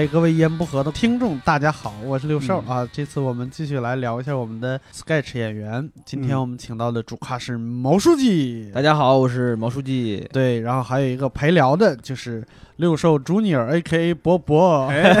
[0.00, 2.88] 哎，各位一言不合的听众，大家好，我是六兽、嗯啊。
[2.90, 5.86] 这次我们继续来聊一下我们的 sketch 演员。
[6.06, 10.26] 今天嗯我们请到的主咖是毛书记，大家好，我是毛书记。
[10.32, 12.42] 对，然后还有一个陪聊的，就是
[12.76, 14.86] 六兽 Junior A.K.A 博博。
[14.86, 15.14] 哎，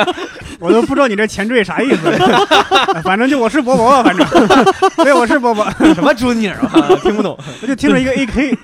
[0.58, 2.10] 我都不知道你这前缀啥意思，
[3.04, 4.26] 反正就我是博博，反正
[5.04, 5.62] 对，我是博博，
[5.94, 6.88] 什么朱尼尔啊？
[7.02, 7.38] 听不懂。
[7.60, 8.56] 我就听了一个 AK，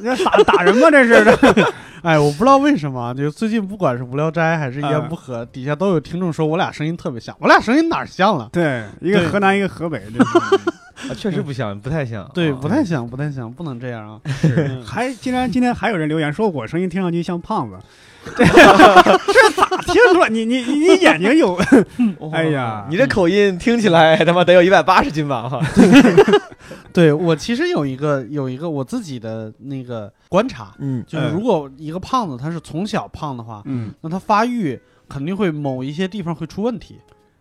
[0.00, 0.90] 你这打打人吗？
[0.90, 1.38] 这是
[2.06, 8.48] 哎，我不知道为什么啊，就最近不管是无聊斋还是一啊言不合，底下都有听众说我俩声音特别像，我俩声音哪儿像了？
[8.52, 12.30] 对，一个河南，一个河北，这是 啊，确实不像，不太像。
[12.34, 14.20] 对，啊不太像，不太像，不能这样啊。
[14.42, 17.76] 是 还竟然今天还有人留言说我声音听上去像胖子，
[18.36, 20.28] 这这咋听出来？
[20.28, 21.58] 你你你你眼睛有？
[22.32, 25.48] 哎呀你这口音听起来他妈得有一百八十斤吧？
[25.48, 25.60] 哈，
[26.94, 36.96] 对我其实有一个有一个我自己的那个观察，嗯，就是嗯如果一个胖子他是从小胖的话，嗯那他发育肯定会某一些地方会出问题，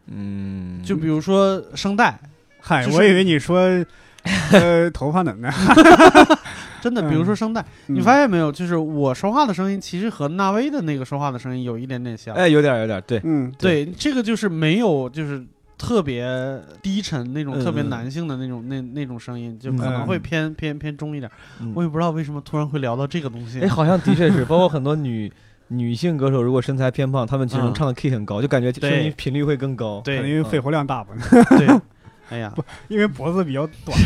[0.07, 2.19] 嗯，就比如说声带，
[2.59, 3.59] 嗨，就是我以为你说
[4.51, 5.51] 呃头发呢呢。
[6.81, 8.51] 真的，嗯比如说声带，你发现没有？
[8.51, 12.35] 就是我说话的声音其实和纳威的那个说话的声音有一点点像。
[12.35, 15.45] 哎，有点有点对，嗯对，这个就是没有就是。
[15.77, 16.25] 特别
[16.81, 21.31] 低沉那种，嗯特别嗯男性的那种那那种声音，就可嗯能会偏偏偏中一点。
[21.59, 21.71] 嗯。
[21.75, 23.59] 我也不知道为什么突然会聊到这个东西。
[23.61, 25.31] 哎，好像的确是， 包括很多女
[25.67, 30.01] 女性歌手，如果身材偏胖，她们其实唱的 key 很高，就感觉声音频率会更高。
[30.05, 31.13] 可能对因为肺活量大吧，
[31.57, 31.67] 对，
[32.29, 32.53] 哎呀，
[32.87, 33.97] 因为脖子比较短，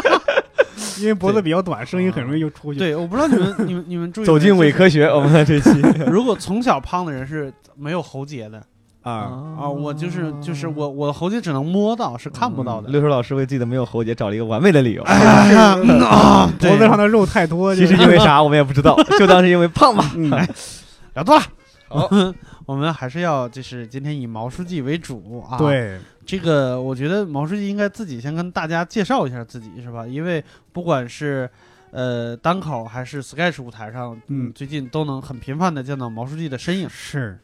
[0.98, 2.78] 因为脖子比较短，声音很容易就出去。
[2.78, 5.70] 对，我不知道你们你们你们注意走进伪科学，我们的这期
[6.06, 8.64] 如果从小胖的人是没有喉结的
[9.06, 12.88] 啊，啊，我就是就是我我喉结只能摸到，是看不到的。
[12.90, 15.02] 六叔老师为自己的没有喉结找了一个完美的理由。
[15.06, 15.76] 哎呀
[16.58, 20.10] 脖子上的肉太多，其实因为啥我们也不知道，就当是因为胖吧。
[20.16, 20.30] 嗯
[21.14, 21.42] 聊多了。
[21.88, 22.10] 好
[22.66, 30.04] 我们还是要就是今天以毛书记为主啊。，对，这个我觉得毛书记应该自己先跟大家介绍一下自己，是吧？
[30.04, 31.48] 因为不管是
[31.92, 36.88] 呃单口还是 sketch 舞台上，嗯最近都能很频繁的见到毛书记的身影。
[36.90, 37.38] 是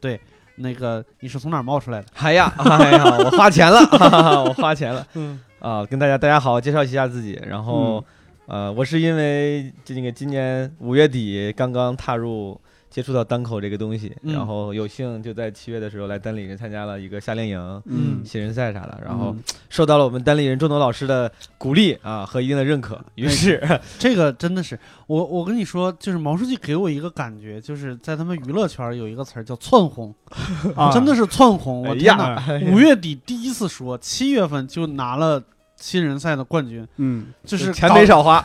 [0.56, 2.06] 那个你是从哪儿冒出来的？
[2.20, 3.80] 哎呀，哎呀， 我花钱了，
[4.44, 5.84] 我花钱了嗯啊！
[5.86, 7.40] 跟大家大家好，介绍一下自己。
[7.46, 8.04] 然后，
[8.48, 12.60] 嗯呃，我是因为这个今年五月底刚刚踏入
[12.92, 14.34] 接触到单口这个东西，嗯。
[14.34, 18.20] 然后有幸就在七月的时候来单立人参加了一个夏令营、嗯。
[18.22, 19.42] 新人赛啥的，然后嗯。
[19.70, 23.60] 受到了我们单立人众多老师的鼓励啊和一定的认可，于是。
[23.98, 30.14] 这个真的是我，我跟你说，就是毛书记给我一个感觉，就是在他们娱乐圈有一个词儿叫窜红，
[30.76, 31.82] 啊，真的是窜红。
[31.82, 32.34] 我哎天哪！
[32.60, 35.42] 呀，五月底第一次说，七月份就拿了
[35.76, 38.44] 新人赛的冠军，嗯，就是钱没少花，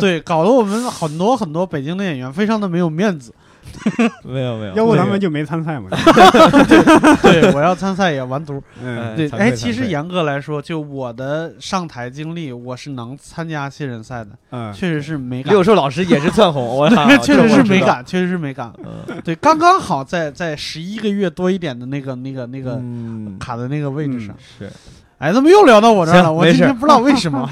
[0.00, 3.32] 对，搞得我们很多很多北京的演员非常的没有面子。
[4.24, 5.88] 没有没有，要不咱们就没参赛嘛。
[7.22, 8.60] 对， 我要参赛也完犊。
[8.82, 15.62] 嗯对，哎，其实严格来说，就我的上台经历，我是能参加新人赛的，嗯，确实是没赶六。
[15.62, 17.68] 寿老师也是窜红，我操，确实是没。
[17.68, 18.72] 这我知道赶，确实是没敢。
[18.84, 24.34] 嗯对，刚刚好在在十一个月多一点的那个那个那个嗯卡的那个位置上。
[24.58, 24.70] 是
[25.16, 26.30] 哎，怎么又聊到我这儿了？
[26.30, 27.48] 我今天不知道为什么，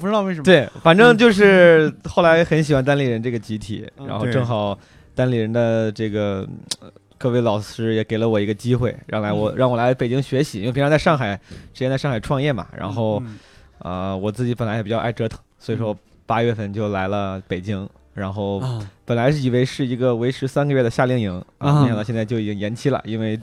[0.00, 0.44] 不知道为什么。
[0.44, 4.76] 对，反正就是后来很喜欢单立人这个集体，嗯然后正好
[5.16, 6.46] 单立人的这个
[6.80, 6.88] 呃
[7.18, 9.56] 各位老师也给了我一个机会，让来我嗯。
[9.56, 11.34] 让我来北京学习，因为平常在上海
[11.72, 13.38] 之前在上海创业嘛，然后嗯。
[13.78, 23.38] 呃我自己本来也比较爱折腾，所以说八月份就来了北京，然后啊，本来是以为是一个维持三个月的夏令营啊啊，没想到现在就已经延期了，因为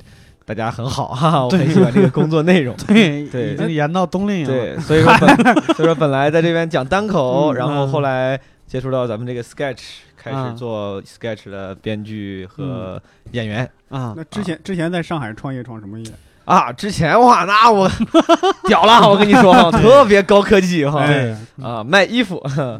[0.46, 2.76] 大家很好哈哈， 我很喜欢这个工作内容。
[2.88, 3.54] 对对。
[3.54, 4.52] 已经延到冬令营了。
[4.52, 5.36] 对，所以说本
[5.76, 7.88] 所以说本来在这边讲单口，嗯然后嗯。
[7.88, 9.84] 后来接触到咱们这个 sketch，
[10.24, 10.56] 开始嗯。
[10.56, 13.02] 做 sketch 的编剧和
[13.32, 13.70] 演员。
[13.90, 14.14] 啊。
[14.16, 16.06] 那之前之前在上海创业创什么业？
[16.46, 17.90] 啊，之前哇，那我
[18.68, 21.34] 屌了，我跟你说，特别高科技哈，哎
[21.64, 22.36] 啊，卖衣服，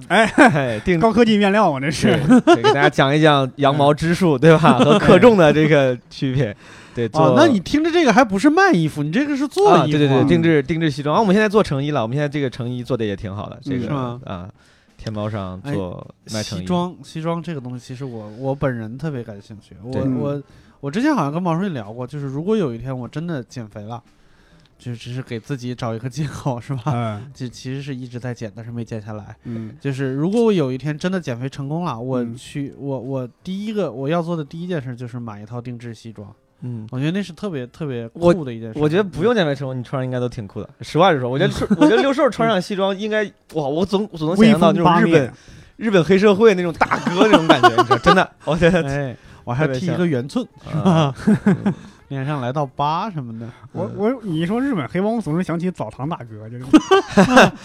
[0.10, 2.20] 哎， 哎，定高科技面料，我这是
[2.58, 4.74] 给大家讲一讲羊毛织数，对吧？
[4.80, 6.54] 和克重的这个区别，
[6.94, 9.98] 对，做哦，那你听着这个还不是卖衣服，你这个是做啊，衣服。
[9.98, 11.16] 对对对，嗯定制定制西装。
[11.16, 14.50] 啊，我们现在做成衣了，我们现在这个成衣做的也挺好的，这个啊，
[15.04, 19.76] 天猫上哎做卖成衣，西装，西装这个东西，其实我我本人特别感兴趣。
[19.84, 20.44] 我我
[20.80, 24.02] 我之前好像跟毛书记聊过，就是如果有一天我真的减肥了，
[24.78, 26.84] 就只是给自己找一个借口， 是吧？
[26.94, 29.36] 嗯 就其实是一直在减，但是没减下来。
[29.44, 36.34] 嗯 就是如果我有一天真的减肥成功了，我嗯去，我我第一个我要做的第一件事就是买一套定制西装。
[36.64, 36.88] 嗯。
[36.92, 38.80] 我觉得那是特别特别酷的一件事。
[38.80, 40.70] 我觉得不用减肥成功，你穿上应该都挺酷的。
[40.82, 43.24] 实话实说，我觉得我觉得六兽穿上西装应该
[43.54, 45.34] 哇，我总总能想象到那种日本
[45.76, 47.98] 日本黑社会那种大哥那种感觉，你知道？
[48.00, 50.46] 真的，我觉得哎，我还剃一个圆寸，
[50.84, 51.14] 啊
[52.10, 53.48] 脸上来道疤什么的。
[53.72, 56.66] 我我你一说日本黑帮，我总是想起澡堂大哥， 就是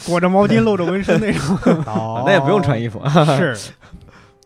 [0.07, 1.57] 裹着毛巾露着纹身那种。
[1.85, 3.03] 哦那也不用穿衣服，
[3.37, 3.55] 是，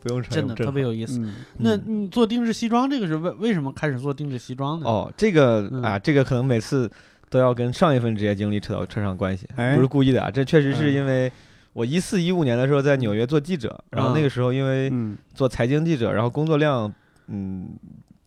[0.02, 1.18] 不用穿真的特别有意思。
[1.20, 4.86] 嗯那你做定制西装这个是为为什么开始做定制西装呢？
[4.86, 6.90] 哦，这个嗯啊，这个可能每次
[7.30, 11.30] 都要跟上一份职业经历扯到扯上关系，哎不是故意的啊，这确实是嗯因为
[11.72, 16.92] 我一四一五年的时候在纽约做记者，然后那个时候因为嗯做财经记者，然后工作量
[17.28, 17.70] 嗯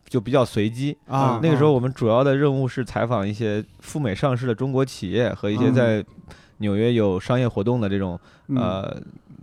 [0.08, 0.96] 就比较随机。
[1.06, 6.04] 啊，那个时候我们主要的任务是采访一些赴美上市的中国企业和一些嗯在
[6.58, 8.18] 纽约有商业活动的这种
[8.48, 8.96] 嗯呃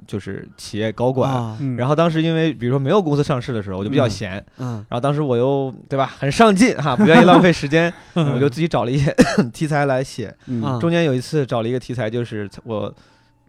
[0.07, 1.31] 就是企业高管。
[1.31, 1.75] 啊，嗯。
[1.77, 4.09] 然后当时因为比如说没有公司上市的时候，我就比较嗯。
[4.09, 4.67] 闲，嗯。
[4.89, 9.15] 然后当时我又对吧，很上进哈，不愿意浪费时间， 我就自己找了一些
[9.53, 10.35] 题材来写。
[10.79, 12.93] 中间有一次找了一个题材，就是我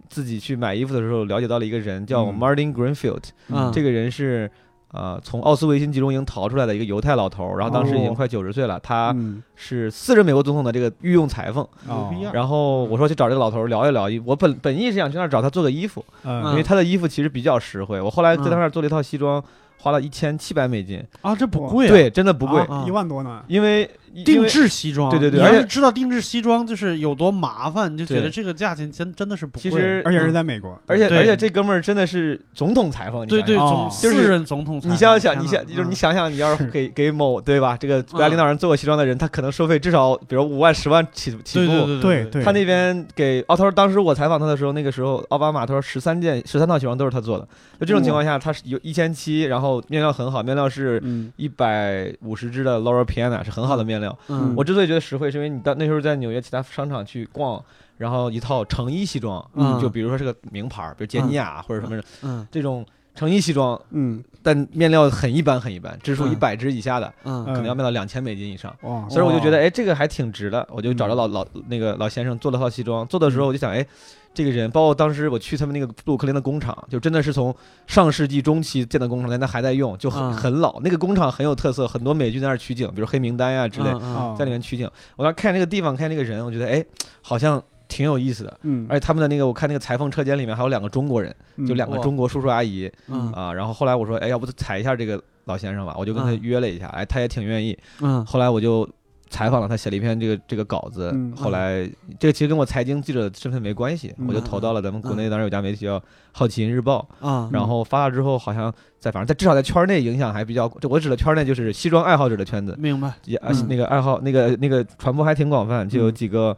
[0.08, 2.38] 自己去买衣服的时候了解到了一个人叫嗯。
[2.38, 3.70] Martin Greenfield，、嗯。
[3.72, 4.50] 这个人是
[4.94, 8.14] 呃从奥斯维辛集中营逃出来的一个犹太老头儿，然后当时已经哦。
[8.14, 9.42] 快九十岁了，他嗯。
[9.56, 11.62] 是四任美国总统的这个御用裁缝。
[11.88, 12.08] 哦。
[12.10, 12.30] 牛逼啊。
[12.32, 16.50] 然后我说去找这个老头儿聊一聊，我本本意是想去那儿找他做个衣服，嗯。
[16.50, 18.00] 因为他的衣服其实比较实惠。
[18.00, 19.42] 我后来在嗯他那儿做了一套西装，
[19.78, 23.42] 花了一千七百美金，啊，这不贵啊，对，真的不贵，啊一万多呢。
[23.48, 29.62] 因为因定制西装，对对对而且你要是知道定制西装就是有多麻烦，你就觉得这个价钱真真的是不贵。
[29.62, 35.94] 其实而且是在美国，对而且而且这哥们儿真的是总统裁缝，你对对，就是四任总统裁缝，你想想，你想就是你嗯。
[35.94, 41.86] 想想，你要是给给某对吧，这个国家嗯领导人做过西装的人，他可能收费至少比如五万、十万起起对对步。
[41.86, 42.24] 对对。
[42.26, 47.46] 对他那边给奥他说，当时我采访他的时候，那个时候奥巴马他说十三件十三套西装都是他做的。
[47.80, 51.32] 就这种情况下，他是有一千七，然后面料很好，面料是嗯。
[51.36, 54.03] 一百五十支的 Laura Piana 是很好的面料。
[54.28, 57.62] 嗯，我之所以觉得实惠，是因为你到那时候在纽约其他商场去逛，
[57.96, 59.80] 然后一套成衣西装，嗯。
[59.80, 62.46] 就比如说是个名牌，比如杰尼亚或者什么嗯。
[62.50, 62.84] 这种
[63.14, 64.22] 成衣西装，嗯。
[64.42, 66.32] 但面料很一般很一般，支数嗯。
[66.32, 67.44] 一百支以下的，嗯。
[67.46, 68.74] 可能要卖到两千美金以上。
[68.82, 73.86] 哇所以我就觉得，哎，这个还挺值的，我就找着嗯老老那个老先生做了套西装，做的时候我就想，哎，
[74.34, 77.54] 这个人，包括当时我去他们那个布鲁克林的工厂，就真的是从
[77.86, 80.32] 上世纪中期建的工厂，现在还在用，就很嗯。
[80.34, 80.78] 很老。
[80.80, 83.90] 那个工厂很有特色，很多美剧在那儿取景，比如《黑名单》呀之类，
[84.36, 84.90] 在里面取景。
[85.16, 86.84] 我当时看那个地方，看那个人，我觉得，哎，
[87.22, 87.62] 好像
[87.94, 88.58] 挺有意思的。
[88.62, 91.64] 嗯，而且他们的那个，我看那个裁缝车间里面还有两个中国人，嗯。
[91.64, 93.30] 就两个中国叔叔阿姨，嗯。
[93.32, 97.78] 啊，然后后来我说，哎，要不采一下这个老先生吧，我就跟他嗯约了一下，哎，他也挺愿意。
[98.00, 98.26] 嗯。
[98.26, 98.88] 后来我就
[99.30, 101.12] 采访了他，写了一篇这个这个稿子。
[101.14, 101.32] 嗯。
[101.36, 101.88] 后来
[102.18, 104.26] 这个其实跟我财经记者的身份没关系，嗯。
[104.26, 106.00] 我就投到了咱们国内当时有家媒体叫
[106.32, 116.14] 《好奇心日报》，啊，然后发了之后，好像在反正在至少在圈内影响还比较，这我指的圈内就是西装爱好者的圈子，明白，也那个爱好那个那个传播还挺广泛，就有嗯。
[116.14, 116.56] 几个。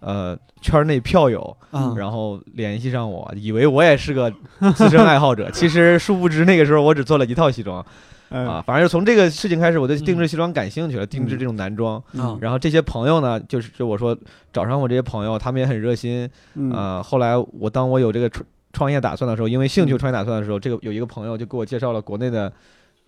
[0.00, 4.30] 呃，圈内票友，嗯，然后联系上我，以为我也是个
[4.74, 7.84] 资深爱好者， 其实殊不知那个时候我只做了一套西装。
[8.30, 8.64] 嗯啊。
[8.66, 12.02] 反正就从这个事情开始，我对定制嗯西装感兴趣了，定制这种男装。
[12.14, 12.38] 嗯。
[12.40, 14.16] 然后这些朋友呢，就是就我说
[14.52, 16.28] 找上我这些朋友，他们也很热心。
[16.54, 16.72] 嗯。
[16.72, 19.98] 呃，后来我当我有这个创创业打算的时候，因为兴趣嗯。
[19.98, 22.50] 创业打算的时候，这个有一个朋友就给我介绍了国内的，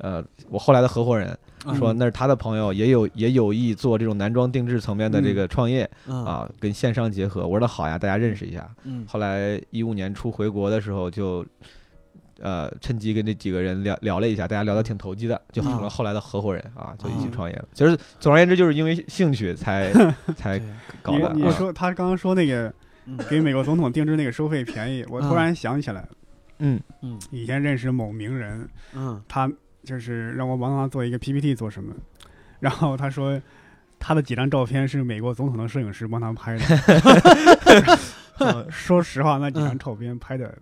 [0.02, 7.46] 呃，我后来的合伙人嗯说那是他的朋友，也有也有意做这种男装定制层面的这个创业嗯啊，跟线上结合。
[7.46, 8.68] 我说那好呀，大家认识一下。
[8.84, 11.46] 嗯后来一五年初回国的时候就。
[12.44, 17.64] 呃，趁机跟这几个人聊聊了一下，大家聊得挺投机的，就成了啊后来的合伙人啊，就一起啊创业了。
[17.72, 19.92] 其实总而言之，就是因为兴趣才
[20.34, 20.60] 才
[21.02, 21.32] 搞的。
[21.34, 22.72] 你说他刚刚说那个
[23.06, 26.04] 嗯给美国总统定制那个收费便宜，我突然想起来，
[26.58, 29.48] 嗯嗯以前认识某名人，嗯他
[29.84, 31.94] 就是让我帮他做一个 PPT 做什么，
[32.60, 33.40] 然后他说
[33.98, 36.64] 他的几张照片是美国总统的摄影师帮他拍的。
[38.38, 40.56] 呃说实话，那几张照片拍的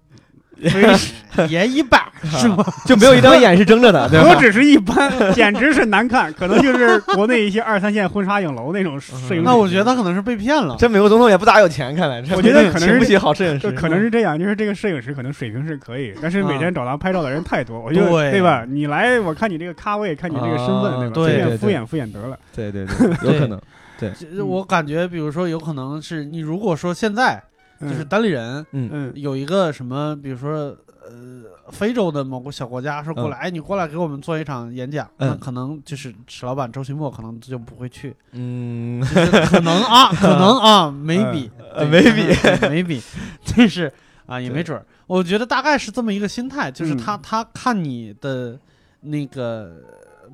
[1.48, 2.64] 也一半是吗？
[2.84, 4.28] 就没有一张眼是睁着的，对吧？
[4.28, 9.42] 何止是一般，简直是难看，可能就是国内一些二三线婚纱影楼那种摄影。
[9.42, 10.76] 那我觉得他可能是被骗了。
[10.78, 18.64] 这美国总统也不咋有钱，看来这我觉得可能是请不起好摄影师，可能是这样，就是这个摄影师可能水平是可以，但是每天找他拍照的人太多，我就对对吧？
[18.68, 21.14] 你来，我看你这个咖位，看你这个身份，啊对吧？
[21.14, 22.38] 对随便敷衍敷衍得了。
[22.54, 23.60] 对对对，有可能。
[23.98, 24.10] 对
[24.42, 27.42] 我感觉，比如说，有可能是你如果说现在
[27.80, 30.76] 就是嗯单立人嗯嗯有一个什么，比如说
[31.08, 39.00] 呃非洲的某个小国家说过来，哎，你过来给我们做一场演讲，嗯那可能就是史老板周奇墨可能就不会去，嗯，
[39.50, 42.34] 可能啊，可能啊，maybe 呃对 maybe
[42.68, 43.02] maybe，
[43.56, 43.90] 但是
[44.26, 48.58] 啊也没准儿，我觉得大概是这么一个心态，就是嗯他他看你的
[49.00, 49.76] 那个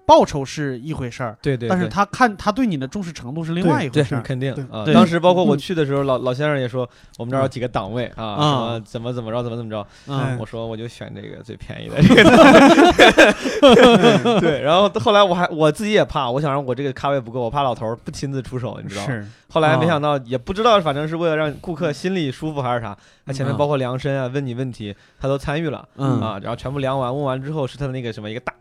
[0.07, 4.23] 报酬是一回事儿，对对，对但是他看他对你的重视程度是另外一回事儿。
[4.23, 4.85] 肯定啊。
[4.95, 9.87] 当时包括我嗯去的时候，老老先生也说我们这儿有几个档位啊，啊什么怎么怎么着，怎么怎么着。
[10.07, 14.41] 嗯我说我就选这个最便宜的这个档位。
[14.41, 19.09] 对，然后后来我还我自己也怕，我想让我这个咖位不够，我怕老头儿不亲自出手，你知道吗？
[19.09, 28.53] 是后来没啊想到，也不知道，反正是为了让顾客心里舒服还是啥，他前面嗯包括量身啊、问你问题，他都参与了嗯啊，然后全部量完问完之后，是他的那个什么一个大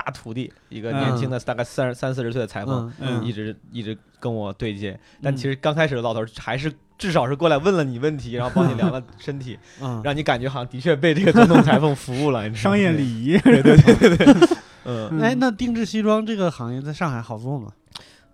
[0.00, 5.36] 大徒弟，一个年轻的大概三十三四十岁的裁缝，嗯一直一直跟我对接，但嗯。
[5.36, 10.00] 其实刚开始的老头儿还是至少是过来问了你问题，然后帮你量了 身体，嗯。
[10.02, 13.36] 让你感觉好像的确被这个总统裁缝服务了，商业礼仪。
[13.44, 14.26] 对对对
[14.86, 17.70] 嗯哎，那定制西装这个行业在上海好做吗？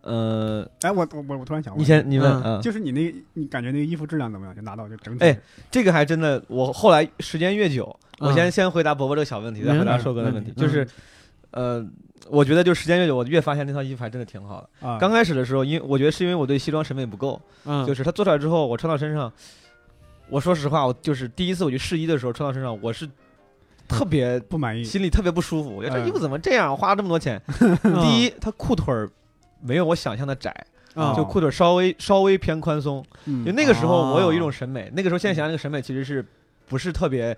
[0.03, 2.43] 呃，哎，我我我我突然想问，你先你问嗯。
[2.45, 4.55] 嗯，就是你那个，你感觉那个衣服质量怎么样？
[4.55, 5.25] 就拿到就整体。
[5.25, 5.37] 哎，
[5.73, 7.85] 这个还真的，我后来时间越久，
[8.21, 8.35] 我嗯。
[8.35, 10.87] 先先回答伯伯这个小问题，再回答没问题寿哥的问题，嗯就是，
[11.51, 11.85] 呃，
[12.29, 14.87] 我觉得就时间越久，我越发现那套衣服还真的挺好的。
[14.87, 19.33] 啊，刚开始的时候，因为我觉得是因为我对西装审美不够，嗯，就是它做出来之后，我穿到身上，
[20.29, 23.09] 我说实话，我就是第一次我去试衣的时候穿到身上，我是
[23.89, 24.83] 特别不满意。
[24.85, 27.41] 心里特别不舒服，我觉得这嗯衣服怎么这样，花了这么多钱。
[27.85, 29.09] 嗯第一，它裤腿儿
[29.63, 30.51] 没有我想象的窄，
[30.95, 33.05] 啊就裤腿儿稍微稍微偏宽松。
[33.27, 36.25] 嗯就那个时候哦我有一种审美，那个时候现在想想那个审美其实是
[36.69, 37.37] 不是特别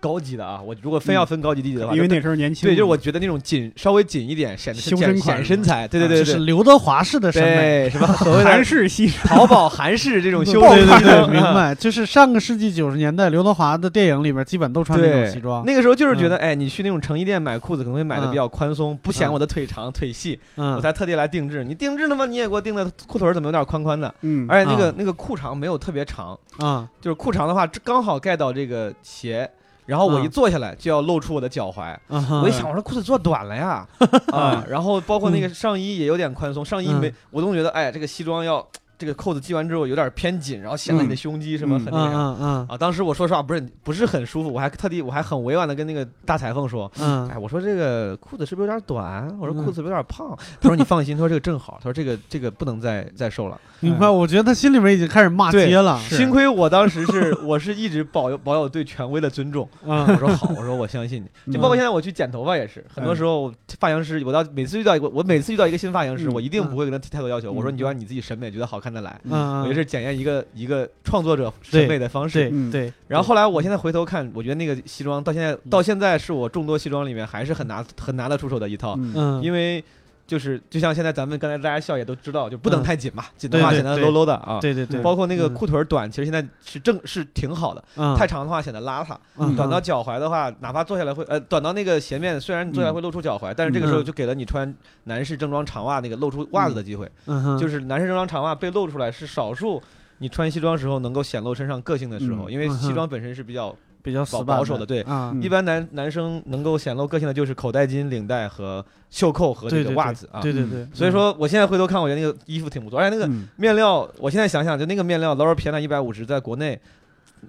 [0.00, 0.60] 高级的啊？
[0.60, 7.88] 我如果非要分高级低级的话，因为那时候年轻，对，就是我觉得那种紧稍微紧一点，显得修身显身材，对对对这是对刘德华式的审美。
[7.88, 9.28] 对，什么 所谓韩式西装。
[9.28, 11.74] 淘宝韩式这种修对对对，身西装，啊明白。
[11.74, 15.64] 就是上个世纪九十年代，刘德华的电影里边基本都穿那种西装。
[15.64, 21.62] 那个时候就是觉得，哎，你去那种成衣店买裤子可能会买的嗯比较宽松，不显嗯我的腿长腿细，嗯，我才特地来定制。
[21.62, 24.12] 你定制的吗你也给我定的裤腿怎么有点宽宽的？
[24.22, 29.48] 嗯，而且那个啊那个裤长没有特别长，啊就是裤长的话，刚好盖到这个鞋，
[29.90, 31.96] 然后我一嗯坐下来就要露出我的脚踝。
[32.08, 33.84] 我一想，我说裤子做短了呀，
[34.32, 38.64] 啊，然后包括那个上衣也有点宽松，上衣没，我总觉得，哎，这个西装要
[39.00, 42.18] 这个扣子系完之后有点偏紧，然后显得你的胸肌什么很那个啥。
[42.18, 49.26] 嗯嗯啊，当时我说实话不是不是很舒服，我还特地我还很委婉的跟那个大裁缝说，嗯哎，我说这个裤子是不是有点短？
[49.40, 50.36] 我说嗯裤子有点胖。
[50.60, 53.58] 他说你放心，他说这个正好，他说这个这个不能再再瘦了。
[53.80, 54.10] 明白。
[54.10, 55.98] 我觉得他心里面已经开始骂街了。
[56.00, 61.52] 幸亏我当时是我是一直保有保有对权威的尊重，嗯我说好，我说我相信你。
[61.52, 69.20] 就包括现在我去剪头发也是，很多时候发型师，我到每次遇到一个我每次遇到一个新发型师，嗯我一定不会跟他提太多要求，嗯我说你就按你自己审美觉得好看的来。
[69.24, 72.48] 嗯，我觉得是检验一个一个创作者审美的方式。
[72.52, 72.92] 嗯对对。
[73.08, 79.82] 然后后来我现在回头看，我觉得那个西装到现在到现在是我众多西装里面还是很拿很拿得出手的一套，嗯嗯，因为
[80.30, 84.60] 就是就像现在咱们刚才大家笑也都知道，就不能嗯太紧嘛，紧的话显得 low low 的啊。
[84.60, 89.16] 对对对，包括那个嗯裤腿儿短，其实现在是正是挺好的，嗯太长的话显得邋遢。
[89.38, 94.72] 嗯短到脚踝的话，哪怕坐下来会呃短到那个鞋面，虽然你坐下来会露出脚踝，但是这个时候嗯就给了你穿
[95.04, 97.10] 男士正装长袜那个露出袜子的机会。
[97.58, 99.82] 就是男士正装长袜被露出来是少数。
[100.18, 105.04] 你穿西装时候能够显露身上个性的时候，嗯因为西装本身是比较比较保保守的，对。
[105.40, 110.40] 一般男男生能够显露个性的就是口袋巾、领带和袖扣和这个袜子啊。
[110.40, 116.80] 对对对，所以说，我现在回头看，我觉得那个衣服挺不错，而且那个嗯面料，我现在想想，就那个面料，劳尔皮安一百五十，在国内，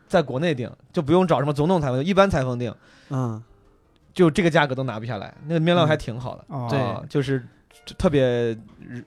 [0.08, 2.74] 在国内订就不用找什么总统裁缝，一般裁缝订，
[3.10, 3.42] 嗯
[4.14, 5.34] 就这个价格都拿不下来。
[5.48, 7.42] 那个面料还挺好的，哦对啊，就是
[7.98, 8.56] 特别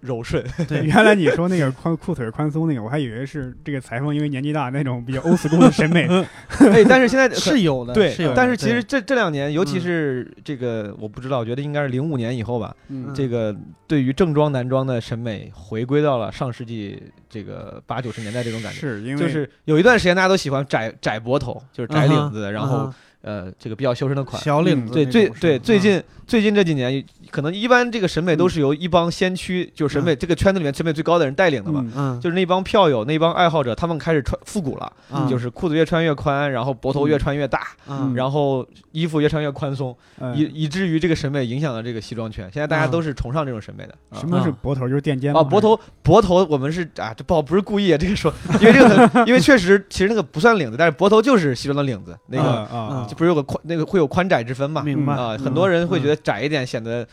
[0.00, 0.44] 柔顺。
[0.68, 6.06] 对 原来你说那个宽裤腿宽松那个，我还以为是这个裁缝因为年纪大那种比较 old school 的审美。
[6.61, 13.54] 哎，但是现在是有的，对是有的，但是其实这这两年，尤其嗯是这个，我不知道，我觉得应该是零五年以后吧，嗯这个
[13.87, 18.80] 对于正装男装的审美回归到了上世纪这个八九十年代这种感觉。
[18.80, 22.92] 是因为就是有一段时间大家都喜欢窄窄脖头，就是窄领子的，然后
[23.25, 24.40] 呃这个比较修身的款。
[24.43, 31.81] 小领子对，最对最近最近这几年，可能一般这个审美都是由一帮先驱，就是审美这个圈子里面审美最高的人带领的嘛。
[31.85, 31.93] 嗯。
[31.97, 32.21] 嗯。
[32.21, 35.28] 就是那帮票友、那帮爱好者，他们开始穿复古了，嗯。
[35.28, 38.14] 就是裤子越穿越宽，然后脖头越穿越大，嗯。
[38.14, 42.49] 然后衣服越穿越宽松，嗯以以至于这个审美影响了这个西装圈。
[42.52, 42.90] 现在大家嗯。
[42.90, 43.95] 都是崇尚这种审美的。
[44.11, 44.88] 啊什么是脖头？
[44.88, 45.40] 就是垫肩吗？
[45.40, 54.83] 啊，脖头脖头，我们是啊，这不好不是故意啊，这个说，因为这个很， 因为确实其实那个不算领子，但是脖头就是西装的领子，那个啊啊就不是有个宽那个会有宽窄之分嘛？
[54.83, 57.06] 明白啊，嗯很多人会觉得窄一点显得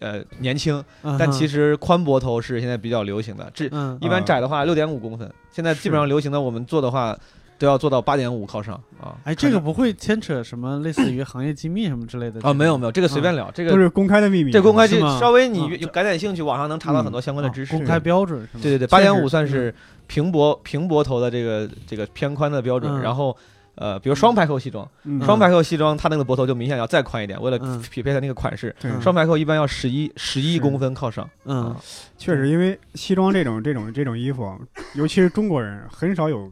[0.00, 0.82] 呃年轻，
[1.18, 3.48] 但其实实宽脖头是现在比较流行的。
[3.54, 7.16] 这嗯一般窄的话六点五公分，现在基本上流行的我们做的话
[7.56, 9.14] 都要做到八点五靠上啊。
[9.24, 14.50] 哎，这个不会牵扯什么类似于行业机密什么之类的啊没有没有，这个随便聊，这个都是公开的秘密。
[14.50, 17.76] 这公开就稍微你感点兴趣，网上能查到很多相关的知识。
[17.76, 18.60] 公开标准是吗？
[18.62, 19.72] 对对对，八点五算是
[20.06, 23.34] 平脖平脖头的这个这个偏宽的标准，嗯然后
[23.76, 25.20] 呃，比如双排扣西装，嗯。
[25.24, 27.82] 双排扣西装它那个脖头就明显要再宽一点，为了嗯。
[27.90, 31.28] 匹配它那个款式，双排扣一般要十一十一公分靠上。
[31.44, 31.64] 嗯。
[31.66, 31.80] 啊。
[32.16, 34.58] 确实，因为西装这种这种这种衣服，
[34.94, 36.50] 尤其是中国人，很少有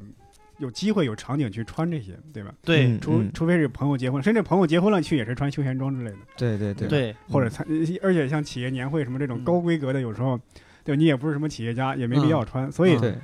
[0.59, 2.53] 有机会有场景去穿这些，对吧？
[2.63, 2.87] 对。
[2.87, 6.59] 嗯除除非是朋友结婚，甚至朋友结婚了去也是穿休闲装之类的，对。
[6.59, 7.67] 对对对或者参，
[8.03, 9.45] 而且像企业年会什么这种嗯。
[9.45, 10.39] 高规格的，有时候
[10.85, 13.01] 对你也不是什么企业家，也没必要穿，所以嗯。
[13.01, 13.15] 对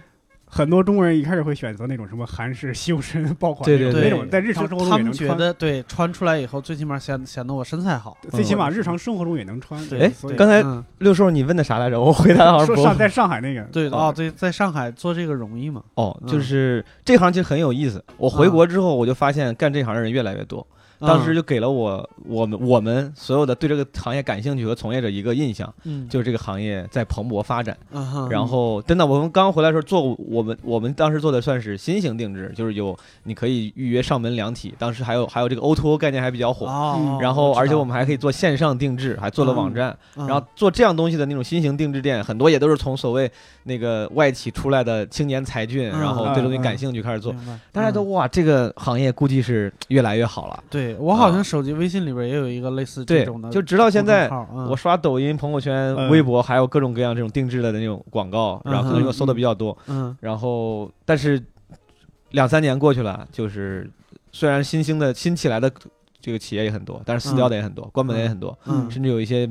[0.51, 8.17] 很多中国人一开始会选择那种什么韩式修身爆款对对对那种在日常生活中他们觉得对穿出来以后，最起码显显得我身材好。
[8.31, 9.85] 最起码日常生活中也能穿。
[9.89, 12.01] 对哎刚才嗯六叔你问的啥来着？
[12.01, 15.83] 我回答好像不说上在上海那个，哦对哦，对，在上海做这个容易吗？
[15.95, 18.03] 哦，嗯就是这行其实很有意思。
[18.17, 20.67] 我回国之后，我就发现干这行的人越来越多。
[21.01, 27.77] 当时就给了我我们我们所有的对这个行业感兴趣和从业者一个印象，嗯，就是这个行业在蓬勃发展。
[27.91, 36.67] 嗯然后真的，我们刚回来的时候做我们我们当时做的算是新型定制，就是有你可以预约上门量体，当时还有还有这个 O to O 概念还比较火。
[36.67, 39.97] 哦，然后，而且我们们还可以做线上定制，还做了网站。
[40.15, 43.31] 嗯然后做这样东西的那种新型定制店，很多也都是从所谓
[43.65, 47.35] 那个外企出来的青年才俊，嗯然后对东西感兴趣开始做。
[47.73, 50.63] 大家都嗯哇，这个行业估计是越来越好了。
[50.69, 54.29] 对我好像啊手机微信里边也有一个类似这种的，就直到现在，
[54.69, 59.77] 我刷抖音、朋友圈、嗯微博，还有各种各样这种定制的那种广告，然后可能嗯我搜的比较多。
[59.89, 61.43] 嗯然后，但是
[62.31, 63.91] 两三年过去了，就是
[64.33, 65.71] 虽然新兴的新起来的
[66.21, 69.49] 这个企业也很多，但是死掉的也很多，关门的也很多，嗯甚至有一些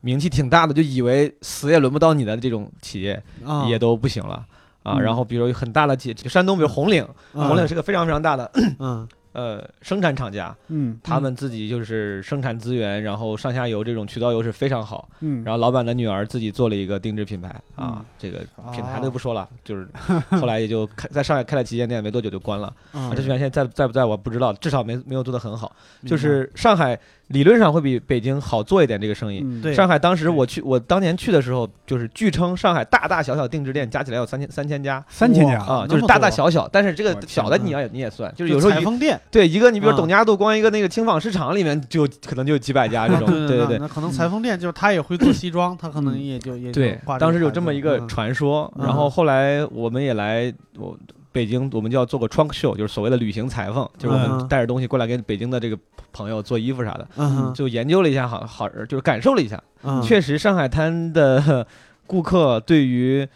[0.00, 4.44] 名气挺大的，就以为死也轮不到你的这种企业啊也都不行了。
[4.82, 15.08] 啊，嗯然后比如有很大的企业，山东比如红岭，嗯红岭是个非常非常大的嗯 呃生产厂家，嗯他们自己就是生产资源，然后上下游这种渠道优势非常好。
[15.20, 18.38] 嗯，然后老板的女儿自己做了一个定制品牌啊嗯，这个
[18.72, 19.86] 品牌哦都不说了，就是
[20.40, 22.72] 后来也就开在上海开了旗舰店，没多久就关了。
[22.92, 25.74] 嗯啊，这品牌现在在在不在我不知道，至少没没有做得很好。
[26.06, 29.40] 就是上海理论上会比北京好做一点这个生意。
[29.42, 29.74] 嗯对。
[29.74, 39.20] 上海当时我去，我当年去的时候，就是据称上海大大小小定制店加起来有三千三千家三千家啊，就是大大小小，但是这个天小的你要你也算，就是有时候一裁缝店。
[39.30, 43.78] 对一个你比如啊董家渡光一个那个轻纺市场里面就可能就有几百家这种， 对对对。
[43.78, 48.08] 那那可能裁缝店就是他也会做西装，他可能也就也就对挂，当时有这么一个嗯。
[48.08, 50.96] 传说，嗯然后后来我们也来我
[51.34, 55.76] 北京，我们就要做个 trunk show，就是所谓的旅行裁缝，就是我们嗯带着东西过来给北京的这个
[56.12, 60.00] 朋友做衣服啥的，嗯就研究了一下，好好就是感受了一下，嗯。
[60.00, 61.66] 确实上海滩的
[62.06, 63.26] 顾客对于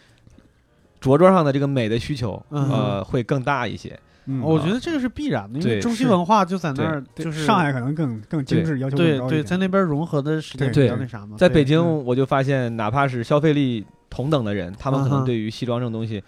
[1.01, 3.99] 着装上的这个美的需求，嗯呃，会更大一些。
[4.27, 4.41] 嗯。
[4.41, 11.35] 我觉得这个是必然的，因为中西文化就在那儿，就是上海可能更更精致，要求对对，在那边融合的时间比较那啥嘛。
[11.37, 12.05] 在北京，嗯。
[12.05, 16.23] 我就发现，哪怕是消费力同等的人，他们可能对于西装这种东西，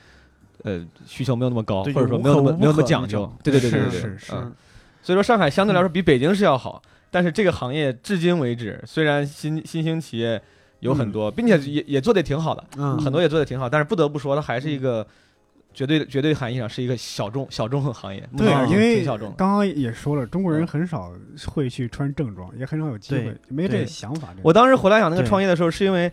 [0.64, 3.32] 呃，需求没有那么高，或者说没有那么没有那么讲究。
[3.44, 4.32] 对对对对是对对，是
[5.02, 10.42] 所以说上海相对来说比北京是要好，但是这个行业至今为止，虽然新新兴企业
[10.82, 15.06] 有很多，并且也也做的挺好的，嗯很多也做的挺好，但是不得不说，它还是一个
[15.74, 19.34] 绝对绝对含义上是一个小众小众行业，对因为小众。
[19.38, 21.12] 刚刚也说了，中国人嗯很少
[21.48, 24.30] 会去穿正装，也很少有机会，没这个想法。
[24.44, 26.12] 我当时回来想那个创业的时候，是因为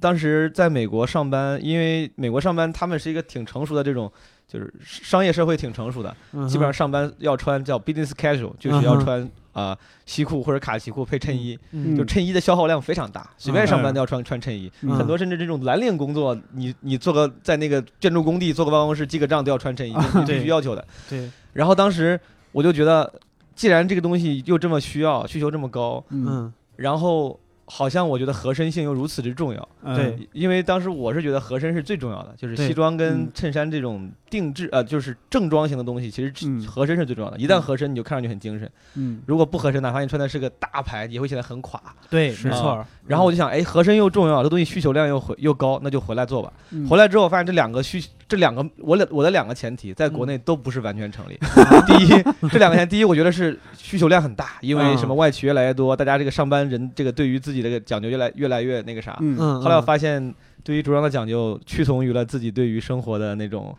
[0.00, 4.10] 当时在美国上班，因为美国上班他们是一个挺成熟的这种，
[4.48, 14.70] 就是商业社会挺成熟的，嗯基本上上班要穿叫 business casual，就是要穿啊、西裤或者卡其裤配衬衣，嗯就衬衣的消耗量非常大，随便上班都要穿穿衬衣。
[14.82, 19.92] 嗯很多甚至这种蓝领工作，你你做个在那个建筑工地做个办公室记个账都要穿衬衣，
[20.24, 20.86] 这是必须要求的。
[21.08, 22.18] 对，然后当时
[22.52, 23.12] 我就觉得，
[23.54, 27.38] 既然这个东西又这么需要，需求这么高，嗯嗯然后
[27.70, 29.96] 好像我觉得合身性又如此之重要，嗯。
[29.96, 30.28] 对。
[30.32, 33.28] 因为当时我是觉得合身是最重要的，就是西装跟嗯。
[33.32, 36.66] 衬衫这种定制呃，就是正装型的东西，其实嗯。
[36.66, 37.38] 合身是最重要的。
[37.38, 39.22] 一旦合身，你就看上去很精神；嗯。
[39.26, 41.80] 如果不合身，哪怕你穿的是个大牌，也会显得很垮。
[42.10, 42.72] 对，没错。
[42.72, 42.86] 儿。
[43.06, 46.52] 然后我就想，哎，合身又重要，这东西需求量又回又高，那就回来做吧。
[46.70, 46.88] 嗯。
[46.88, 51.36] 回来之后，我发现这两个需这两个我两我的两个前提，在国内都不是完全成立。
[51.84, 52.08] 第一，
[52.48, 59.18] 这两个前提，第一，我觉得是需求量很大，因为嗯什么外企越来越多，大家这个上班人这个对于自己这个讲究越来越来越那个啥。
[59.20, 63.76] 嗯嗯，后来我嗯发现，对于着装的讲究屈从于了自己对于生活的那种，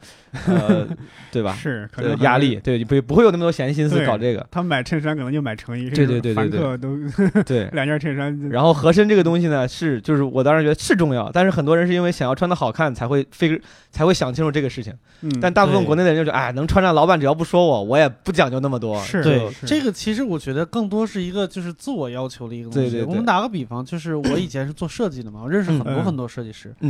[0.48, 0.88] 呃，
[1.32, 1.54] 对吧？
[1.54, 2.60] 是可呃能压力，。
[2.64, 4.46] 对，不不会有那么多闲心思搞这个。
[4.52, 6.98] 他买衬衫可能就买成衣，对对对对凡对客都
[7.44, 13.60] 对， 两件衬衫，然后合身这个东西呢，是就是我当时觉得是重要，但是很多人是因为想要穿的好看才会非
[13.92, 19.00] 才会想清楚这个事情，嗯，但大部分国内的人就是哎，能穿上，老板只要不说我，我也不讲究那么多。
[19.04, 22.90] 是对是这个，其实我觉得更多是一个就是自我要求的一个东西。
[22.90, 26.74] 对对对我们打个比方，就是我以前是做设计的嘛，我认识很多嗯很多设计师。
[26.80, 26.81] 嗯，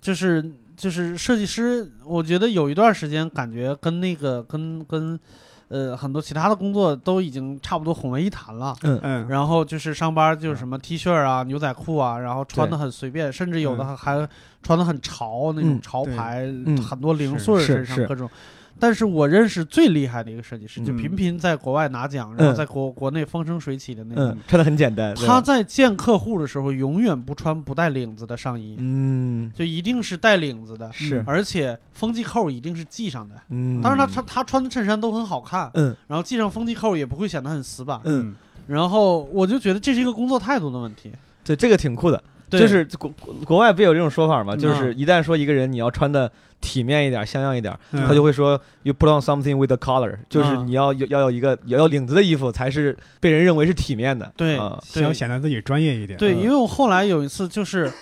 [0.00, 5.18] 就是就是设计师，我觉得有一段时间感觉跟那个跟跟
[5.68, 8.76] 呃很多其他的工作都已经差不多混为一谈了。
[8.82, 14.28] 嗯嗯，然后就是上班就是什么 T 恤啊、牛仔裤啊，然后穿的很随便，甚至有的还还
[14.62, 18.30] 穿的很潮那种嗯潮牌，嗯很多零碎身上各种。
[18.78, 22.56] 但是我认识最厉害的一个设计师，就嗯频频在国外拿奖，然后嗯。
[22.56, 24.30] 在国国内风生水起的那个。
[24.30, 25.14] 嗯，穿的很简单。
[25.14, 29.50] 他在见客户的时候，永远不穿不带领子的上衣，嗯。
[29.54, 31.24] 就一定是带领子的，是。
[31.26, 33.34] 而且风纪扣一定是系上的。
[33.50, 35.96] 嗯，当然他，穿他穿的衬衫都很好看，嗯。
[36.06, 38.00] 然后系上风纪扣也不会显得很死板。
[38.04, 38.34] 嗯，
[38.66, 41.12] 然后我就觉得这是一个工作态度的问题，
[41.44, 44.54] 对这个挺酷的，对就是国国国外不有这种说法吗？
[44.54, 46.30] 嗯就是一旦说一个人你要穿的
[46.60, 54.32] 体面一点、像样一点，嗯他就会说 you put on something with a collar，就是嗯你要有要有一个要有领子的衣服才是被人认为是体面的。
[54.36, 56.18] 对啊对想显得自己专业一点。
[56.18, 57.92] 对，嗯因为我后来有一次就是。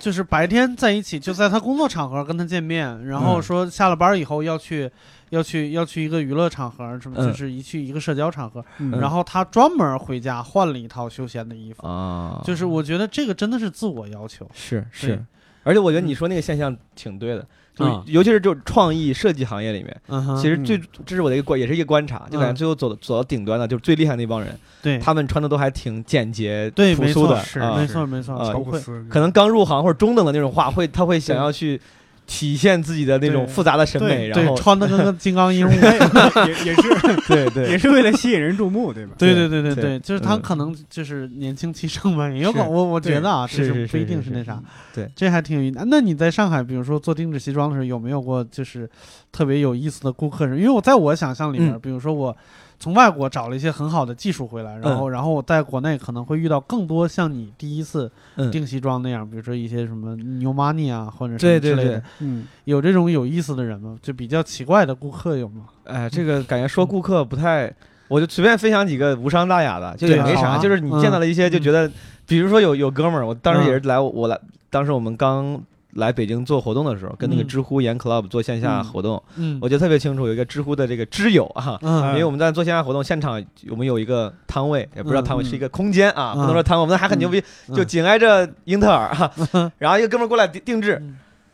[0.00, 4.90] 就是白天在一起，就在他工作场合跟他见面，然后嗯说下了班以后要去，
[5.34, 7.26] 要去要去一个娱乐场合，什么嗯。
[7.26, 15.22] 就是一去一个社交场合，嗯，然后他专门回家换了一套休闲的衣服，啊，就是我觉得这个真的是自我要求，是是，
[15.62, 22.56] 而且我觉得你说那个现象挺对的，就是嗯尤其是就创意设计行业里面，嗯，其实最这是我的一个观，也是一个观察，就感觉嗯。
[22.56, 27.42] 最后走走到顶端的，就是最厉害那帮人，对他们穿的都还挺简洁、对朴素的，
[27.76, 31.80] 没错没错，啊不会，乔布斯可能刚入行或者中等的那种画，会他会想要去
[32.26, 35.72] 体现自己的那种复杂的审美，然对后穿的跟个 金刚鹦鹉，
[36.48, 36.82] 也也是
[37.28, 39.12] 对对也是为了吸引人注目，对吧？
[39.18, 44.60] 对对对对对就是他嗯可能就是年轻气盛吧，也有可是我我觉得啊，是就是不一定是那啥，
[44.94, 45.78] 对，这还挺有意思。
[45.86, 48.88] 那你在上海，比如说做定制西装的时候，有没有过就是
[49.30, 50.56] 特别有意思的顾客人？
[50.58, 52.34] 因为我在我想象里面，嗯比如说我
[52.78, 58.50] 从外国找了一些很好的技术回来，然后然后我在国内可能会遇到更多像你第一次嗯。
[58.50, 63.96] 定西装那样，比如说一些什么 New Money 啊，或者什对对对么之类的，，嗯，有这种有意思的人吗？
[64.02, 65.66] 就比较奇怪的顾客有吗？
[65.84, 67.72] 哎，这个感觉说顾客不太，
[68.08, 71.90] 我就随便分享几个无伤大雅的，就也没啥，啊就是你见到了一些就觉得，
[72.26, 74.38] 比如说有有哥们儿，我当时也是来我我来，
[74.70, 75.60] 当时我们刚
[75.94, 77.46] 来北京做活动的时候，跟那个嗯。
[77.46, 78.84] 知乎研 club 做线下嗯。
[78.84, 79.58] 活动，嗯。
[79.60, 81.78] 我记得特别清楚，有一个知乎的这个知友啊。
[81.82, 82.08] 嗯。
[82.08, 86.40] 因为我们在做线下活动，现场我们有一个摊位，也不知道摊位嗯是一个空间啊，嗯。
[86.40, 87.74] 不能说摊位，我们还很牛逼，嗯。
[87.74, 89.30] 就紧挨着英特尔啊。
[89.78, 91.02] 然后一个哥们儿过来定定制，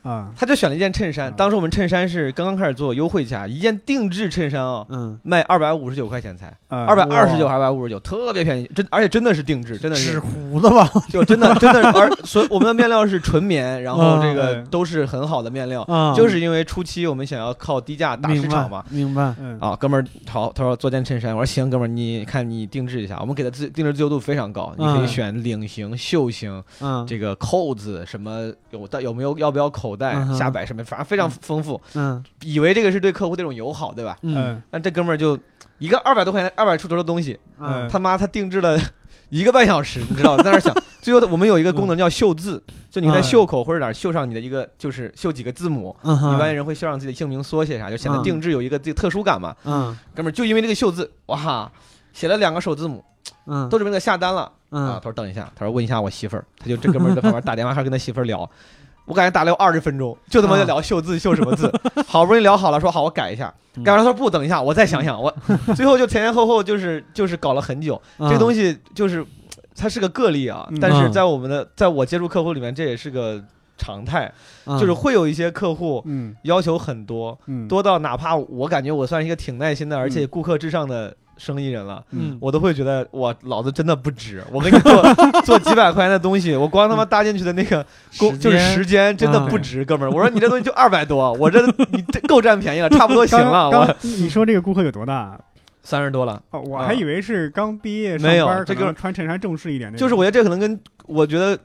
[0.03, 10.91] 啊，他就选了一件衬衫，嗯当时我们衬衫是刚刚开始做优惠价，一件定制衬衫哦，嗯，卖二百五十九块钱才，二二百二十九、二百五十九，特别便宜，真而且真的是定制，真的纸是糊的吧？
[11.11, 18.85] 就真的真的， 而所我们的面料是纯棉，然后这个嗯都是很好的面料，啊，就是因为初期我们想要靠低价打市场嘛。
[18.91, 19.35] 明白。
[19.39, 32.23] 嗯啊，哥们儿，好，他说做件衬衫，我说行，哥们儿，你看你定制一下，我们给他自定制自由度非常高，你可以嗯选领型、袖型，嗯，这个扣子什么有带有没有要不要口袋嗯，下摆什么，反正非常丰富，嗯。
[32.43, 34.17] 以为这个是对客户这种友好，对吧？
[34.23, 34.35] 嗯。
[34.37, 34.63] 嗯。
[34.71, 35.39] 但这哥们儿就
[35.79, 37.89] 一个二百多块钱、二百出头的东西，嗯。
[37.89, 38.79] 他妈他定制了
[39.29, 43.23] 一个半小时， 你知道，在那儿想， 最后我们有一个功能叫绣字，就你在嗯。
[43.23, 45.95] 袖口或者哪儿绣上你的一个，就是绣几个字母。
[46.03, 48.23] 嗯一般人会绣上自己的姓名缩写啥，就显得嗯。
[48.23, 49.55] 定制有一个这个特殊感嘛。
[49.65, 49.97] 嗯。
[50.15, 51.71] 哥们儿就因为这个绣字，哇，
[52.13, 53.05] 写了两个首字母，
[53.47, 53.69] 嗯。
[53.69, 54.43] 都准备给他下单了。
[54.43, 54.53] 啊。
[54.73, 58.49] 嗯他说等一下，他说问一下我媳妇儿，他就这哥们儿在旁边打电话，还跟他媳妇儿聊。
[59.11, 61.71] 我感觉打了有二十分钟，就他妈在聊秀字秀什么字，
[62.07, 63.83] 好不容易聊好了，说好我改一下，嗯。
[63.83, 65.35] 改完他说不，等一下我再想想，我
[65.75, 69.27] 最后就前前后后就是就是搞了很久，这个东西西就是
[69.75, 73.43] 它是个个例啊嗯，但是在我们的在我接触客户里面，这也是个
[73.77, 74.33] 常态，
[74.67, 74.79] 嗯。
[74.79, 76.37] 就是会有一些客户嗯。
[76.45, 82.05] 要求很多，嗯，多到哪怕我感觉我算是一个挺耐心的，而且顾客至上的生意人了。
[82.11, 85.03] 嗯我都会觉得我老子真的不值，我给你做
[85.43, 87.85] 做几百块钱的东西，我光他妈搭进去的那个
[88.19, 90.13] 工就是时间真的不值，哥们儿。
[90.13, 93.71] 我说你这东西就二百多，我这你这够占便宜了， 差不多行了。
[93.71, 95.41] 刚你说这个顾客有多大？
[95.83, 99.91] 三十多了，哦，我啊还以为是刚毕业上没有，这个穿衬衫正式一点。
[99.97, 101.59] 就是我觉得这可能跟我觉得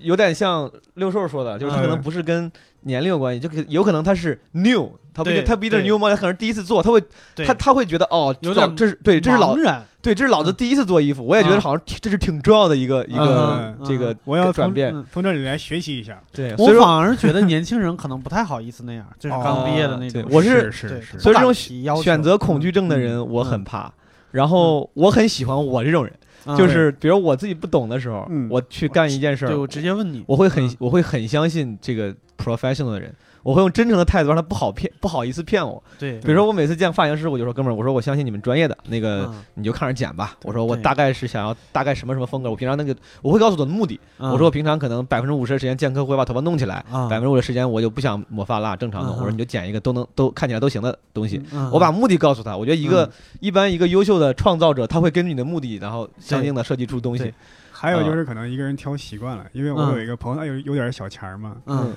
[0.00, 2.50] 有点像六兽说的，就是他可能嗯不是跟
[2.82, 5.88] 年龄有关系，就可有可能他是 new，他不一定他不一定是对。
[5.88, 7.02] new 嘛，他可能是第一次做，他会
[7.36, 9.56] 他他会觉得哦，有点这这是对，这是老
[10.02, 14.94] 对，这是老子第一次做衣服，我也觉得啊好像挺这是挺重要的一个一个嗯这个我要转变。
[14.94, 16.20] 嗯从这里来学习一下。
[16.32, 20.22] 对，所以说我反而觉得年轻人可能不太好意思那样， 就是刚毕业的那种。
[20.22, 23.90] 对我是对是是，所以这种选择恐惧症的嗯人我很怕，
[24.30, 26.12] 然后我很喜欢我这种人，
[26.44, 26.56] 嗯。
[26.56, 30.76] 就是比如我自己不懂的时候嗯，我去干一件事儿对，我直接问你，我会很嗯。
[30.78, 33.12] 我会很相信这个 professional 的人，
[33.46, 35.80] 我会用真诚的态度让他不好骗，不好意思骗我。
[36.00, 40.36] 对，比如说我每次见发型师，我就说哥们儿，我说我相信你们专业的，那个嗯你就看着剪吧。
[40.42, 44.00] 我说我大概是想要大概什么什么风格，我平常那个我会告诉我的目的。
[44.18, 49.14] 嗯我说我平常可能百分之五十的时间见客户会把头发弄起来，啊百分之五的时间我就不想抹发蜡，正常弄。
[49.14, 51.40] 嗯我说你就剪一个都能都看起来都行的东西。
[51.52, 57.32] 嗯我把目的告诉他，我觉得一个嗯一般一个优秀的创造者，他会根据你的目的，然后相应的设计出东西。
[57.70, 61.94] 还有就是可能一个人挑习惯了，因为我嗯有一个朋友，他有有点小钱儿嘛，嗯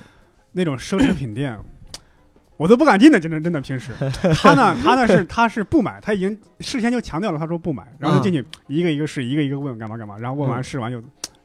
[0.52, 1.56] 那种奢侈品店，
[2.56, 3.92] 我都不敢进的，真的真的平时。
[4.42, 10.64] 他呢，他呢是他是不买，他已经事先就强调了，他说不买，然后就进去一个一个试，一个一个问干嘛干嘛，然后问完嗯。
[10.64, 11.02] 试完就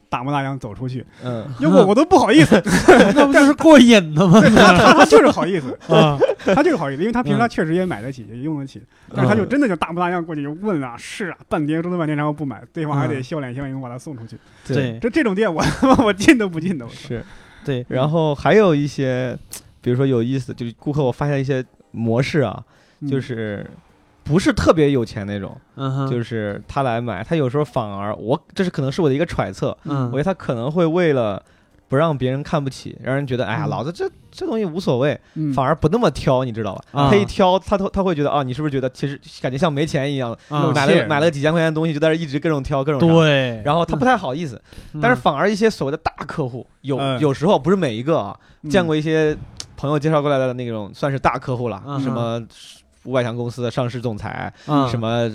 [0.08, 2.62] 大模大样走出去，嗯，要我我都不好意思，
[3.15, 4.39] 那不就是过瘾的吗？
[4.41, 6.18] 对他他他就是好意思，啊，
[6.54, 7.41] 他就是好意思，因为他平时嗯。
[7.41, 8.82] 他确实也买得起，也用得起，
[9.13, 13.24] 但是他就真的就大模大样过去就问啊试啊，半天折腾半天，然后不买，对方还得嗯。
[13.24, 14.38] 笑脸相迎把他送出去。
[14.68, 14.98] 对。
[15.02, 15.62] 这这种店我
[16.04, 17.24] 我进都不进的，是。
[17.65, 19.38] 对，然后还有一些，
[19.82, 22.63] 比如说有意思，就是顾客我发现一些模式啊，
[23.01, 23.10] 嗯。
[23.10, 23.65] 就是
[24.23, 30.06] 不是特别有钱那种，嗯哼，就是他来买，他有时候反而我这是可能是我的一个揣测，嗯。
[30.06, 31.43] 我觉得他可能会为了
[31.88, 33.69] 不让别人看不起，让人觉得哎呀，嗯。
[33.69, 35.54] 老子这这东西无所谓，嗯。
[35.54, 36.84] 反而不那么挑，你知道吧？
[36.91, 37.10] 啊。
[37.10, 43.13] 他一挑，他他他会觉得啊，你是不是觉得其实感觉像没钱一样，啊买了买了几千块钱的东西就在这一直各种挑各种拿。
[43.13, 44.62] 对，然后他不太好意思，
[44.93, 45.02] 嗯。
[45.02, 47.19] 但是反而一些所谓的大客户，有嗯。
[47.19, 48.69] 有时候不是每一个啊，嗯。
[48.69, 49.38] 见过一些
[49.78, 52.00] 朋友介绍过来的那种算是大客户了，嗯。
[52.02, 52.41] 什么
[53.04, 54.89] 五百强公司的上市总裁，嗯。
[54.89, 55.30] 什么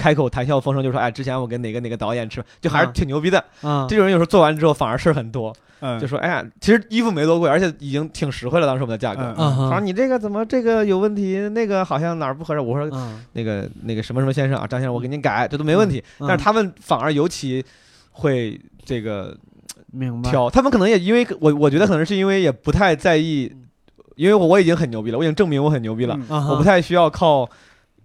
[0.00, 3.44] 开口谈笑风生就说，哎，之前我跟哪个哪个导演吃，就还是嗯挺牛逼的。
[3.62, 9.34] 嗯这种人有时候做完之后反而事儿很多，嗯就说，哎呀，其实衣服没多贵，而且已经挺实惠了，当时我们的价格。
[9.36, 12.60] 他说你这个怎么这个有问题，那个好像哪儿不合适。
[12.60, 16.02] 我说嗯，那个那个什么什么先生啊，张先生，我给您改，这都没问题。
[16.20, 17.62] 嗯但是他们反而尤其
[18.12, 19.36] 会这个
[19.92, 23.52] 明白，挑，他们可能也因为我我觉得可能是因为也不太在意，
[24.16, 27.48] 因为我我已经很牛逼了，我已经证明我很牛逼了，我不太需要靠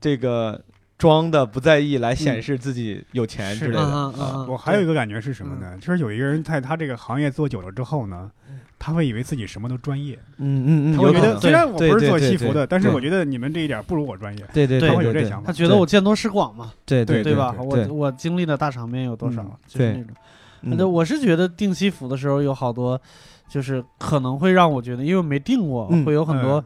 [0.01, 0.59] 这个
[1.05, 4.45] 装的不在意来显示自己有钱之类的。
[4.49, 5.77] 我还有一个感觉是什么呢？
[5.79, 8.31] 就是有一个人在他这个行业做久了之后呢，
[8.79, 15.45] 他会以为自己什么都专业，嗯嗯嗯，他会觉得虽然我不是做西服的，但是我觉得你们这一点不如我专业，对对对他会有这想法。
[15.45, 15.53] 他。
[15.53, 17.55] 觉得我见多识广嘛，对对对吧？
[17.69, 19.51] 对对我我经历的大场面有多少嗯？
[19.67, 20.15] 就是那种。
[20.63, 20.75] 嗯。
[20.75, 22.99] 那我是觉得订西服的时候有好多，
[23.47, 26.03] 就是可能会让我觉得，因为没订过，嗯。
[26.03, 26.63] 会有很多，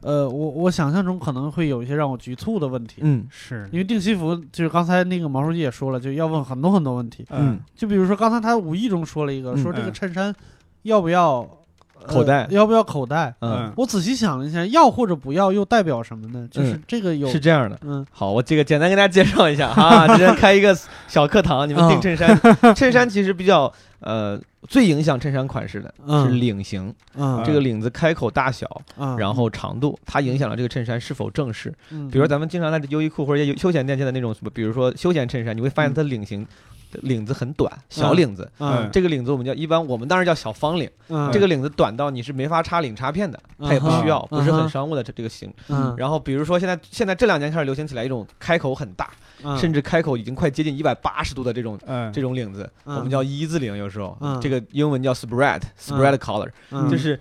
[0.00, 3.00] 呃，我我想象中可能会有一些让我局促的问题。
[3.02, 7.26] 嗯是，因为定西服，就是刚才那个毛书记也说了，就要问很多很多问题。
[7.30, 10.34] 嗯就比如说刚才他无意中说了一个，嗯说这个嗯衬衫
[10.82, 11.57] 要不要呃
[12.06, 13.34] 口袋要不要口袋？
[13.40, 16.46] 嗯，我仔细想了一下，要或者不要又代表什么呢？
[16.50, 17.78] 就是嗯这个有是这样的。
[17.82, 22.40] 嗯好，我这个简单跟大家介绍一下啊， 今天开一个小课堂，你们订嗯衬衫，
[22.74, 31.72] 衬衫其实比较呃最影响衬衫款式的是嗯领型，嗯这个领子开口大小，嗯，然后长度，它影响了这个衬衫是否正式。
[31.90, 36.46] 嗯比如咱们经常在优衣库或者休闲店见的那种什么，比如说休闲衬衫，你会发现它领型。
[36.92, 38.88] 领子很短，小嗯领子，嗯。
[38.92, 40.90] 这个领子我们叫一般，我们当然叫小方领。
[41.08, 41.30] 嗯。
[41.32, 44.38] 这个领子短到你是没法插领插片的，它也不需要，嗯。
[44.38, 45.52] 不是很嗯商务的这这个型。
[45.68, 45.94] 嗯。
[45.96, 49.10] 然后比如说现在现在这两年开始流行起来一种开口很大，
[49.42, 49.56] 嗯。
[49.58, 52.96] 甚至开口已经快接近一百八十度的这种嗯，这种领子，嗯。
[52.96, 54.16] 我们叫一字领，有时候。
[54.20, 54.40] 嗯。
[54.40, 56.88] 这个英文叫 spread spread collar，嗯。
[56.90, 57.18] 就是。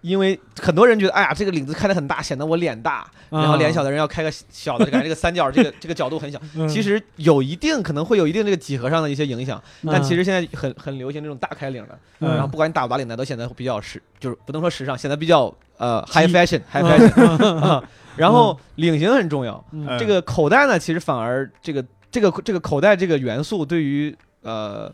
[0.00, 6.40] 因为很多人觉得，哎呀，这个领子开的很大，显得我脸大，然后脸小的人要开个小的，感觉这个三角这个这个角度很小。
[6.56, 6.68] 嗯。
[6.68, 9.90] 其实有一定可能会有一定这个几何上的一些影响，嗯。
[9.92, 12.30] 但其实现在很很流行这种大开领的，嗯。
[12.30, 17.82] 然后不管你打不打领带，都显得比较时，就是不能说时尚，显得比较呃 high fashion high fashion 啊。
[18.16, 19.64] 然后领型很重要，
[19.98, 24.92] 这个口袋呢，其实反而这个这个这个口袋这个元素对于呃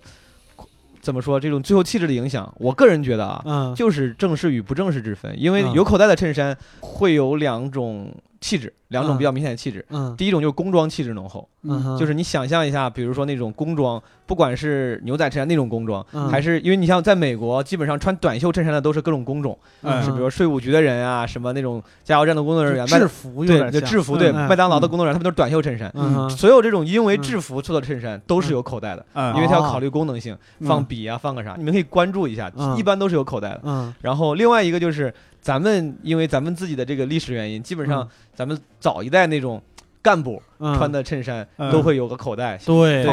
[1.06, 3.72] 怎么说这种最后气质的影响，我个人觉得啊，嗯。
[3.76, 5.72] 就是正式与不正式之分，因为嗯。
[5.72, 8.12] 有口袋的衬衫会有两种
[8.46, 9.84] 气质，两种比较明显的气质。
[9.90, 10.14] 嗯。
[10.16, 16.28] 第一种就是工装气质浓厚，嗯，就是你想象一下，比如说那种工装，不管是牛仔衬衫那种工装，嗯。
[16.28, 20.00] 还是因为你像在美国，基本上穿短袖衬衫的都是各种工种，嗯。
[20.04, 24.48] 是比如说税务局的人啊，什么那种加油站的工作人员，麦制服对，就制服，对，嗯。
[24.48, 25.90] 麦当劳的工作人员，他们都是短袖衬衫。
[25.94, 29.34] 嗯所有这种因为制服做的衬衫都是有口袋的，嗯。
[29.34, 30.68] 因为它要考虑功能性，嗯。
[30.68, 32.76] 放笔啊，放个啥，你们可以关注一下，嗯。
[32.76, 33.60] 一般都是有口袋的。
[33.64, 33.92] 嗯。
[34.00, 35.12] 然后另外一个就是
[35.46, 39.62] 咱们因为咱们自己的这个历史原因，基本上咱们早一代那种
[40.02, 40.74] 干部嗯。
[40.74, 41.70] 穿的衬衫嗯。
[41.70, 42.58] 都会有个口袋。
[42.66, 43.04] 对。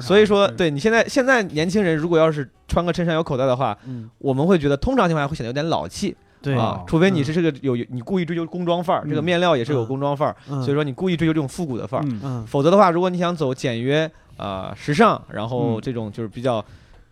[0.00, 0.56] 所以说，对。
[0.56, 4.10] 对你现在现在年轻人如果要是穿个衬衫有口袋的话，嗯。
[4.18, 6.56] 我们会觉得通常情况下会显得有点老气对。
[6.56, 10.60] 啊，除非你是这个有你故意追求工装范儿，这个嗯面料也是有嗯工装范儿，嗯。
[10.64, 12.44] 所以说你故意追求这种复古的范儿。
[12.48, 15.80] 否则的话，如果你想走简约、啊时尚，然后嗯。
[15.80, 16.64] 这种就是比较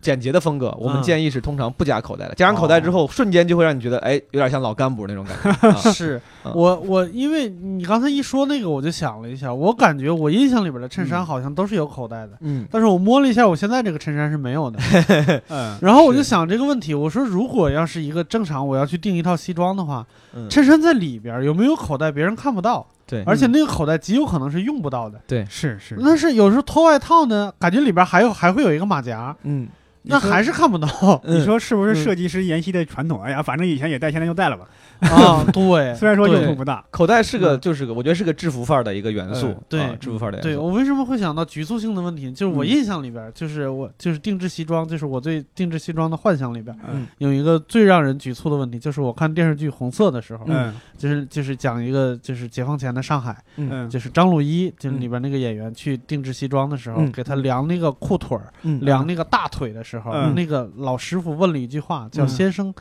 [0.04, 1.02] 简洁的风格，我们嗯。
[1.02, 2.34] 建议是通常不加口袋的。
[2.34, 5.48] 加上口袋之后，瞬间就会让你觉得，哎，有点像老干部那种感觉。
[5.68, 5.74] 啊。
[5.92, 6.52] 是嗯。
[6.54, 11.26] 我我，因为你刚才一说那个，我就想了一下，我感觉我印象里边的衬衫嗯。
[11.26, 12.66] 好像都是有口袋的，嗯。
[12.70, 14.78] 但是我摸了一下，我现在这个衬衫是没有的。
[15.48, 25.18] 嗯，然后我就想这个问题，我说如果要是一个正常我要去订一套西装的话，嗯，衬衫在里边有没有口袋，别人看不到，对，而且那个口袋极有可能是用不到的。
[25.26, 29.68] 对，是是，但是有时候脱外套呢，感觉里边还有还会有一个马甲，嗯，
[30.04, 30.88] 那还是看不到。
[31.24, 31.38] 嗯。
[31.38, 33.22] 你说是不是嗯设计师沿袭的传统？
[33.22, 34.66] 哎呀，反正以前也戴，现在就戴了吧。
[35.00, 35.44] 啊。
[35.52, 37.60] 对， 虽然说用处不大，口袋是个嗯。
[37.60, 40.56] 就是个，我觉得是个制服范儿的一个元素嗯，对啊制服范儿的对。
[40.56, 42.30] 我为什么会想到局促性的问题？
[42.32, 42.66] 就是我嗯。
[42.66, 47.06] 印象里边，就是我就是定制西装，就是我对定制西装的幻想里边，嗯。
[47.18, 50.74] 有一个最让人局促的问题，就是我看电视剧《红色》的时候，嗯。
[50.98, 55.00] 就是就是讲一个就是解放前的上海，嗯，就是张鲁一就是嗯。
[55.00, 57.10] 里边那个演员去定制西装的时候，嗯。
[57.12, 58.80] 给他量那个裤腿儿、嗯。
[58.80, 62.72] 量那个大腿的时候，嗯那个老师傅问了一句话，叫“嗯先生”。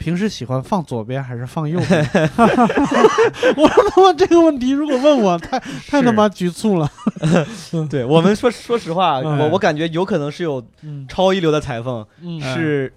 [0.00, 2.02] 平时喜欢放左边还是放右边？
[3.54, 6.90] 我说他妈这个问题如果问我，太太他妈局促了。
[7.90, 12.06] 对我们说说实话，嗯我我感觉有可能是有嗯超一流的裁缝，
[12.40, 12.90] 是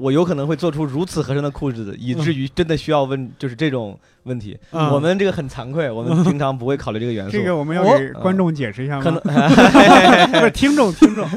[0.00, 4.58] 我有可能会做出如此合身的裤子，以至于真的需要问就是这种问题。
[4.72, 4.88] 嗯。
[4.90, 7.32] 我们这个很惭愧， 我们平常不会考虑这个元素。
[7.32, 9.04] 这个我们要给观众解释一下吗？
[9.04, 9.20] 可能
[10.32, 11.28] 不是听众，听众。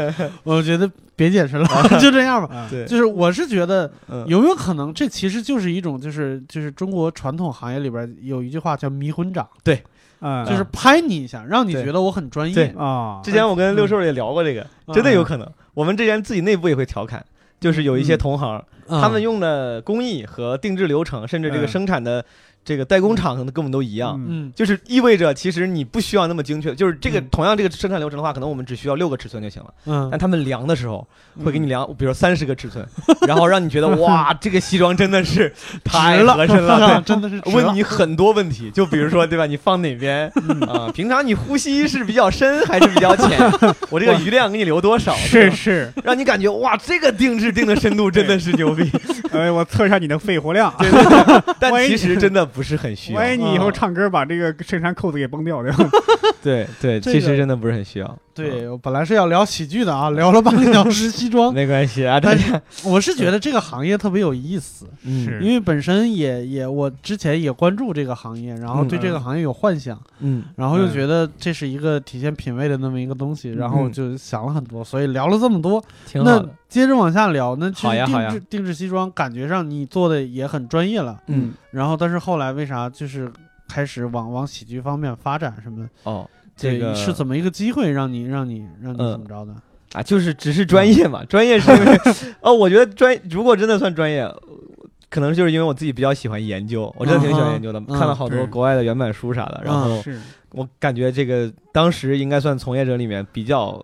[0.43, 1.67] 我觉得别解释了，
[1.99, 2.55] 就这样吧。
[2.55, 4.23] 啊，对，就是我是觉得嗯。
[4.27, 9.45] 有没有可能，这其实就是一种就是就是中国传统行业里边有一句话叫迷魂掌，
[10.19, 11.83] 啊，就是拍你一下，让你对。
[11.83, 12.67] 觉得我很专对。
[12.67, 12.75] 业。
[12.77, 14.93] 啊，之前我跟六兽也聊过这个，嗯。
[14.93, 15.45] 真的有可能。
[15.73, 17.25] 我们之前自己内部也会调侃，
[17.63, 19.01] 就是有一些同行，嗯。
[19.01, 21.67] 他们用的工艺和定制流程，甚至这个嗯。
[21.69, 22.23] 生产的
[22.65, 24.15] 这个代工厂可能跟我们都一样。
[24.19, 26.73] 嗯嗯就是意味着，其实你不需要那么精确。
[26.73, 29.73] 就是这个嗯同样这个生产流程的话，可能我们只需要六个尺寸就行了。
[29.85, 31.05] 嗯但他们量的时候
[31.43, 32.85] 会给你嗯量，比如三十个尺寸，
[33.27, 37.01] 然后让你觉得哇， 这个西装真的是太合身了。
[37.05, 39.45] 真的是问你很多问题，就比如说，对吧？
[39.45, 40.31] 你放哪边
[40.67, 40.89] 啊？
[40.93, 43.39] 平常你呼吸是比较深还是比较浅？
[43.89, 45.13] 我这个余量给你留多少？
[45.15, 48.89] 是是，让你感觉哇，这个定制定的深度真的是牛逼。
[49.31, 53.19] 哎，我测一下你的肺活量，对对对，但其实真的不是很需要。
[53.19, 55.89] 万一你以后啊唱歌把这个衬衫扣子给崩掉，对吧？
[56.41, 58.17] 对 对，其实真的不是很需要。
[58.33, 75.83] 对我本来是要聊喜剧的啊， 聊了半个小时西装， 没关系啊，大但家我是觉得这个行业特别有意思，嗯是因为本身也也我之前也关注这个行业，然后对这个行业有幻想，嗯然后又嗯觉得这是一个体现品味的那么一个东西，然后嗯就想了很多，所以聊了这么多。
[75.83, 76.49] 那挺好的。
[76.73, 83.31] 接着往下聊，那其实定制定制西装，感觉上你做的也很专业了，嗯然后但是后来为啥就是
[83.67, 85.89] 开始往往喜剧方面发展什么的？
[86.03, 89.53] 哦，这个是怎么一个机会让你让你让你嗯怎么着的？
[89.93, 91.99] 啊，就是只是专业嘛，专业是因为
[92.41, 94.27] 哦，我觉得专如果真的算专业。
[95.09, 100.19] 可能就是因为我自己比较喜欢研究，我真的挺喜欢研究的，嗯看了好多国外的原版书啥的，然后是，
[100.53, 103.79] 我感觉这个当时应该算从业者里面比较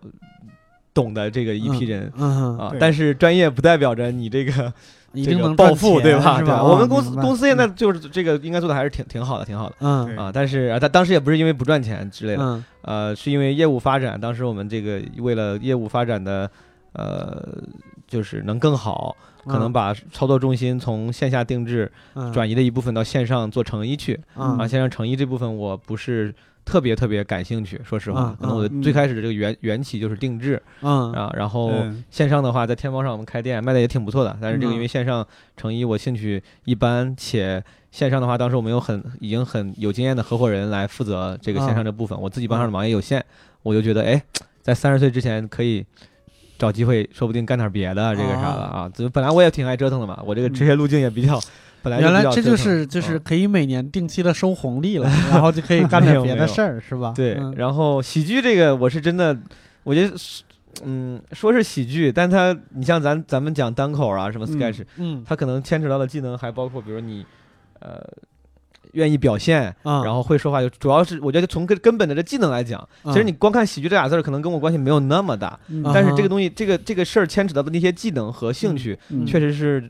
[0.93, 2.73] 懂的这个一批人、嗯，啊。
[2.79, 4.73] 但是专业不代表着你这个这个
[5.13, 6.37] 一定能暴富，对吧？
[6.37, 6.59] 是吧？
[6.59, 10.31] 对我们公司公司现在就是这个应该做的还是挺挺好的，挺好的嗯啊。
[10.33, 14.19] 但是啊，他当时也不是因为不赚钱之类的，嗯呃，是因为业务发展。
[14.19, 16.49] 当时我们这个为了业务发展的，
[16.93, 17.57] 呃，
[18.07, 24.19] 就是能更好，可能把操作中心从线下定制嗯转移了一部分到线上做成衣去。
[24.35, 26.33] 嗯啊，线上成衣这部分我不是
[26.69, 35.25] 特别特别感兴趣，说实话嗯，可能我最开始的这个缘缘起就是定制嗯啊，然后嗯线上的话，在天猫上我们开店卖的也挺不错的，但是这个嗯因为线上
[35.57, 43.23] 成衣我兴趣一般，且线上的话，当时我们有很已经很有经验的合伙人来负责这个线上这部分，我自己帮上的忙也有限，
[43.63, 44.21] 我就觉得哎，
[44.61, 45.83] 在三十岁之前可以。
[46.59, 48.91] 找机会，说不定干点别的，这个啥的啊。
[48.93, 51.39] 这本来我也挺爱折腾的嘛，我这个职业路径也比较，
[51.81, 53.21] 本来原来这就是就是啊。
[53.23, 57.13] 可以每年定期的收红利了，然后就可以干点 别的事儿，是吧？
[57.15, 57.53] 对，嗯。
[57.55, 59.37] 然后喜剧这个我是真的，
[59.83, 60.13] 我觉得，
[60.83, 65.23] 嗯，说是喜剧，但它你像咱咱们讲单口啊，什么嗯 sketch，、嗯。
[65.25, 67.25] 它可能牵扯到的技能还包括，比如你，
[67.79, 68.01] 呃，
[68.93, 75.59] 愿意表现，啊，然后会说话，就主要是我觉得从根根本的这技能来讲，其实你光看喜剧这俩字儿，可能跟我关系没有那么大，
[75.93, 79.25] 但是这个东西，这个这个事儿牵扯到的那些技能和兴趣，嗯。
[79.25, 79.89] 确实是。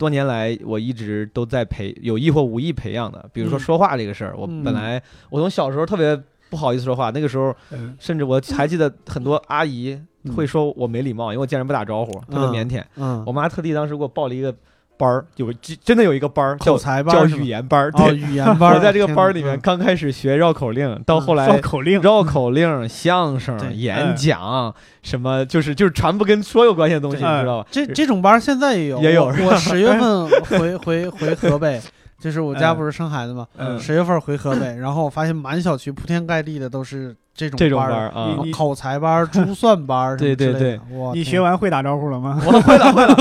[0.00, 3.28] 多年来，我一直都在培有意或无意培养的。
[3.34, 12.84] 比如说嗯说话这个事儿，我嗯本来我从小时候特别不好意思说话，那个时候嗯甚至我还记得很多阿姨嗯会说我没礼貌，因为我见人不打招呼，特别嗯腼腆。
[12.96, 14.54] 嗯我妈特地当时给我报了一个
[15.00, 15.50] 班儿，有
[15.82, 17.88] 真的有一个班儿叫口才班叫语言班儿。
[17.94, 27.68] 哦，对，语言班儿， 我在这个班儿里，面刚开始学绕口令，到后来绕来口令，绕口令、相声、演讲，什么就是就是全部跟说有关系的东西，你知道吧？
[27.70, 31.80] 这这种班儿现在也有，也有我我十月份 回回回河北，
[32.20, 32.76] 就是我家嗯。
[32.76, 33.78] 不是生孩子嘛，嗯。
[33.80, 42.40] 十月份回河北， 然后我发现满小区铺天盖地的都是这种这种班儿啊，口才班儿、 珠算班儿什么对对之类的，哇，你学完会打招呼了吗？
[42.46, 43.16] 我会了会了，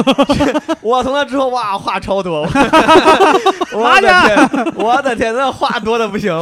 [0.84, 2.42] 我从那之后哇话超多，
[3.74, 6.34] 我的天，我的天，那话多的不行，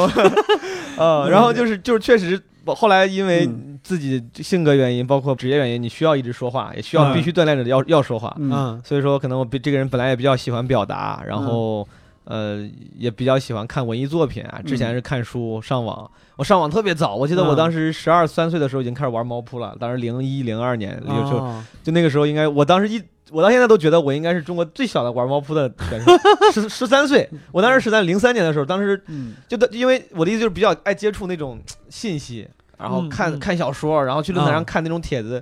[0.98, 3.64] 呃，然后就是就是确实，后来因为嗯。
[3.84, 7.14] 自己性格原因，包括职业原因，你需要一直说话，也需要嗯。
[7.14, 8.82] 必须锻炼着要要说话，嗯嗯。
[8.84, 11.88] 所以说可能我比这个人本来也比较喜欢表达，然后。
[12.30, 14.62] 呃，也比较喜欢看文艺作品啊。
[14.66, 17.16] 之前是看书、上网，我上网特别早。
[17.16, 23.02] 我记得我嗯当时十二三岁的时候已经开始玩猫扑了，当时零一零二年，就就哦就那个时候应该，我当时一，
[23.32, 26.12] 我到现在都觉得我应该是中国最小的玩猫扑的选手，
[26.54, 31.58] 十十三岁， 我当时十三零三年的时候，当时嗯就的，因为我的意思就是比较爱接触那种
[31.90, 32.46] 信息，
[32.78, 35.42] 然后嗯看、嗯看小说，然后去论坛上啊看那种帖子，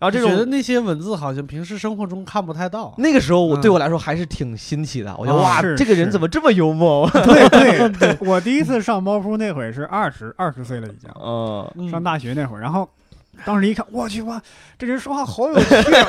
[0.00, 0.44] 然后这种觉得。
[0.46, 2.92] 那些文字好像平时生活中看不太到。
[2.98, 7.08] 那个时候我嗯对我来说还是挺新奇的，我觉得啊哇，这个人怎么这么幽默？
[7.12, 12.88] 对 对，我第一次上猫扑那会是二十二十岁了已经，上大学那会儿，然后
[13.44, 14.40] 当时一看，我去哇，
[14.78, 16.08] 这人说话好有趣啊！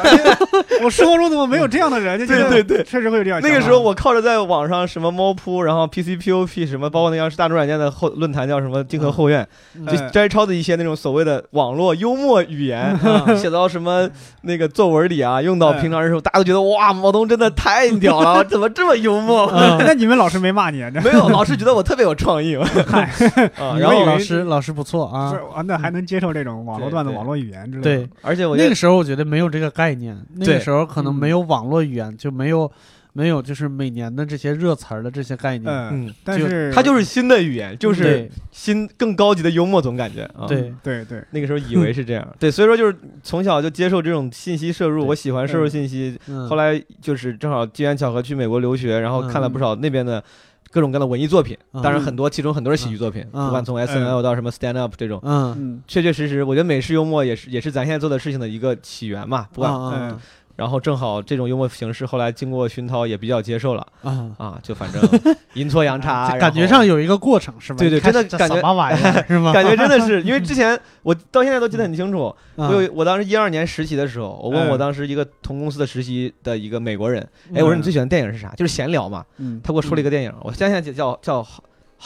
[0.83, 2.19] 我生活中怎么没有这样的人？
[2.19, 3.39] 就觉得对对对确实会有这样。
[3.41, 14.09] 那个时候我靠着在网上什么猫扑，然后 PC POP 什么，包括那个大众软件的后论坛叫什么金河后院，嗯就摘抄的一些那种所谓的网络幽默语言， 嗯写到什么
[14.41, 19.45] 那个作文里啊，用到嗯平常人时候，大家都觉得哇，毛东真的太屌了，怎么这么幽默？
[19.55, 20.89] 嗯那你们老师没骂你啊？
[21.03, 22.57] 没有，老师觉得我特别有创意。
[22.87, 23.01] 嗨，
[23.57, 25.41] 啊，然后老师老师不错啊不是。
[25.53, 28.07] 啊，那还能接受这种网络段子、对对网络语言之类的？
[28.07, 32.69] 对，而且我那个时候我觉得没有这个概念，那个时候可能嗯没有网络语言，就没有
[33.13, 35.71] 没有就是每年的这些热词儿的这些概念。
[35.71, 40.47] 嗯，嗯，就是是它就是新的语言，就是新更高级的幽默，总感觉啊。
[40.47, 46.47] 对，对对，那个时候以为是这样， 对，所以说就是从小就接受这种信息摄入，我喜欢摄入信息，嗯。
[46.47, 49.53] 后来就是正好机缘巧合去美国留学，然后看了嗯。
[49.53, 50.23] 不少那边的
[50.71, 51.81] 各种各样的文艺作品，嗯。
[51.81, 53.45] 当然很多其中很多是喜剧作品，嗯。
[53.45, 55.53] 不管从 S N L 到什么 Stand Up 这种，嗯。
[55.57, 55.83] 嗯。
[55.87, 60.17] 确确实实，我觉得美式幽默也是也是咱现在做的事情的一个起源嘛，不管。
[60.61, 65.01] 然后正好这种幽默形式后来经过熏陶也比较接受了啊啊，就反正
[65.55, 67.79] 阴错阳差，感觉上有一个过程是吗？
[67.79, 69.51] 对对真的感觉什么玩意儿是吗？
[69.53, 78.53] 感觉真的是， 因为之前我到现在都记得很清楚，嗯我有我当时一二年实习的时候，我问我嗯当时一个同公司的实习的一个美国人，哎，我说嗯你最喜欢的电影是啥？
[78.55, 79.25] 就是闲聊嘛。
[79.37, 81.47] 嗯，他给我说了一个电影，我现在叫叫叫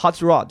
[0.00, 0.48] Hot Rod。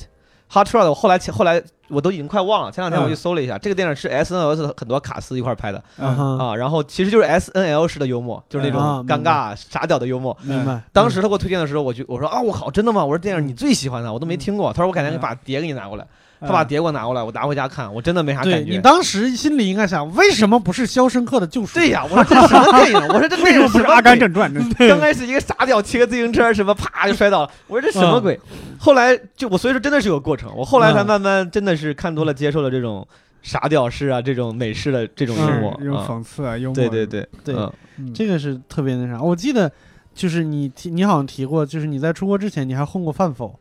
[0.52, 5.82] Hot Rod，我后来后来我都已经快忘了，前两天我去嗯搜了一下，这个电影是 S N L 的很多卡司一块拍的。
[5.98, 10.36] 啊，然后其实就是 S N L 式的幽默，就是那种啊尴尬傻屌的幽默。
[10.42, 10.82] 明白。
[10.92, 13.04] 当时他给我推荐的时候，我就我说啊，我靠，真的吗？
[13.04, 14.74] 我说电影你最喜欢的，我都没听过。
[14.74, 15.20] 他说我改天嗯。
[15.20, 16.06] 把碟给你拿过来，
[16.42, 18.72] 他嗯把碟给我拿过来，我拿回家看，我真的没啥对感觉。
[18.72, 21.68] 你当时心里应该想，为什么不是《肖申克的救赎》？
[21.74, 23.08] 对呀，我说这什么电影？
[23.10, 24.54] 我说这为什么 不是《阿甘正传》
[24.90, 28.40] 刚开始一个傻屌骑个自行车，什么啪就摔倒了，我说这什么鬼？
[28.52, 33.08] 嗯后来就我所以说真的是有过程，我后来才嗯慢慢真的是看多了，接受了这种
[33.42, 36.06] 傻屌式啊，这种美式的这种幽是默这种啊。
[36.08, 36.76] 讽刺啊，幽默。
[36.76, 37.70] 对对，对对
[38.14, 39.20] 这个是特别那啥。
[39.20, 39.72] 我记得
[40.14, 43.58] 就是你提，你好像提过，就是你在出国之前你还混过饭否？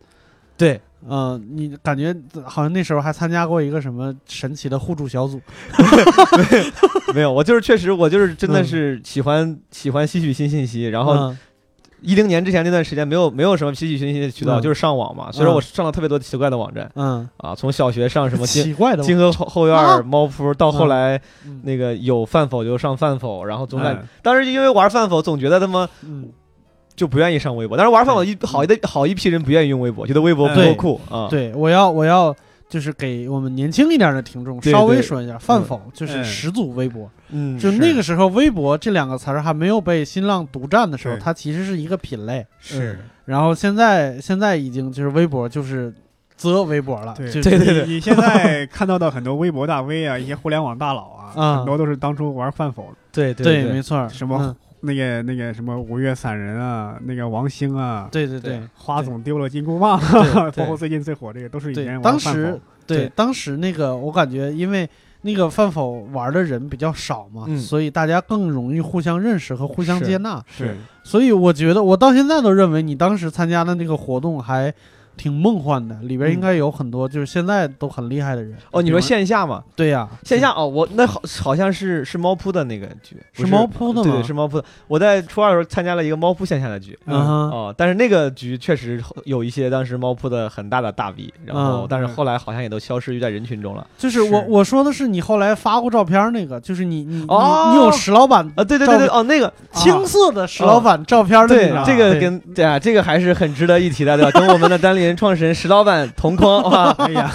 [0.58, 0.78] 对，
[1.08, 5.40] 嗯，你感觉好像那时候还参加过一个什么神奇的互助小组？
[7.14, 8.64] 没有，我就是确实我就是真的嗯。
[8.64, 11.38] 是喜欢喜欢吸取新信息，然后嗯。
[12.00, 14.62] 一零年之前那段时间没有没有什么吸取新信息的渠道，嗯。
[14.62, 20.02] 就是上网嘛，所以说我上了特别多奇怪的网站嗯，啊，从小学上什么金奇怪的金河后后院啊。
[20.02, 21.62] 猫扑，到后来嗯。
[21.64, 24.08] 那个有饭否就上饭否，然后总感嗯。
[24.22, 26.28] 当时因为玩饭否，总觉得他妈嗯
[26.96, 27.76] 就不愿意上微博。
[27.76, 31.28] 但是玩饭否一好一的好一批人不愿意用微博，觉得微博不够酷啊。
[31.28, 32.34] 对，我要我要
[32.68, 42.44] 就是给我们年轻一点的听众稍微说一下，饭否就是嗯始祖微博，嗯，就那个时候微博这两个词儿还没有被新浪独占的时候，它其实是一个品类。
[42.58, 45.92] 是，然后现在现在已经就是微博就是
[46.36, 47.86] 择微博了，对对对对。
[47.86, 51.56] 你你现在看到的很多微博大 V 啊，一些互联网大佬啊， 啊。
[51.58, 53.72] 很多都是当初玩饭否，对对，对。
[53.72, 64.88] 没错，什么嗯那个那个什么五月散人啊，那个王兴啊，对对对花总丢了金箍棒，对包括最近最火这个，都是以前当时对对当时那个我感觉因为。
[65.26, 70.38] 那个饭否玩的人比较少嘛，嗯所以大家更容易互相认识和互相接纳。
[70.46, 74.70] 是所以我觉得，我到现在都认为你当时参加的那个活动还
[75.16, 78.56] 挺梦幻的，里边嗯应该有很多就是现在都很厉害的人。
[78.70, 79.62] 哦，你说线下嘛？
[79.76, 84.64] 对呀，线下哦，我那好好像是是猫扑的那个局，不是猫扑的吗对对，是猫扑的。
[84.88, 86.98] 我在初二的时候参加了一个猫扑线下的局。
[87.06, 93.86] 嗯哼，哦，但是那个局确实有一些当时猫扑的很大的大 V，然后、嗯但是后来好像也都消失于在人群中了。
[93.98, 104.30] 就是我是我说的是你后来发过照片那个，就是你你你哦你有石老板啊，对对对对，哦，那个青涩的石老板照片的对那个，这个跟对啊，这个还是很值得一提的，对吧？
[104.40, 107.30] 跟我们的单立人创始人石老板同框哇， 哎呀，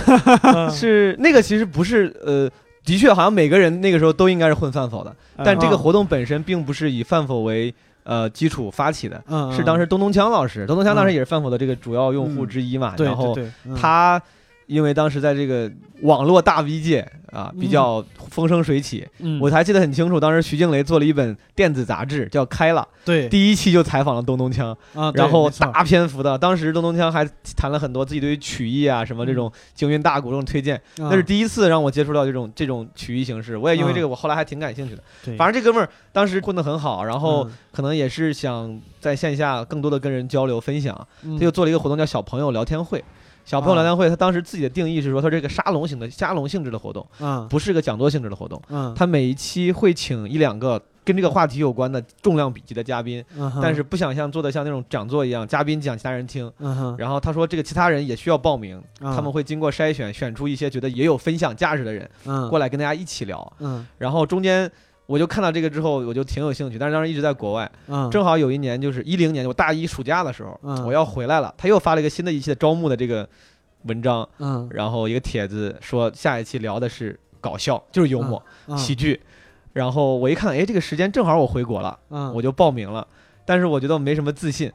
[0.70, 2.50] 是那个其实不是呃。
[2.86, 5.78] 的确，好像每个人那个时候都应该是混饭否的，但这个嗯。
[5.78, 7.72] 活动本身并不是以饭否为
[8.04, 13.38] 呃基础发起的，嗯是当时时东东锵老师，东东锵当时也是饭否的这个主要用户之一嘛，然后
[13.80, 14.20] 他
[14.70, 15.70] 因为当时在这个
[16.04, 19.40] 网络大 V 界啊比较风生水起，嗯。
[19.42, 23.28] 我还记得很清楚，当时徐静蕾做了一本电子杂志叫《开了》，对。
[23.28, 35.04] 第一期就采访了东东锵，啊，然后大篇幅的，当时东东锵还谈了很多自己对于曲艺啊什么这种京韵大鼓这种推荐，那是啊第一次让我接触到这种这种曲艺形式，我也因为嗯这个我后来还挺感兴趣的。
[35.26, 35.36] 对。
[35.36, 37.52] 反正这哥们儿当时混得很好，然后嗯。
[37.72, 41.38] 可能也是想在线下更多的跟人交流分享，嗯。
[41.38, 43.04] 他就做了一个活动叫小朋友聊天会。
[43.50, 48.62] 小朋友聊天会，他当时自己的定义是说，他这个沙龙型的沙龙性质的活动，嗯不是个讲座性质的活动。
[48.70, 56.46] 嗯，他每一期会请一两个跟这个话题有关的重量比级的嘉宾，嗯哼但是不想像做的像那种讲座一样，嘉宾讲其他人听。
[56.60, 63.54] 嗯哼，然后他说，这个其他人也需要报名，他他们会经过筛选，选出一些觉得也有分享价值的人嗯过来跟大家一起聊。
[63.62, 64.72] 嗯然后中间
[65.10, 67.70] 我就看到这个之后，我就挺有兴趣，但是当时一直在国外。
[67.88, 73.28] 嗯正好有一年就是一零年，我大一暑假的时候，嗯我要回来了，他又发了一个新的一期的招募的这个
[73.86, 79.20] 文章，嗯然后一个帖子说下一期聊的是搞笑，就是幽默、嗯喜剧。
[79.74, 83.08] 然后我一看，哎，这个时间正好我回国了，嗯我就报名了。
[83.46, 84.72] 但是我觉得我没什么自信，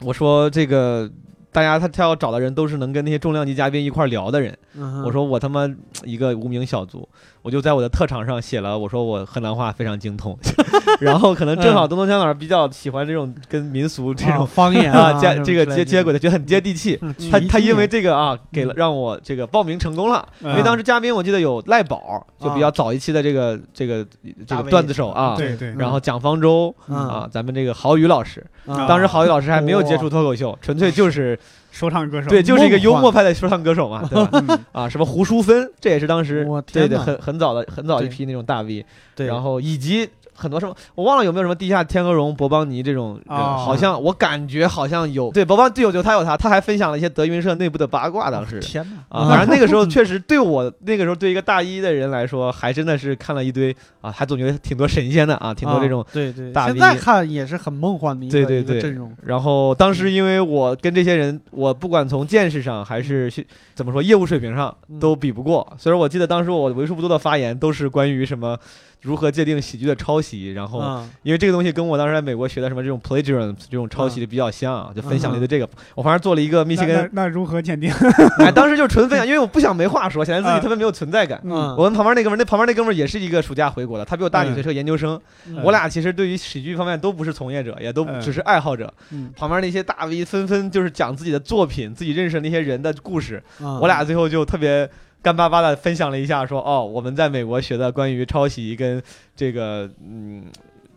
[0.00, 1.08] 我说这个。
[1.52, 4.54] 大家他他要找的人都是能跟那些重量级嘉宾一块儿聊的人。
[5.02, 5.66] 我说我他妈
[6.04, 7.08] 一个无名小卒，
[7.46, 10.36] 我就在我的特长上写了，我说我河南话非常精通，
[10.98, 16.98] 然后可能正好东东江老师比较喜欢这种跟民俗这 啊种方言啊啊接这个接接轨的，觉得很接地气。
[17.00, 20.50] 嗯他他因为这个啊，给了让我这个报名成功了，嗯。
[20.50, 24.04] 因为当时嘉宾我记得有赖宝，就比较早一期的这个这个
[24.44, 26.96] 这个段子手啊，对对，然后蒋方舟嗯。
[26.96, 28.88] 啊，咱们这个郝宇老师，啊。
[28.88, 31.38] 当时郝宇老师还没有接触脱口秀，纯粹就是
[31.76, 34.30] 说唱歌手，对，就是一个幽默派的说唱歌手嘛，对吧？
[34.48, 34.64] 嗯。
[34.72, 48.60] 啊，什么胡淑芬，这也是当时对对很很早的很早一批那种大 V，对，然后以及很多什么，我忘了有没有什么地下天鹅绒、博邦尼这种，好像我感觉好像有，对，博邦对有就他有他，他还分享了一些德云社内部的八卦，当时。
[48.60, 49.18] 天哪。
[49.18, 58.80] 啊，反正那个时候确实对我那个时候对一个大一的人来说，还真的是看了一堆啊，还总觉得挺多神仙的啊，挺多这种啊对对，大现 V 在看也是很梦幻的一对对对。
[58.80, 65.00] 阵容，然后当时因为我跟这些人，我不管从见识上还是去怎么说业务水平上嗯。
[65.00, 65.66] 都比不过。
[65.78, 68.58] 所以我记得当时我为数不多的发言都是关于什么
[69.02, 75.68] 如何界定喜剧的抄袭，然后嗯因为这个东西跟我当时在美国学的什么这种 plagiarism 这种抄袭的比较像啊，就分享了一个这个。
[75.94, 77.92] 我反正做了一个密那歇根，那那如何鉴定？
[78.40, 81.40] 哎，当时就纯分享，因为我不想没话说，显得自己特别没有存在感。
[81.44, 85.20] 嗯，我跟旁边那哥们儿，那旁边那哥们儿也是一个暑假回国的，他比我大几岁，嗯是个研究生。
[85.46, 88.92] 嗯我俩其实对于喜剧方面都不是从业者，也都嗯只是爱好者。
[89.12, 93.42] 嗯旁边那些大 V 纷纷就是讲自己的作品，自己认识的那些人的故事。
[93.60, 94.88] 嗯我俩最后就特别
[95.26, 99.02] 干巴巴的分享了一下说，哦，我们在美国学的关于抄袭跟
[99.34, 100.44] 这个嗯。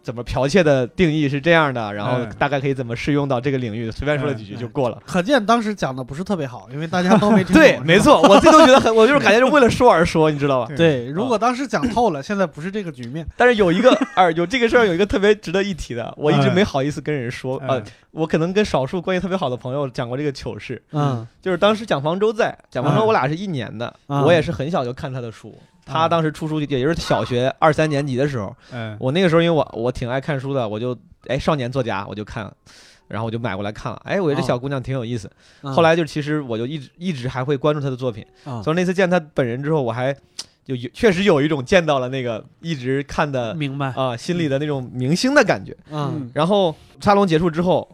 [0.02, 3.92] 怎么剽窃的定义是这样的，然后嗯大概可以怎么适用到这个领域？
[3.92, 5.02] 随便说了几句就过了。
[5.06, 7.56] 可见当时讲的不是特别好，因为大家都没听懂。
[7.62, 8.00] 对，没。
[8.00, 10.72] 错，我自己都觉得很，我就是感觉是为了说而说，你知道吧？
[10.76, 13.28] 对，如果当时讲透了，现在不是这个局面。
[13.36, 17.58] 但是有一个， 啊有这个事儿有一个特别值得一提的，我一直没好意思跟人说。
[17.68, 25.54] 呃嗯，我可能跟少数关系特别好的朋友讲过这个糗事，嗯就是当时蒋方舟在，蒋方舟嗯我俩是一年的，嗯我也是很小就看他的书。
[25.92, 32.54] 他当时出书，也就是小学 二三年级的时候，嗯我那个时候因为我我挺爱看书的，我就哎少年作家我就看了，
[33.08, 34.00] 然后我就买过来看了。
[34.06, 35.30] 哎，我觉得这小姑娘挺有意思。
[35.64, 38.26] 嗯后来就其实我就一直一直还会关注她的作品。
[38.46, 40.14] 嗯从那次见她本人之后，我还
[40.64, 43.92] 就有确实有一种见到了那个一直看的明白。
[43.96, 45.76] 啊心里的那种明星的感觉。
[45.92, 47.88] 嗯然后沙龙结束之后，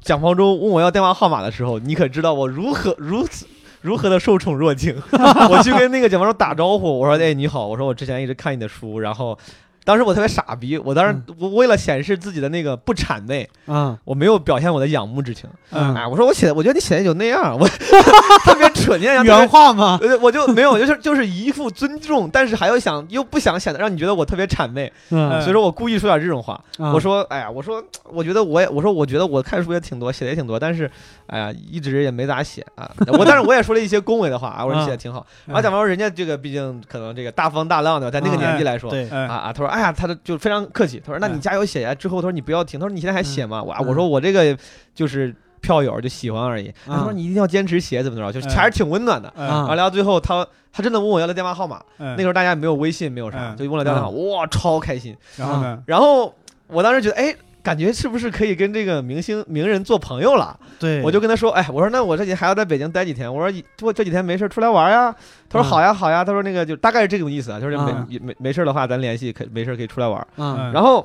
[0.00, 3.46] 蒋方舟问我要电话号码的时候，你可知道我如何如此
[3.86, 4.94] 如何的受宠若惊？
[5.48, 9.38] 我去跟那个蒋方舟打招呼，我说：“哎，你好，我说我之前一直看你的书，然后
[9.86, 15.48] 当时我特别傻逼，我当时我为了显示自己的那个不谄媚，嗯我没有表现我的仰慕之情。
[15.70, 17.68] 嗯哎，我说我写的，我觉得你写的就那样，我
[18.44, 19.46] 特别蠢，你想原想。
[19.48, 19.96] 话吗？
[20.02, 26.54] 呃，我就没有，就是就是一副尊重，但是还要想又不想显得让你觉得我特别谄媚，嗯所以说我故意说点这种话。
[26.78, 27.80] 啊我说，哎呀，我说，
[28.10, 30.90] 我觉得我也，我说我觉得我看书也挺多，写的也挺多，但是，
[31.28, 32.90] 哎呀，一直也没咋写啊。
[33.06, 35.24] 我但是我也说了一些恭维的话啊，我说你写的挺好。
[35.46, 38.90] 然后讲完说人家这个毕竟可能这个大风大浪的，在那个年纪来说。
[38.90, 39.52] 对，啊！
[39.54, 41.00] 他说：“哎呀，他的就非常客气。
[41.04, 44.56] 他说：‘那你嗯加油写呀。’之后他说：‘你不要停。’他说：‘你现在还写吗？’我啊，嗯我说我这个
[44.94, 46.72] 就是票友，就喜欢而已。
[46.86, 51.80] 他说：‘嗯你一定要坚持写，怎么怎么着，就还是挺温暖的。’嗯完了聊到最后，他他真的问我要了电话号码。
[51.98, 55.16] 嗯那时候大家也没有微信，没有啥，嗯就问了电话号码，哇，超开心。
[55.36, 55.82] 然后呢？
[55.86, 56.34] 然后
[56.68, 57.34] 我当时觉得，哎，
[57.66, 60.56] 感觉是不是可以跟这个明星名人做朋友了？
[60.78, 65.12] 对，我就跟他说，哎，我说那我这几天还要在北京待几天，我说我这几天没事出来玩呀。
[65.48, 70.24] 他说好呀好呀，他说那个就大概是这种意思啊，就是没嗯没没事的话咱联系，可没事可以出来玩。
[70.36, 71.04] 嗯，然后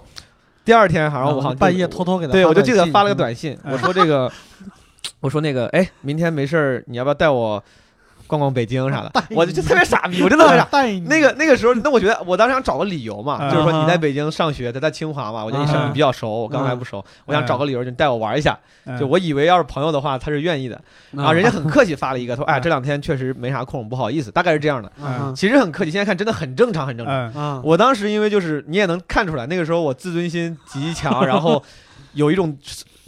[0.64, 3.74] 第二天好像我好像半夜偷偷给他对我就记得发了个短短信，嗯。
[3.74, 4.32] 我说这个，
[5.20, 7.64] 我说那个，哎，明天没事儿你要不要带我
[8.32, 9.12] 逛逛北京啥的？
[9.36, 10.68] 我就就特别傻逼，我真的特别傻。
[11.10, 15.90] 那个那个时候，那我觉得我当时想找个理由嘛，嗯就是说你在北京上学，他在清华嘛，我觉得你上嗯。
[15.90, 18.58] 你比较熟，我刚才不熟，我想找个理由就你带我玩一下。
[18.86, 18.98] 嗯。
[18.98, 20.80] 就我以为要是朋友的话，他是愿意的，
[21.12, 24.90] 然后人家很客气发了一个，说哎这两天确实没啥空，不好意思，大概是这样的。
[25.04, 25.34] 嗯。
[25.36, 27.62] 其实很客气，现在看真的很正常，很正常。
[27.64, 31.62] 我当时因为就是你也能看出来，那个时候我自尊心极强，然后
[32.14, 32.58] 有一种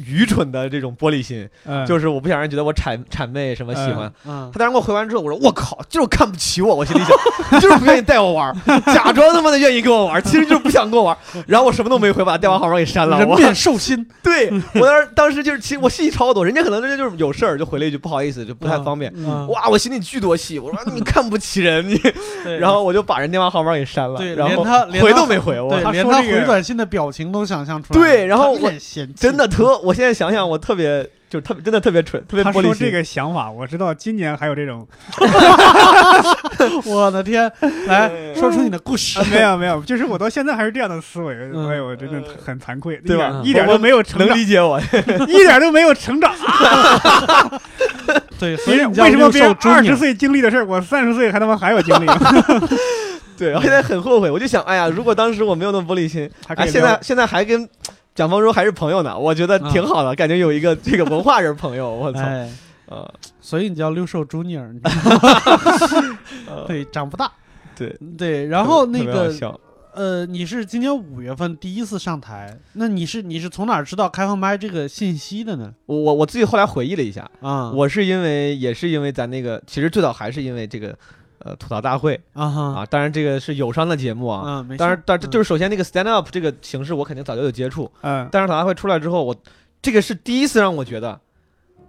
[0.05, 4.11] 愚蠢的这种玻璃心，嗯，就是我不想让人觉得我谄谄媚什么喜欢。
[4.25, 4.49] 嗯。
[4.53, 7.15] 他当时给我回完之后，我说我靠，就是看不起我，我心里想，
[7.51, 8.53] 你就是不愿意带我玩，
[8.87, 11.17] 假装他妈的愿意跟我玩，其实就是不想跟我玩。
[11.47, 13.17] 然后我什么都没回，把电话号码给删了。
[13.17, 19.11] 我人面兽心， 对我当时当时就是，其实我戏超多，人家可能人家就是有事儿就回了一句不好意思，就不太方便。
[19.15, 19.47] 嗯。
[19.47, 21.99] 哇，我心里巨多戏，我说你看不起人，你，
[22.59, 28.71] 然后我就把人电话号码给删了，对然后连他连回都没回，我连他回短信的表情都想象出来，对然后我
[29.15, 32.61] 真的特，我现在想想，我特别就是特别真的特别蠢，特别玻璃心。
[32.61, 34.87] 他说这个想法，我知道今年还有这种
[36.85, 37.51] 我的天，
[37.87, 44.79] 来说出你的故事啊，没有没有，就是我到现在还是这样的思维，嗯哎呦，我真的很惭愧，对吧一点都没有成长，能理解我，
[45.27, 46.33] 一点都没有成长。
[48.39, 52.05] 对，所别人以你叫为什么别人二十岁经历的事儿，我三十岁还他妈还有经历？
[53.37, 57.67] 对，我现在很后悔，我就想，哎呀，如果当时我没有那么玻璃心，哎，还可以聊现在现在还跟
[58.15, 62.49] 蒋方舟还是朋友呢，我觉得挺好的，感觉有一个 这个文化人朋友，我操，哎，
[62.87, 63.11] 啊，
[63.41, 64.79] 所以你叫六兽 Junior，你
[66.47, 66.65] 呃。
[66.67, 67.31] 对，长不大，
[67.75, 69.33] 对，对，然后那个
[69.95, 75.71] 呃，你是今年五月份第一次上台，那你是你是从哪儿知道开放麦这个信息的呢？
[75.85, 80.97] 我我我自己后来回忆了一下，啊，我是因为也是因为咱那个，其实最早还是因为这个
[81.43, 84.43] 呃吐槽大会啊哈啊，当然这个是友商的节目啊。
[84.45, 87.91] 嗯，没事当然，当然，嗯就是首先那个 stand up 这个形式，我肯定早就有接触。
[88.01, 89.35] 嗯，但是吐槽大会出来之后，我
[89.81, 91.19] 这个是第一次让我觉得，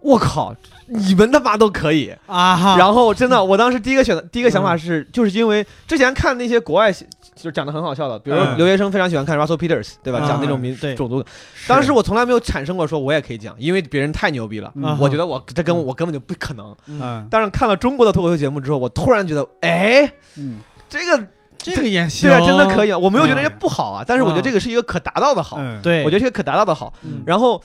[0.00, 0.55] 我靠，
[0.86, 2.14] 你们他妈都可以。
[2.26, 6.92] 啊哈，然后真的，我当时第一个选择第一个想法嗯是，就是因为之前看那些国外
[7.35, 10.20] 就是讲的很好笑的，比如留学生非常喜欢看 Russell Peters，对吧？
[10.22, 10.95] 嗯讲那种民对。
[10.95, 11.24] 种族。
[11.66, 14.72] 当时我从来没有产生过说我也可以讲，因为别人太牛逼了。
[14.76, 14.97] 嗯。
[15.01, 16.74] 我觉得我这跟我根本就不可能。
[16.87, 17.26] 嗯。
[17.30, 20.61] 但是看了中国的脱口秀节目之后，我突然觉得，哎，嗯。
[20.89, 21.26] 这个
[21.59, 22.99] 这个也行，对啊，真的可以啊。
[22.99, 26.93] 我没有觉得嗯人家不好啊，但是我觉得这个是一个可达到的好，嗯，对，我觉得是一个可达到的好。
[27.03, 27.22] 嗯。
[27.26, 27.61] 然后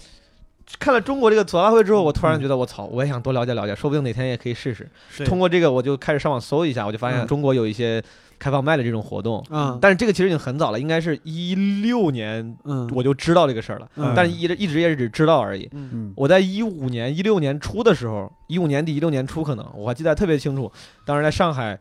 [0.80, 4.90] 看了中国这个吐槽大会之后，我突然觉得，我操，我也想多了解了解，说不定哪天也可以试试。
[5.18, 7.28] 对通过这个，我就开始上网搜一下，我就发现嗯。
[7.28, 8.02] 中国有一些
[8.40, 9.46] 开放麦的这种活动。
[9.52, 12.90] 嗯但是这个其实已经很早了，应该是一六年嗯。
[12.96, 14.14] 我就知道这个事儿了，嗯。
[14.16, 15.70] 但是一直一直也是只知道而已。
[16.16, 20.72] 我在一五年、一六年初的时候，一五年底、一六年初可能我还记得特别清楚，
[21.06, 21.78] 当时在上海，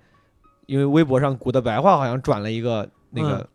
[0.67, 3.47] 因为微博上古的白话好像转了一个那个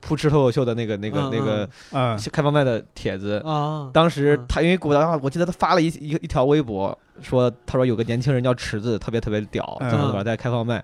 [0.00, 2.18] 扑哧脱口秀的那个那个嗯那个嗯。
[2.32, 3.42] 开放麦的帖子。
[3.44, 4.46] 啊，当时嗯。
[4.48, 9.90] 他因为古的白话，我记得他发了一一一条微博，说他说有个年轻人叫池子，特别特别屌，嗯。
[9.90, 10.82] 怎么怎么在开放麦。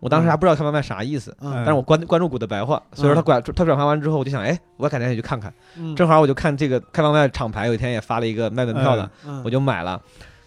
[0.00, 5.52] 我当时还不知道开放卖啥意思，嗯但是我关关注古的白话，所以说他转他转发完之后，我就想，哎，我改天也去看看。
[5.76, 10.00] 嗯正好我就看这个开放麦厂牌有一天也发了一个卖门票的，嗯我就买了。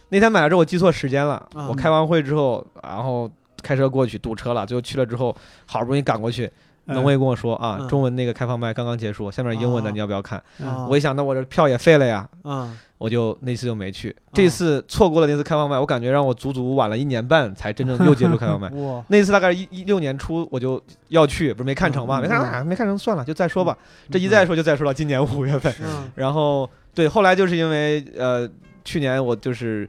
[0.09, 1.47] 那天买了之后，我记错时间了。
[1.55, 3.29] 嗯我开完会之后，然后
[3.61, 5.35] 开车过去堵车了，最后去了之后，
[5.65, 6.49] 好不容易赶过去，
[6.87, 7.87] 农卫跟我说啊，嗯。
[7.87, 10.41] 中文那个开放麦刚刚结束，下面英文的，哦你要不要看？
[10.63, 10.87] 啊。
[10.89, 14.15] 我一想，那我这票也废了呀，嗯我就那次就没去。
[14.33, 18.67] 这次错过了那次开放麦，我感觉让我足足晚了一年半才真正又接触开放麦。
[18.81, 19.03] 哇。
[19.09, 22.21] 那次大概一一六年初我就要去，不是没看成嘛，嗯。
[22.23, 23.77] 没看成啊，没看成算了，就再说吧。
[24.09, 28.49] 这一再说就再说到今年五月份，嗯然后对，后来就是因为呃，
[28.83, 29.87] 去年我就是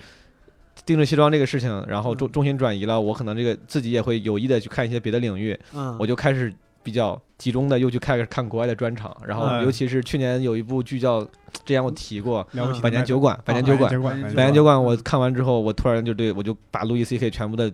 [0.84, 6.52] 定制西装这个事情，然后重重心转移了，我可能这个自己也会有意的去看一些别的领域，嗯，我就开始
[6.88, 9.62] 比较集中的又去开始看国外的专场，然后嗯。
[9.62, 11.28] 尤其是去年有一部剧叫，之
[11.66, 12.42] 前我提过
[12.82, 17.70] 百年酒馆，百年酒馆，百百年酒馆，我看完之后，我突然就对我就把路易 C K 全部的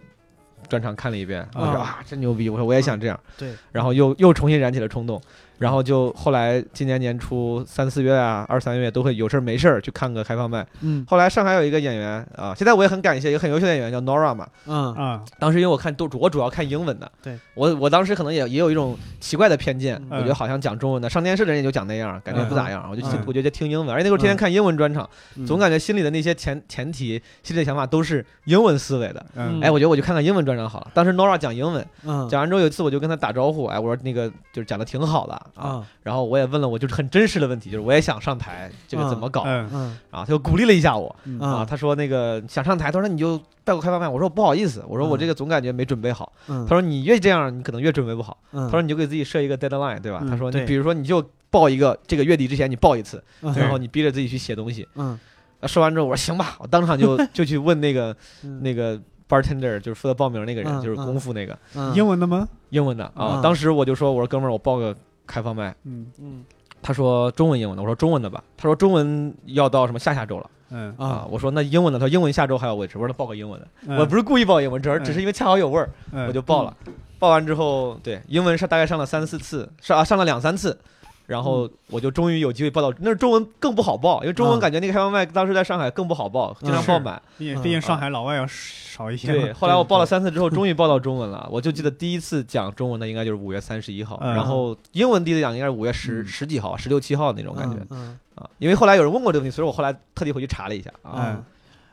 [0.69, 2.49] 专场看了一遍，我说啊啊，真牛逼！
[2.49, 5.23] 我说我也想这样，对，然后又又重新燃起了冲动，
[5.59, 10.67] 然后就后来今年年初三四月啊，二三月都会有事儿没事儿去看个开放麦。
[10.81, 11.05] 嗯。
[11.09, 14.95] 后来上海有一个演员啊，现在我也很感谢一个很优秀的演员叫 Nora 嘛，嗯。
[14.95, 17.39] 啊，当时因为我看都我主要看英文的，对。
[17.55, 20.19] 我我当时可能也也有一种奇怪的偏见，嗯。
[20.19, 23.23] 我觉得好像讲中文的上电视的人也就讲那样，感觉不咋样，我就嗯。
[23.27, 25.47] 我觉得听英文，而且那时候天天看英文专场，嗯。
[25.47, 29.25] 总感觉心里的那些前前提、心里的想法都是英文思维的。
[29.37, 29.61] 嗯。
[29.61, 30.91] 哎，我觉得我就看看英文专场好了。
[30.93, 32.29] 当时 Nora 讲英文，嗯。
[32.29, 35.63] 讲完之后有一次我就跟他打招呼，哎，我说那个就是讲的挺好的啊。
[35.69, 39.69] 啊然后我也问了我就是很真实的问题，就是我也想上台，这个怎么搞嗯？
[39.73, 44.09] 嗯嗯他就鼓励了一下我嗯啊，啊他说那个想上台，他说你就报个开放麦。
[44.09, 46.33] 我说不好意思，我说我这个总感觉没准备好。
[46.49, 48.37] 嗯他说你越这样，你可能越准备不好。
[48.53, 50.21] 嗯他说你就给自己设一个 deadline，对吧？
[50.23, 54.87] 嗯他说你比如说你就报一个这个月底之前你报一次，嗯然后你逼着自己去写东西。
[54.97, 55.19] 嗯
[55.61, 62.47] 啊说完之后我说行吧，我当场就 就去问那个嗯那个 bartender，就是负责报名那个人，嗯就是功夫那个嗯英文的吗？
[62.69, 63.43] 英文的啊嗯。
[63.43, 64.95] 当时我就说我说哥们儿我报个
[65.27, 66.07] 开放麦，嗯。
[66.19, 66.45] 嗯
[66.83, 70.51] 他说中文英文的，我说中文的吧，他说中文要到什么下下周了。
[70.71, 70.95] 嗯。
[70.99, 71.09] 啊。
[71.09, 75.05] 啊，我说那英文的，他说英文下周还有位置，我说那报个英文的，嗯，我不是故意报英文，只是嗯。
[75.05, 76.27] 只是因为恰好有味儿，嗯。
[76.27, 76.77] 我就报了。
[77.19, 80.79] 报完之后，对英文上大概上了三四次，上啊上了两三次，
[81.27, 82.93] 然后我就终于有机会报到。
[83.01, 87.21] 那中文更不好报，因为中文啊感觉那个开放麦当时在上海更不好报，经常是报满。
[87.39, 89.33] 毕竟嗯毕竟上海老外要少一些。
[89.33, 91.49] 对， 后来我报了三次之后，终于报到中文了。
[91.51, 98.49] 我就记得第一次讲中文的应该就是五月三十一号，嗯然后英文第一次讲应该是五月十嗯十几号、十六七号那种感觉嗯啊。
[98.59, 101.11] 因为后来有人问过这个问题，所以我后来特地回去查了一下啊。
[101.11, 101.45] 啊，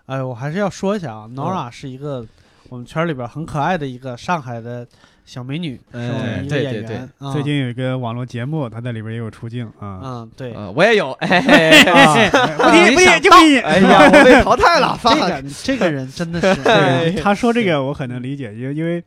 [0.07, 2.25] 哎，我还是要说一下啊，Nora 是一个
[2.69, 4.85] 我们圈里边很可爱的一个上海的
[5.31, 10.01] 小美女，是我们一个演对对对最近有一个网络节目，她在里边也有出镜啊。
[10.03, 12.13] 嗯，对，嗯，我也有， 哎，啊
[12.57, 13.57] 不提不提就不提。
[13.59, 19.01] 哎呀，我被淘汰了，这个这个人真的是，他说这个我很能理解，因为因为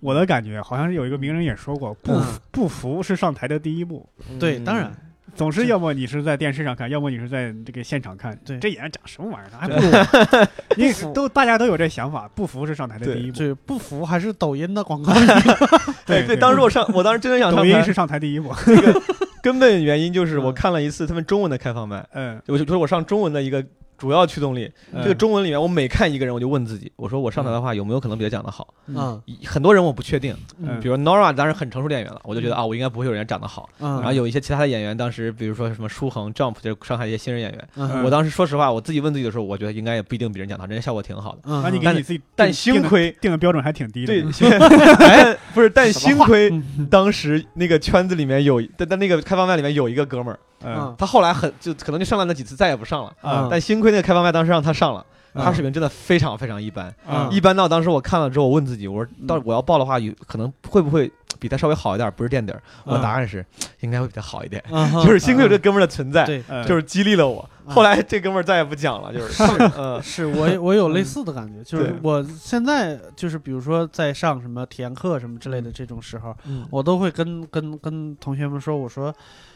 [0.00, 4.06] 我的感觉好像是有一个名人也说过，不嗯不服是上台的第一步。
[4.38, 4.92] 对，嗯当然，
[5.34, 8.38] 总是要么你是在电视上看，要么你是在这个现场看。
[8.44, 9.58] 对这演员讲什么玩意儿？
[9.58, 10.48] 还不如我。
[10.76, 13.36] 因为都大家都有这想法，不服是上台的第一步。
[13.38, 15.12] 是不服还是抖音的广告。
[16.04, 18.52] 对对，当时我上，我当时真的想抖音是，上台第一步。
[19.42, 23.64] 根本原因就是我嗯看了一次他们中文的开放麦，嗯，我就说我上中文的一个
[24.02, 24.68] 主要驱动力。
[24.94, 28.74] 这个中文里面，我每看一个人，我就问自己，我说我上台的话有没有可能比他讲的好？
[28.88, 29.22] 嗯。
[29.46, 30.80] 很多人我不确定，嗯。
[30.80, 33.68] 比如 Nora 当时很成熟的演员了，我就觉得啊，我应该不会有人讲的好。
[33.78, 38.02] 嗯，然后有一些其他的演员，当时比如说什么舒恒、Jump，就是上海一些新人演员，嗯。
[38.02, 41.42] 我当时说实话，我自己问自己的时候，我觉得应该也不一定比人讲的好，人家效果挺好的。
[41.44, 44.06] 嗯，那你给你自己，但幸亏定的定的标准还挺低的。
[44.12, 44.50] 对，
[45.06, 50.94] 哎，不是，但幸亏嗯当时那个圈子里面有，但但那个开放麦里面有一个哥们儿，嗯。
[50.98, 55.04] 他后来很就可能就上了那几次再也不上了，啊但幸亏那个开放麦当时让他上了，
[55.34, 55.44] 嗯。
[55.44, 59.26] 他水平真的非常非常一般，啊一般到当时我看了之后，我问自己，我说嗯。
[59.26, 62.62] 到我要报的话，有可能会不会比他稍微好一点，不是垫底儿？
[62.84, 63.44] 我嗯答案是
[63.80, 66.24] 应该会比他好一点，嗯 就是幸亏有这哥们儿的存在，
[66.66, 67.48] 就是激励了我。
[67.66, 67.72] 嗯。
[67.74, 69.42] 后来这哥们儿再也不讲了，就是。
[69.78, 70.00] 嗯。
[70.02, 76.66] 是我也我有类似的感觉，就是我现在就是比如说在上什么体验课什么之类的这种时候，嗯。
[76.70, 79.14] 我都会跟跟跟同学们说，我说，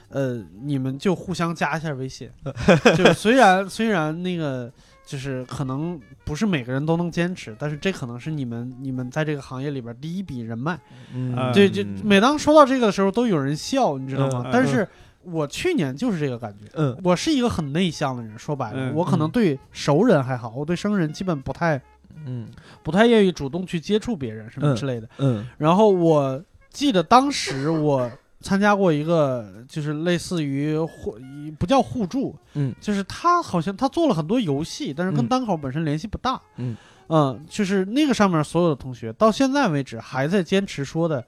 [0.09, 2.31] 呃，你们就互相加一下微信，
[2.97, 4.71] 就虽然虽然那个
[5.05, 10.79] 就是可能不是每个人都能坚持，但是这可能是你们你们在这个行业里边第一笔人脉。
[11.15, 14.43] 嗯，对，就每当说到这个的时候，都有人笑，你知道吗？
[14.47, 14.87] 嗯但是
[15.23, 16.71] 我去年就是这个感觉。
[16.75, 21.81] 嗯我是一个很内向的人，说白了，嗯我可能对熟人还好，我对生人基本不太
[22.25, 22.49] 嗯
[22.85, 25.09] 不太愿意主动去接触别人什么嗯之类的。
[25.19, 26.41] 嗯然后我
[26.71, 28.11] 记得当时我
[28.47, 31.19] 参加过一个，就是类似于互
[31.59, 35.27] 不叫互助，嗯，就是他好像他做了很多游戏，但是跟嗯。
[35.27, 36.41] 单口本身联系不大。
[36.57, 36.77] 嗯。
[37.09, 41.25] 嗯，就是那个上面所有的同学到现在为止还在坚持说的，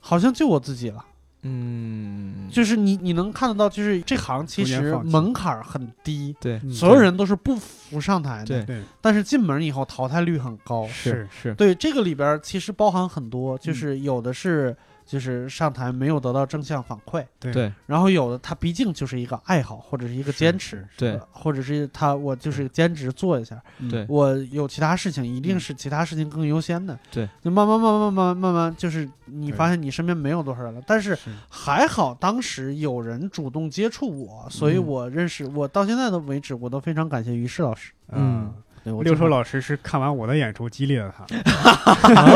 [0.00, 1.04] 好像就我自己了。
[1.44, 6.60] 嗯，就是你你能看得到，就是这行其实门槛很低，对。
[6.62, 8.64] 嗯所有人都是不服上台的，对。
[8.64, 8.82] 对。
[9.00, 10.86] 但是进门以后淘汰率很高。
[10.86, 17.72] 是是，对这个里边其实包含很多，嗯就是有的是就是上台没有得到正向反馈，对对。
[17.86, 21.20] 然后有的他毕竟就是一个爱好或者是一个坚持，对。
[21.30, 23.90] 或者是他我就是兼职做一下，嗯。
[23.90, 24.06] 对。
[24.08, 31.30] 我有其他事情一定是其他事情更优先的，对，就慢慢慢慢慢慢慢慢就是你发现你身边没有多少人了，但是是。
[31.48, 34.86] 还好当时有人主动接触我，所以嗯。
[34.86, 37.92] 我认识我到现在的为止，我都非常感谢于适老师。
[38.10, 38.52] 嗯。
[38.84, 41.24] 对我六叔老师是看完我的演出激励了他，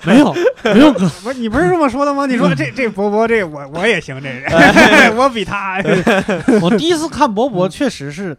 [0.06, 0.34] 没有
[0.64, 2.26] 没有哥不是你不是这么说的吗？
[2.26, 4.30] 你说这这博博这我我也行，这
[5.16, 5.78] 我比他
[6.62, 8.36] 我第一次看博博确实是，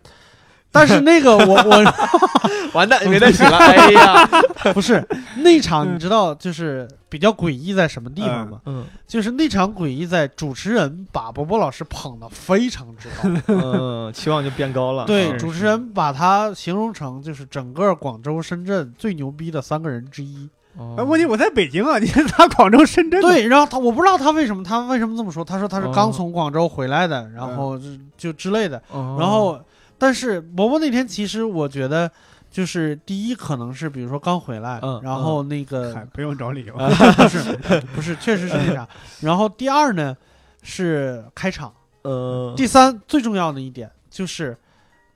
[0.71, 1.93] 但是那个我我
[2.73, 3.57] 完蛋，没得洗了。
[3.57, 4.27] 哎呀，
[4.73, 5.05] 不是
[5.37, 8.61] 那场，你知道就是比较诡异在什么地方吗？
[8.65, 15.05] 嗯就是那场诡异在主持人把博博老师捧得非常之高，嗯，期望就变高了。
[15.05, 20.49] 对，嗯主持人把他形容成就是整个广州、深圳最牛逼的三个人之一。
[20.77, 27.85] 哦问题我在北京啊，你 他广州、深圳，对，然后他我不知道他为什么他为什么这么说，他说他是刚哦从广州回来的，然后就
[28.17, 28.81] 就之类的。
[28.91, 29.59] 哦然后，
[29.97, 32.09] 但是伯伯那天其实我觉得，
[32.49, 36.73] 就是第一可能是比如说刚回来，嗯然后那个、嗨不用找理由。
[37.17, 38.87] 不是不是，确实是那啥。
[39.21, 40.15] 然后第二呢
[40.63, 44.57] 是开场，呃，第三最重要的一点就是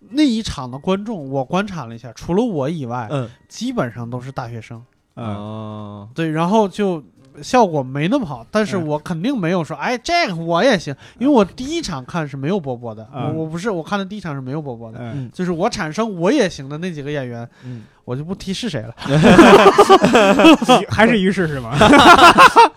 [0.09, 4.83] 那一场的观众，我观察了一下，除了我以外，嗯基本上都是大学生。
[5.15, 7.03] 嗯，哦，对，然后就
[7.41, 8.87] 效果没那么好，但是嗯。
[8.87, 13.33] 我肯定没有说，哎，这个我也行，因为我第一场看是没有波波的，嗯。
[13.35, 18.95] 我我不是我看的第一场是没有波波的，嗯，就是我产生我也行的那几个演员，嗯，我就不提是谁了。
[20.89, 21.71] 还是于是是吗？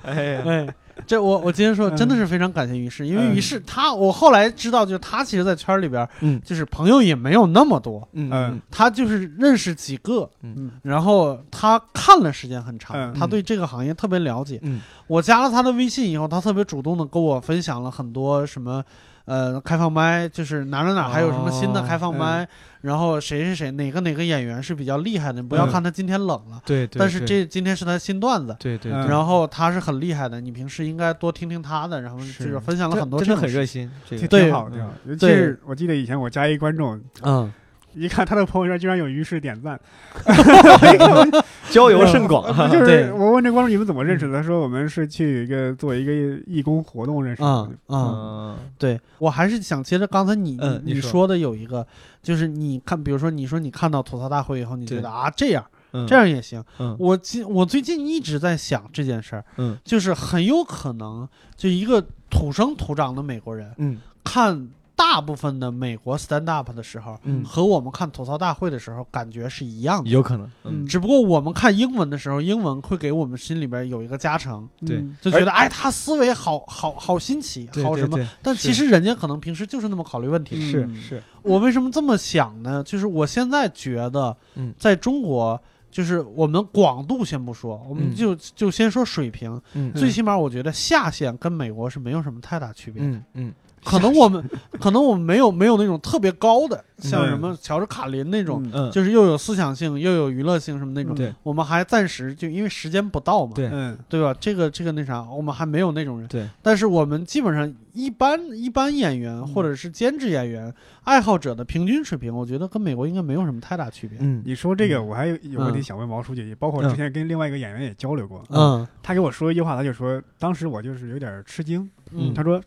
[0.03, 0.67] 哎呀，哎，
[1.07, 1.97] 这我我今天说嗯。
[1.97, 3.35] 真的是非常感谢于适，因为嗯。
[3.35, 6.41] 于适他，我后来知道，就是他其实，在圈儿里边，嗯。
[6.45, 8.61] 就是朋友也没有那么多，嗯嗯。
[8.71, 10.73] 他就是认识几个，嗯。
[10.83, 14.59] 然后他看了时间很长，嗯他对这个行业特别了解。
[14.63, 14.81] 嗯。
[15.07, 18.85] 我加了他的微信以后，他特别主动的跟我分享了很多什么，
[19.25, 22.47] 呃，开放麦，就是哪哪哪还有什么新的哦开放麦，
[22.81, 28.53] 然后谁谁谁哪个哪个演员是比较厉害的，你不要嗯看他今天冷了，对对，但是这今天是他新段子。
[28.53, 34.77] 嗯对对对，然后他是很厉害的，你平时应该多听听他的，然后就是是分享了很多真的很热心，这挺个对挺好，的。
[35.07, 37.53] 尤其是我记得以前我加一观众，嗯，
[37.95, 39.79] 一看他的朋友圈居然有于适点赞，
[41.71, 42.47] 交友甚广。
[42.71, 44.33] 就是对我问这观众你们怎么认识的？
[44.41, 46.13] 他说我们是去一个做一个
[46.47, 47.79] 义工活动认识的嗯。
[47.89, 51.87] 嗯，嗯对我还是想接着刚才你嗯你说的有一个，
[52.23, 64.69] 就是你看，比如说你说你看到吐槽大会以后，你觉得啊这样嗯这样也行，嗯我今我最近一直在想这件事儿，嗯就是很有可能就一个土生土长的美国人嗯看
[64.99, 70.11] 大部分的美国 stand up 的时候，嗯，和我们看吐槽大会的时候感觉是一样的。
[70.11, 70.83] 有可能，嗯。
[70.83, 70.87] 嗯。
[70.87, 74.97] 只不过我们看英文的时候，英文会给我们心里边有一个加成，对。
[74.97, 75.17] 嗯。
[75.21, 78.19] 就觉得哎，他思维好好好新奇，好什么。
[78.43, 80.57] 但其实人家可能平时就是那么考虑问题。
[80.59, 80.69] 的。
[80.69, 80.97] 是嗯。
[80.97, 82.83] 是，我为什么这么想呢？
[82.83, 88.15] 就是我现在觉得嗯，在中国，就是我们广度先不说，我们嗯。
[88.17, 89.63] 就就先说水平。
[89.75, 89.93] 嗯。
[89.93, 93.09] 最起码我觉得下限跟美国是没有什么太大区别的。
[93.09, 93.55] 嗯嗯
[93.89, 94.45] 可能我们
[94.79, 98.63] 可能我们没有没有那种特别高的，像嗯什么乔治卡林那种，
[98.93, 101.15] 就是又有思想性又有娱乐性什么那种。
[101.15, 101.35] 对。
[101.43, 103.69] 我们还暂时就因为时间不到嘛，对。
[103.73, 103.97] 嗯。
[104.09, 104.35] 对吧？
[104.39, 106.29] 这个这个那啥，我们还没有那种人。
[106.29, 110.73] 对，但是我们基本上一般一般演员或者是兼职演员、
[111.05, 114.19] 爱好者的平均水平，我觉得跟美国应该没有什么太大区别。
[114.21, 114.43] 嗯。
[114.45, 115.07] 你说这个，嗯。
[115.09, 115.83] 我还有有问题嗯。
[115.83, 118.87] 想问毛书记，包括之前跟另外一个演员也交流过，嗯。
[119.03, 122.61] 他给我说一句话，他就说，当时我就是有点吃惊，嗯，他说，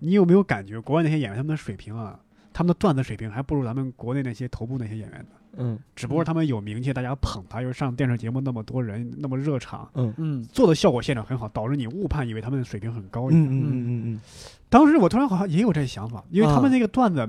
[0.00, 2.18] 你有没有感觉国外那些演员他们的水平啊，
[2.52, 5.36] 他们的段子水平还不如咱们国内那些头部那些演员呢？
[5.56, 5.78] 嗯。
[5.96, 10.12] 只不过他们有名气，大家捧他，又上电视节目那么多人，那么热场，嗯。
[10.16, 13.28] 嗯做的效果现场很好，导致你误判以为他们的水平很高。
[13.30, 14.20] 嗯嗯嗯嗯。
[14.68, 17.28] 当时我突然好像也有这想法，因为他们嗯那个段子，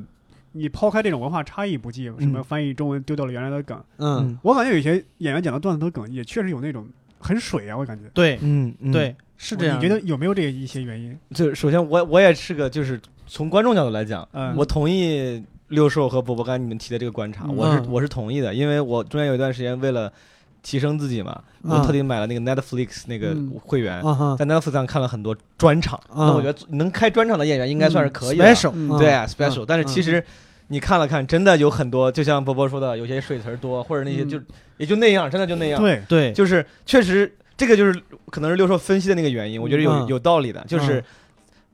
[0.51, 2.43] 你抛开这种文化差异不计，什么嗯。
[2.43, 6.87] 翻译中文丢掉了原来的梗，嗯，我感觉有些演员讲的段子的梗也确实有那种
[7.19, 8.09] 很水啊，我感觉。
[8.13, 9.77] 对嗯嗯，对，是这样。
[9.77, 11.17] 你觉得有没有这一些原因？
[11.33, 20.11] 就首先我我也是个就是从观众角度来讲，嗯，我同意六兽和波波刚才你们提的这个观察，我是我是同意的，因为我中间有一段时间为了
[20.63, 23.51] 提升自己嘛，我嗯特地买了那个 Netflix 那个嗯。
[23.63, 24.01] 会员，
[24.37, 30.23] 在 Netflix 上看了很多专场，那我觉得能开专场的演员应该算是可以的，special，对啊 special，嗯但是其实。
[30.69, 34.29] 你看了看，真的有很多，就像波波说的，有些水词儿多，或者那些嗯。
[34.29, 34.39] 就、
[34.77, 40.07] 也就那样，真的就那样。，对，对，就是确实这个就是可能是六兽分析的那个原因，我觉得有、嗯。
[40.07, 40.63] 有道理的。
[40.67, 41.03] 就是、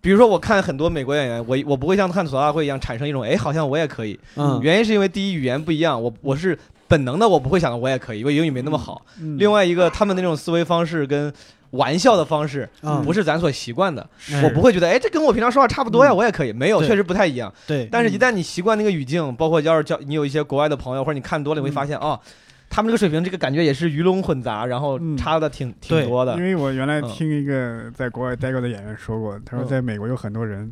[0.01, 4.59] 比如说我看很多美国演员，我我不会像看吐槽大会一样产生一种哎好像我也可以，嗯。
[4.63, 9.05] 原因是因为第一语言不一样，我我是本能的我不会想到我也可以，因为英语没那么好。
[9.19, 9.37] 嗯。
[9.37, 11.31] 另外一个他们那种思维方式跟
[11.71, 13.03] 玩笑的方式嗯。
[13.03, 14.41] 不是咱所习惯的，是。
[14.43, 16.17] 我不会觉得哎这跟我平常说话差不多呀，嗯。
[16.17, 16.87] 我也可以，没有，对。
[16.87, 17.53] 确实不太一样。
[17.67, 22.19] 对，但是，一旦你习惯那个语境，包括要是交你有一些国外的朋友，或者你看多了，你会发现哦，
[22.69, 25.15] 他们这个水平，这个感觉也是鱼龙混杂，然后嗯。
[25.17, 26.35] 差的挺挺对多的。
[26.35, 26.43] 因。
[26.43, 27.07] 为我原来嗯。
[27.09, 29.67] 听一个在国外待过的演员说过，他说嗯。
[29.67, 30.71] 在美国有很多人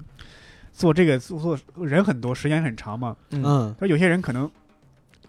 [0.72, 3.16] 做这个做做人很多，时间很长嘛。
[3.32, 3.44] 嗯。
[3.46, 3.76] 嗯。
[3.80, 4.50] 他说有些人可能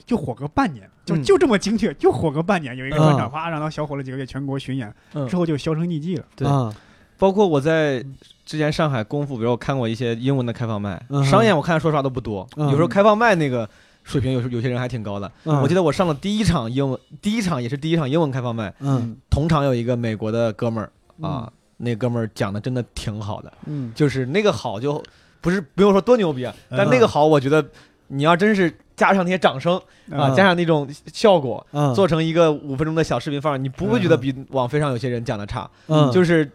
[0.06, 1.22] 就火个半年，就嗯。
[1.22, 2.76] 就这么精确，就火个半年。
[2.76, 5.28] 有一个嗯专场，啪，让他小火了几个月，全国巡演，嗯。
[5.28, 6.24] 之后就销声匿迹了。
[6.36, 6.48] 对。
[6.48, 6.74] 啊。
[7.16, 8.04] 包括我在
[8.44, 11.24] 之前上海功夫，比如我看过一些英文的开放麦，嗯。
[11.24, 12.68] 商演我看说实话都不多，嗯。
[12.70, 13.68] 有时候开放麦那个
[14.02, 15.30] 水平有时候有些人还挺高的。
[15.44, 15.60] 嗯。
[15.62, 19.16] 我记得我上了第一场英文，第一场也是第一场英文开放麦，嗯。
[19.30, 20.90] 同场有一个美国的哥们儿
[21.26, 23.92] 啊，那哥们儿讲的真的挺好的，嗯。
[23.94, 25.02] 就是那个好就
[25.40, 26.88] 不是不用说多牛逼啊，但嗯。
[26.90, 27.64] 那个好，我觉得
[28.08, 29.76] 你要真是加上那些掌声
[30.10, 31.94] 啊，嗯加上那种效果，嗯。
[31.94, 34.20] 做成一个五分钟的小视频放上，你不会觉得嗯。
[34.20, 35.68] 比网飞上有些人讲的差。
[35.88, 36.10] 嗯。
[36.12, 36.50] 就是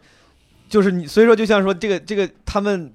[0.69, 2.91] 就是你，所以说就像说这个这个他们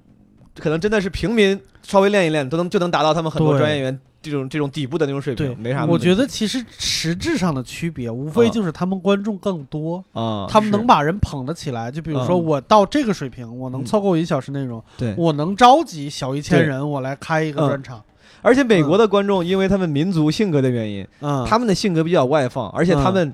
[0.59, 5.85] 可能真的是平民稍微练一练都能就能达到他们很多专业员这种这种底部的那种水对平，没啥。
[5.85, 11.91] 我觉得其实实质上的区别，无非嗯就是他们观众更多，啊，他们能把人捧得起来。
[11.91, 12.43] 就比如说嗯。
[12.43, 13.85] 我到这个水平，我能嗯。
[13.85, 17.67] 凑够一小时内容，对，我能召集小一千人，我来开一个嗯。
[17.67, 18.03] 专场。
[18.45, 23.33] 而且美国的观众因为他们民族性格的原因，嗯，他们的性格比较外放，而且他们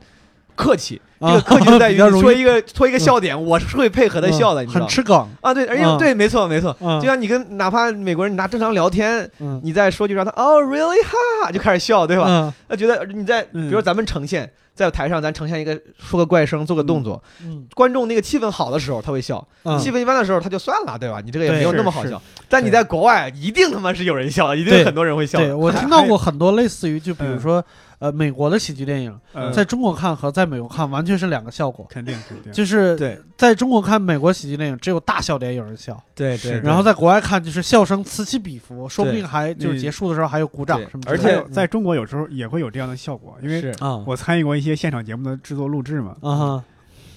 [0.61, 1.01] 客气。
[1.19, 4.85] 这啊个客气就在于 说一个说一个笑点，我是会配合的笑的，嗯你知道吗？
[4.87, 5.27] 很吃梗。
[5.41, 6.75] 啊，对，而且嗯对，没错没错。
[6.81, 11.11] 嗯就像你跟哪怕美国人你拿正常聊天，嗯你再说句让他哦 really 哈
[11.43, 12.25] 哈就开始笑，对吧？
[12.27, 21.21] 嗯他觉得你在，比嗯如说咱们呈现在台上，咱呈现一个说个怪声，做个动作，嗯观众那个气氛好的时候他会笑，嗯气氛一般的时候他就算了，对吧？
[21.23, 22.19] 你这个也没有那么好笑。
[22.49, 25.37] 但你在国外，一定他妈是有人笑，一定很多人会笑。
[25.37, 27.63] 对我听到过很多类似于，就比如说
[28.01, 29.53] 呃美国的喜剧电影，嗯。
[29.53, 31.85] 在中国看和在美国看完全是两个效果。
[31.87, 32.51] 肯定肯定。
[32.51, 44.03] 就是对在中国看美国喜剧电影，只有大笑点有人笑，对对然后在国外看就是笑声此起彼伏，说不定还就结束的时候还有鼓掌对什么之而且在中国有时候也会有这样的效果，因为是啊。
[44.07, 46.63] 我参与过一些现场节目的制作录制嘛，啊哈。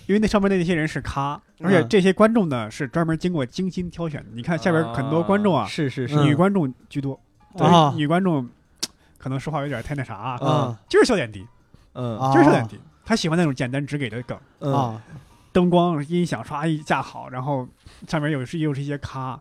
[0.06, 1.88] 因为那上面的那些人是咖，而且嗯。
[1.88, 4.26] 这些观众呢是专门经过精心挑选的。
[4.34, 6.26] 你看下边很多观众啊，是是是，嗯。
[6.26, 7.18] 女观众居多，
[7.56, 8.46] 对啊女观众
[9.24, 11.46] 可能说话有点太那啥啊，啊就是笑点低，
[11.94, 12.78] 嗯啊就是笑点低。
[13.06, 15.02] 他喜欢那种简单直给的梗，嗯啊
[15.50, 17.66] 灯光、音响唰一架好，然后
[18.06, 19.40] 上面有是又是一些咖。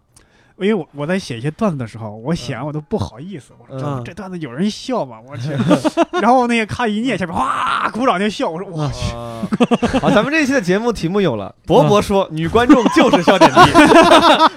[0.60, 5.18] 因为我我在写一些段子的时候，我写完我都不好意思，我说这、嗯这段子有人笑吗？
[5.28, 5.49] 我去
[6.22, 9.41] 然后那个咔一念下边哗鼓掌就笑，我说我去，啊
[9.99, 13.58] 好，咱们这一期的节目题目有了，博博说女观众就是笑点低，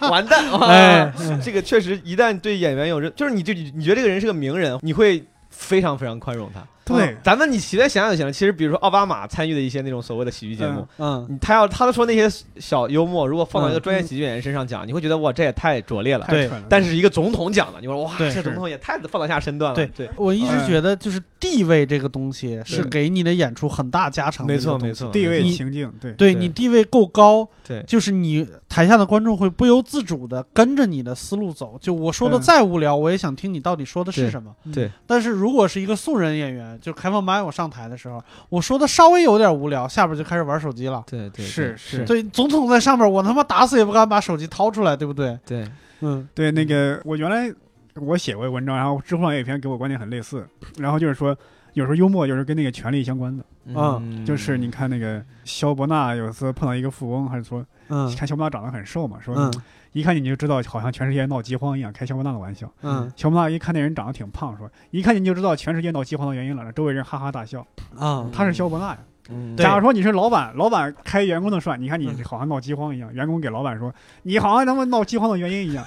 [0.09, 0.51] 完蛋！
[0.53, 6.61] 哇哎这个确实，一旦对演员有认，就是你就你你觉得这个人是个名人，你会非常非常宽容他。
[6.95, 8.33] 对咱们你随便想想就行了。
[8.33, 12.29] 其实，比如说奥巴马参与的一些那种所谓的喜剧节目，嗯你他要他说那些
[12.59, 16.27] 小幽默，如果放到一个嗯专业喜剧演员身上讲，你会觉得哇，这也太拙劣了。
[16.29, 16.51] 对。
[16.69, 19.77] 但是一个总统讲的，你说哇，这总统也太放得下身段了。
[19.77, 24.59] 对对，我一直哎觉得就是地位这个东西是给你的演出很大加成的没。
[24.59, 31.79] 错没错，地位你情境，对对对你地位够高，对就是你台下的观众会不由自主的跟着你的思路走。
[31.81, 34.55] 就我说的嗯再无聊，我也想听你到底说的是什么。
[34.73, 41.03] 对但是如果是一个素人演员，就开放班我上台的时候，我说的稍微有点无聊，下边就开始玩手机了。
[41.07, 45.39] 对对，是是，对，总统在上面，我他妈打死也不敢把手机掏出来，对不对？
[45.45, 45.69] 对，
[46.01, 46.29] 嗯。
[46.35, 47.53] 对，那个我原来
[47.95, 50.47] 我写过文章，然后知乎上有一篇给我观点很类似，
[50.79, 51.37] 然后就是说
[51.73, 58.15] 有时候幽默就是跟那个权力相关的，嗯就是你看那个肖伯纳有一次碰到一个富翁，还是说嗯。
[58.17, 59.53] 看肖伯纳长得很瘦嘛，说嗯
[59.97, 62.71] 一看见你就知道好像全世界闹饥荒一样，开肖伯纳的玩笑。
[62.83, 67.67] 嗯肖伯纳一看那人长得挺胖，说一看见你就知道全世界闹饥荒的原因了，让周围人哈哈大笑。
[67.99, 68.99] 啊他是肖伯纳呀。
[69.31, 75.85] 嗯对假如说你是老板，老板开员工的涮，你看你好像闹饥荒一样，员工给老板说你好像他妈闹饥荒的原因一样，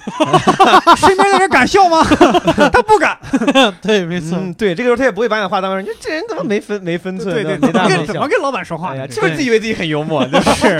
[0.96, 2.02] 身边的人敢笑吗？
[2.72, 3.18] 他不敢。
[3.80, 4.36] 对，没错。
[4.38, 8.28] 嗯，对，这个时候他也不会把你的话当成，你说这人怎么没分没分寸，对对，没大没小怎么。
[8.28, 9.10] 跟老板说话哎呀，呢？
[9.10, 10.26] 是不是自以为自己很幽默？
[10.26, 10.78] 就是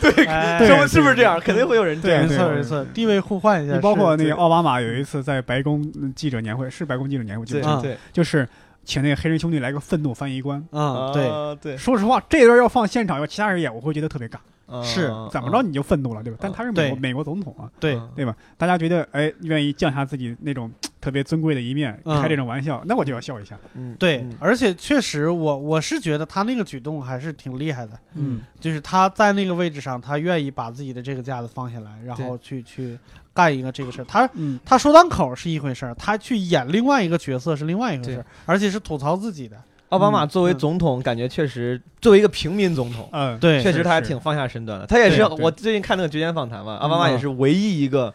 [0.00, 1.38] 对是不是是不是这样？
[1.40, 3.80] 肯定会有人这样对没错没错，地位互换一下你。
[3.80, 8.46] 包括那个奥巴马有一次在白宫嗯记者年会，是白宫记者年会，记对不记得啊对就是
[8.84, 10.64] 请那个黑人兄弟来个愤怒翻译官。
[10.72, 14.36] 嗯对，啊对，说实话，这段要放现场，要其他人演，我会觉得特别尬。
[14.82, 16.38] 是啊怎么着你就愤怒了，对吧？
[16.40, 18.34] 但他是美国美国总统啊，对嗯对吧？
[18.56, 20.72] 大家觉得哎，愿意降下自己那种
[21.02, 23.58] 特别尊贵的一面，嗯开这种玩笑，那我就要笑一下。
[23.74, 32.98] 嗯对嗯，而且确实我我是觉得他那个举动还是挺厉害的，嗯就是他在那个位置上，他愿意把自己的这个架子放下来，然后去去
[33.34, 34.04] 干一个这个事儿。
[34.06, 39.56] 他嗯，他说单口是一回事儿，他去演另外一个角色是另外一回事儿，而且是吐槽自己的。
[39.90, 44.86] 奥巴马作为嗯总统，感觉确实作为一个平民总统，嗯，对确实他还挺放下身段的。
[44.86, 48.12] 他也是我最近看那个《绝间访谈》嘛，奥巴马嗯也是唯一一个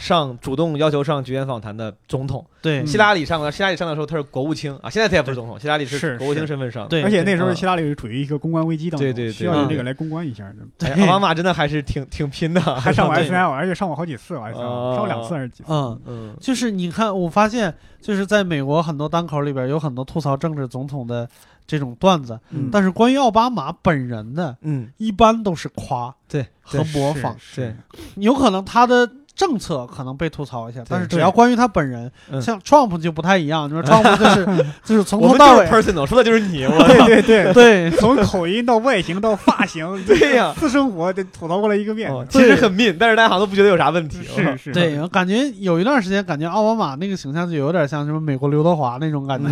[0.00, 2.44] 上主动要求上局员访谈的总统。
[2.62, 2.84] 对。
[2.86, 4.74] 希拉里上了，希拉里上的时候他是国务卿。
[4.80, 6.88] 啊，现在他也不是总统，希拉里是国务卿身份上的。
[6.88, 7.54] 对而且那时候嗯。
[7.54, 9.32] 希拉里是处于一个公关危机当中，对对对。
[9.32, 13.24] 需要用嗯这个来公关一下对奥巴马真的还是挺挺拼的，还上过 对。
[13.24, 14.96] S N L，而且上过好几次，我还上哦。
[14.96, 15.64] 过上过两次还是几次？
[15.68, 16.36] 嗯，嗯。
[16.40, 21.28] 就是你看，我发现就是在美国很多单口里边有很多吐槽政治总统的
[21.66, 22.70] 这种段子，嗯。
[22.72, 27.74] 但是关于奥巴马本人的，嗯，一般都是夸对和模仿，对，
[28.16, 29.08] 有可能他的。
[29.40, 33.66] 政策可能被吐槽一下，但是只要关于他本人，嗯像 Trump 就不太一样。
[33.66, 42.12] 你说 Trump 就是 就是从我们就是头到尾，personal，说的就是你，我对对对，对 从口音到外形到发型，对呀私生活得吐槽过来一个遍。
[42.12, 44.18] 哦其实很 mean，但是大家好像都不觉得有啥问题。
[44.24, 49.48] 是是，对，我感觉有一段时间，感觉奥巴马那个形象就有点像什么美国刘德华那种感觉。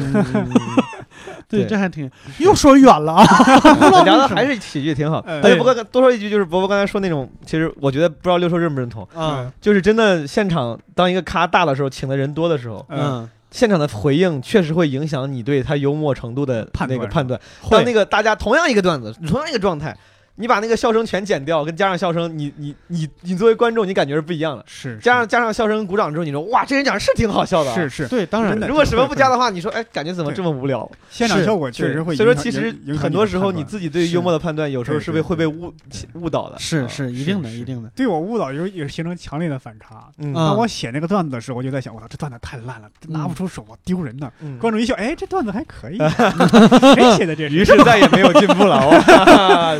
[1.51, 3.25] 嗯对，这还挺又说远了啊。
[4.05, 5.25] 聊的 还是喜剧挺好。
[5.27, 17.41] 嗯而且不过多说一句，就是伯伯刚才说那种，其实我觉得不知道六叔认不认同，啊就是真的现场当一个咖大的时候，请的人多的时候，嗯，嗯，现场的回应确实会影响你对他幽默程度的判那个判断。
[17.63, 19.97] 会当那个大家同样一个段子，同样一个状态，
[20.39, 24.65] 你把那个笑声全剪掉，跟加上笑声，你你你你作为观众，你感觉是不一样的。
[24.67, 27.75] 是加上加上笑声鼓掌之后，你说哇，这人讲的是挺好笑的、啊。
[27.75, 30.89] 是是，对，当然的如果什么不加的话，你说哎，感觉怎么这么无聊？
[31.11, 32.15] 现场效果确实会。
[32.15, 35.75] 所以说，其实很多时候你自己对于幽默的判断，有时候是被会被误
[36.15, 36.59] 误导的。
[36.59, 37.91] 是啊是一定的，一定的。
[37.97, 40.09] 对我误导有也形成强烈的反差。
[40.35, 44.31] 当我写那个段子的时候，我就在想，我操，这段子太烂了，拿不出手，我丢人呐。
[44.41, 45.99] 嗯 观众一笑，哎，这段子还可以，
[46.95, 47.49] 谁写的这？
[47.49, 48.89] 于是再也没有进步了。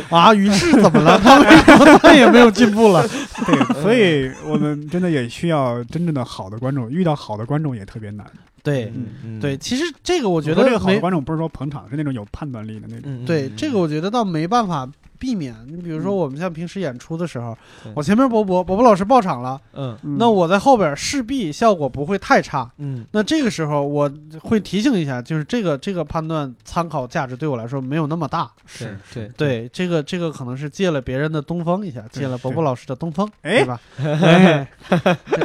[0.09, 1.17] 哇 啊，于是怎么了？
[1.19, 3.07] 他为什么他也没有进步了？
[3.45, 8.25] 对， 所以我们真的也需要真正的好的观众，遇到好的观众也特别难。
[8.61, 8.91] 对
[9.23, 13.03] 嗯对，，其实这个我觉得这个好的观众不是说捧场，是那种有判断力的那种。
[13.05, 14.87] 嗯对这个，我觉得倒没办法
[15.19, 15.53] 避免。
[15.67, 22.67] 你比如说我们像平时演出的时候对，我前面博博博博老师爆场了，嗯嗯那我在后边势必效果不会太差。
[22.77, 24.09] 嗯那这个时候我
[24.41, 28.49] 会提醒一下，就是这个这个判断参考价值对我来说没有那么大。
[28.65, 33.79] 是对对，这个这个可能是借了别人的东风一下，借了伯伯老师的东风，哎对吧？
[33.99, 34.67] 哎，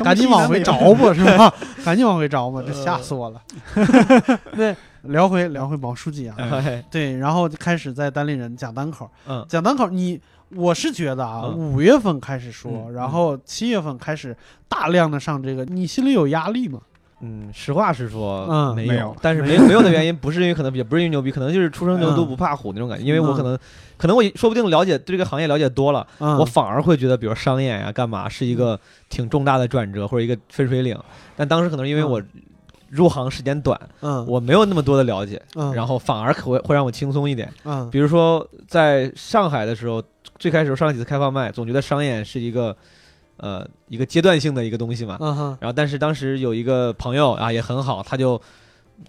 [0.04, 1.52] 赶紧往回找吧，是吧？
[1.84, 3.42] 赶紧往回找吧，这吓死我了。
[4.54, 4.74] 那
[5.05, 6.84] 聊回聊回毛书记啊，哎。
[6.90, 9.44] 对，然后就开始在单立人讲单口，嗯。
[9.48, 10.20] 讲单口你。
[10.55, 11.72] 我是觉得啊，嗯。
[11.72, 14.36] 五月份开始说，嗯然后七月份开始
[14.68, 16.80] 大量的上这个，你心里有压力吗？
[17.20, 19.16] 嗯，实话实说，嗯没没有。
[19.20, 19.82] 但是没没有。
[19.82, 23.59] 的原因不是因为可能也不是因为牛逼，可能就是初生牛犊不怕虎那种感觉，因为我可能
[23.96, 28.78] 可能我说不定了解对这个行业了解多了，嗯，我反而会觉得，比如商演呀、干嘛是一个
[29.09, 30.96] 挺重大的转折或者一个分水岭。
[31.34, 32.22] 但当时可能因为我
[32.95, 37.53] 入行时间短，嗯我没有那么多的了解，嗯，然后反而可会会让我轻松一点。
[37.64, 40.03] 嗯比如说在上海的时候，
[40.38, 42.76] 最开始上了几次开放麦，总觉得商演是一个
[43.38, 45.16] 呃一个阶段性的一个东西嘛。
[45.20, 48.40] 嗯哼然后但是当时有一个朋友啊也很好，他就。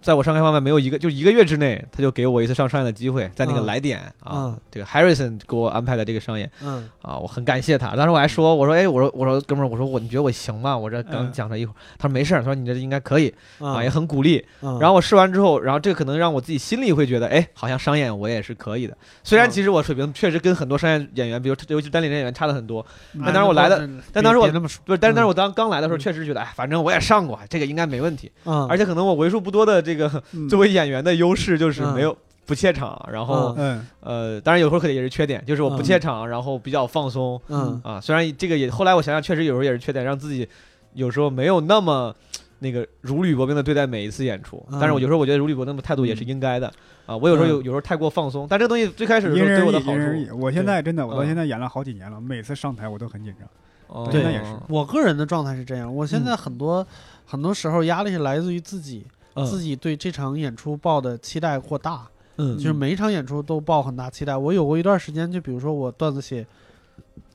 [0.02, 3.66] 在我上开方面没有一个，就一个月之内，他就给我一次上商演的机会，在那个嗯。
[3.66, 4.58] 来点啊，嗯。
[4.72, 6.88] 这个 Harrison 给我安排的这个商演，嗯。
[7.02, 7.96] 啊，我很感谢他。
[7.96, 10.78] 当时我还说，我说，哎，我说，我说，哥们儿，我说我，你觉得我行吗？
[10.78, 14.46] 我这刚嗯讲了一会儿，他说没事儿，他说你这应该可以啊，也嗯，很鼓励。
[14.62, 14.78] 嗯。
[14.80, 18.98] 然后我试完之后，然后这个可能让我自己心里会觉得，哎，好像商演我也是可以的。
[19.24, 19.52] 虽然嗯。
[19.52, 28.32] 其实我水平确实跟很多商业演员，比如尤其单立人演员差的很多，那那当时我来的，别但当时我不是，但是当时我当刚来的时候，嗯确实觉得，哎，反正我也上过，这个应该没问题。
[28.46, 30.48] 嗯，而且可能我为数不多的这个嗯。
[30.50, 32.16] 作为演员的优势就是嗯没有
[32.46, 33.86] 不怯场，然后嗯。
[34.02, 37.40] 呃，当然有时候可能也是缺点，就是我不嗯怯场，然后比较放松。
[37.48, 37.80] 嗯。
[37.84, 40.48] 啊，虽然这个也后来我想想，确实有时候也是缺点，让自己
[40.94, 42.16] 有时候没有那么
[42.60, 44.66] 那个如履薄冰的对待每一次演出。
[44.72, 44.78] 嗯。
[44.80, 46.72] 但是我有时候我觉得如履薄冰的态度也是应该的。
[47.06, 47.16] 啊。
[47.16, 53.48] 我有时候有有时候太过放松，但这个东西最开始的时候对我的好处我现在真的，我到嗯现在演了好几年了，每次上台我都很紧张。
[53.88, 54.46] 哦对那也是。
[54.68, 56.86] 我个人的状态是这样，我现在很多、
[57.24, 59.12] 很多时候压力是来自于自己，嗯
[59.44, 62.08] 自己对这场演出抱的期待过大，
[62.38, 62.58] 嗯。
[62.58, 64.38] 就是每一场演出都抱很大期待。
[64.38, 66.46] 我有过一段时间，就比如说我段子写，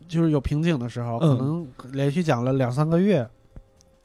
[0.09, 1.37] 就是有瓶颈的时候，嗯。
[1.37, 3.29] 可能连续讲了两三个月。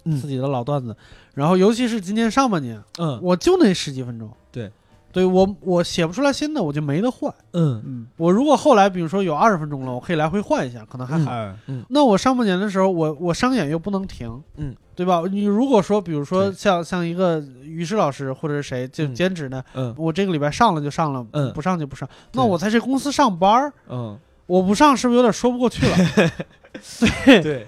[0.03, 0.15] 嗯。
[0.17, 0.95] 自己的老段子，
[1.33, 3.19] 然后尤其是今年上半年，嗯。
[3.23, 4.71] 我就那十几分钟，对，
[5.15, 7.33] 对我我写不出来新的，我就没得换。
[7.53, 7.81] 嗯。
[7.85, 8.07] 嗯。
[8.17, 11.31] 我如果后来比如说有二十分钟了，我可以来回换一下，可能还好。
[11.67, 11.85] 嗯。
[11.89, 15.23] 那我上半年的时候，我我商演又不能停，嗯，对吧？
[15.31, 19.15] 你如果说，比如说像像一个于适老师或者是谁就嗯。
[19.15, 19.95] 兼职呢，嗯。
[19.97, 21.53] 我这个礼拜上了就上了，嗯。
[21.53, 22.07] 不上就不上。
[22.33, 25.95] 那我在这公司上班儿，嗯，我不上是不是有点说不过去了？
[27.25, 27.67] 对，对，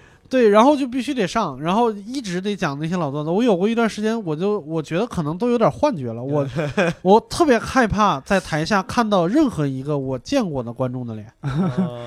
[0.49, 3.31] 然后就必须得上，然后一直得讲那些老段子。
[3.31, 6.47] 我有过一段时间，我就我觉得可能都有点幻觉了，我
[7.01, 11.27] 我特别害怕在台下看到任何一个我见过的观众的脸。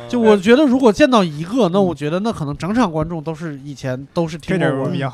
[0.08, 4.56] 就我觉得，如果见到一个，那我觉得那可能整场观众都是以前都是听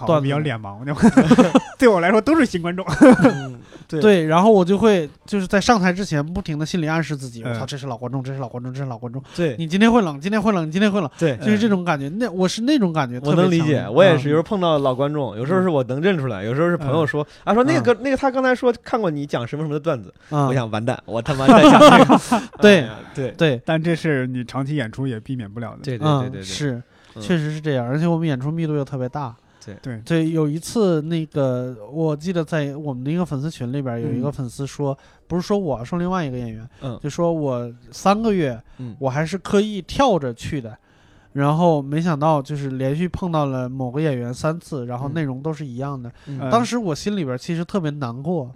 [0.07, 0.79] 我比较脸盲
[1.79, 2.85] 对我来说都是新观众。
[3.23, 12.09] 嗯对对，然后我就会就是在上台之前不停的心理暗示自己，我嗯操，这是老观众，这是老观众，这是老观众，对你今天会冷，今天会冷，你今天会冷，对，就是这种感觉。
[12.09, 23.31] 那我是那种感觉，我能理解，我也是，有时候碰到老观众，有时候是我能认出来，有时候是朋友说啊说那个那个他刚才说看过你讲什么什么的段子，啊我，想完蛋，我他妈在想这个， 对对。
[23.33, 25.79] 对，但这是你长期演出也避免不了的。
[25.83, 26.83] 对对对嗯，对对，是，
[27.14, 27.23] 嗯。
[27.23, 29.37] 确实是这样，而且我们演出密度又特别大。
[29.83, 34.33] 对，对，有一次那个我记得在我们的一个粉丝群里边，有一个嗯。
[34.33, 34.97] 粉丝说，
[35.27, 36.97] 不是说我，说另外一个演员，嗯。
[37.03, 38.95] 就说我三个月，嗯。
[39.01, 40.77] 我还是刻意跳着去的。
[41.37, 46.11] 然后没想到，就是连续碰到了某个演员三次，然后嗯内容都是一样的。
[46.26, 48.50] 嗯当时我心里边其实特别难过，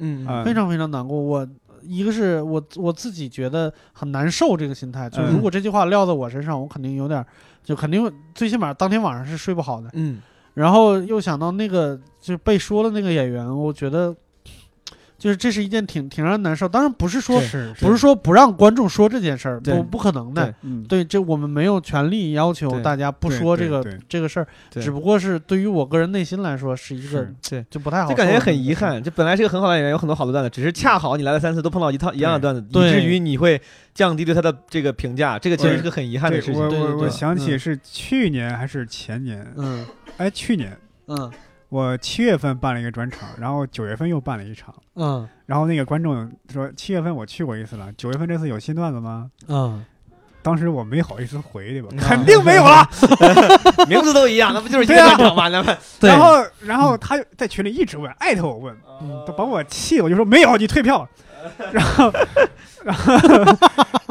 [0.44, 1.20] 非常非常难过。
[1.20, 1.47] 我
[1.82, 7.24] 一个是我我自己觉得很难受，这个心态，就如果这句话撂在我身上，我肯定有点，
[7.62, 9.90] 就肯定最起码当天晚上是睡不好的。
[9.93, 10.20] 嗯
[10.55, 14.15] 然后又想到那个就被说的那个演员，我觉得
[15.21, 16.69] 就是这是一件挺挺让人难受。
[16.69, 20.53] 当然不是说是不是说不让观众说这件事儿，不不可能的
[20.89, 21.05] 对。
[21.05, 27.65] 这我们没有权利要求大家不说这个这个事儿，只不过是对于我个人内心来说是一个对。
[27.71, 28.41] 就不太好就感觉。
[28.41, 33.61] 很遗憾，就本来是个很好的演员，有很多好的段子，只是恰好你来了三次都碰到一套一样的段子，以至于你会
[33.93, 36.59] 降低对他的这个评价，这个其实是个很遗憾的事情。
[36.59, 39.47] 我我我想起是去年还是前年？
[39.59, 39.85] 嗯
[40.17, 40.75] 哎，去年
[41.09, 41.31] 嗯
[41.71, 49.31] 我七月份办了一个专场，然后九月份又办了一场，嗯然后那个观众说七月份我去过一次了，九月份这次有新段子吗？
[49.49, 49.85] 嗯，
[50.43, 51.89] 当时我没好意思回，对吧？
[51.93, 52.89] 嗯肯定没有了。
[53.89, 55.35] 名字都一样，那不就是一个专场
[56.01, 61.09] 然后，然后他就在群里一直问，艾特我问，嗯都把我气的，我就说没有，你退票。
[61.73, 62.12] 然后，
[62.85, 63.59] 然后，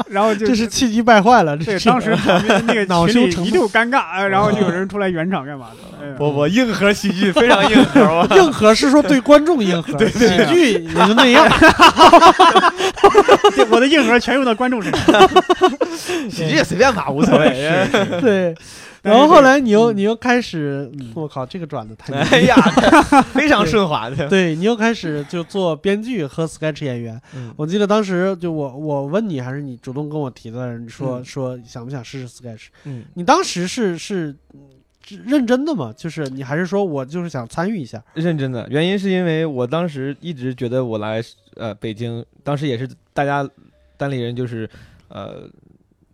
[0.08, 1.56] 然后就这是气急败坏了。
[1.56, 6.04] 这对，是当时旁边那个恼羞成怒群里一度尴尬，呃然后就有人出来圆场干嘛的？
[6.04, 11.46] 哎呀我我硬核喜剧非常硬核， 硬核是说对观众硬核， 喜剧也就那样。
[13.70, 15.30] 我的硬核全用到观众身上。
[16.30, 17.48] 喜剧也随便吧，无所谓。
[18.20, 18.54] 对，
[19.02, 22.54] 然后后来你又嗯你又开始嗯，我靠，这个转的太哎呀，
[23.32, 24.28] 非常顺滑的。
[24.28, 27.20] 对你又开始就做编剧和 sketch 演员。
[27.34, 32.66] 嗯我记得当时就我我问你，还是你主动跟我提的，你说、嗯说想不想试试 sketch？
[32.84, 34.34] 嗯，你当时是是
[35.06, 35.92] 是认真的吗？
[35.96, 38.02] 就是你还是说我就是想参与一下？
[38.14, 41.22] 认真的，原因是因为我当时一直觉得我来
[41.56, 43.48] 呃北京，当时也是大家
[43.96, 44.68] 单立人就是
[45.08, 45.48] 呃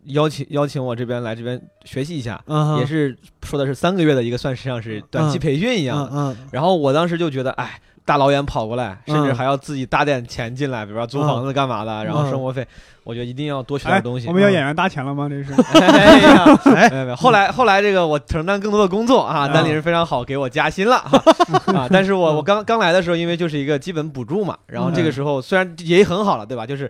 [0.07, 12.65] 邀请邀请我这边来这边学习一下，嗯，也是说的是三个月的一个算是像是短期嗯培训一样然后我当时就觉得，哎，大老远跑过来，甚至嗯还要自己搭点钱进来，比如说租房子干嘛的，然后生活费，
[13.03, 15.27] 我觉得一定要多学哎点东西。，我们要演员搭钱了吗？
[15.29, 21.21] 这是 哎呀，哎没有没有， 后来后来这个我承担更多的工作啊，嗯单立人非常好，给我加薪了哈
[21.73, 21.87] 啊。
[21.91, 26.65] 但是我我刚刚来的时候，因为就是一个基本补助嘛，然后这个时候虽然也很好了，对吧？
[26.65, 26.89] 就是。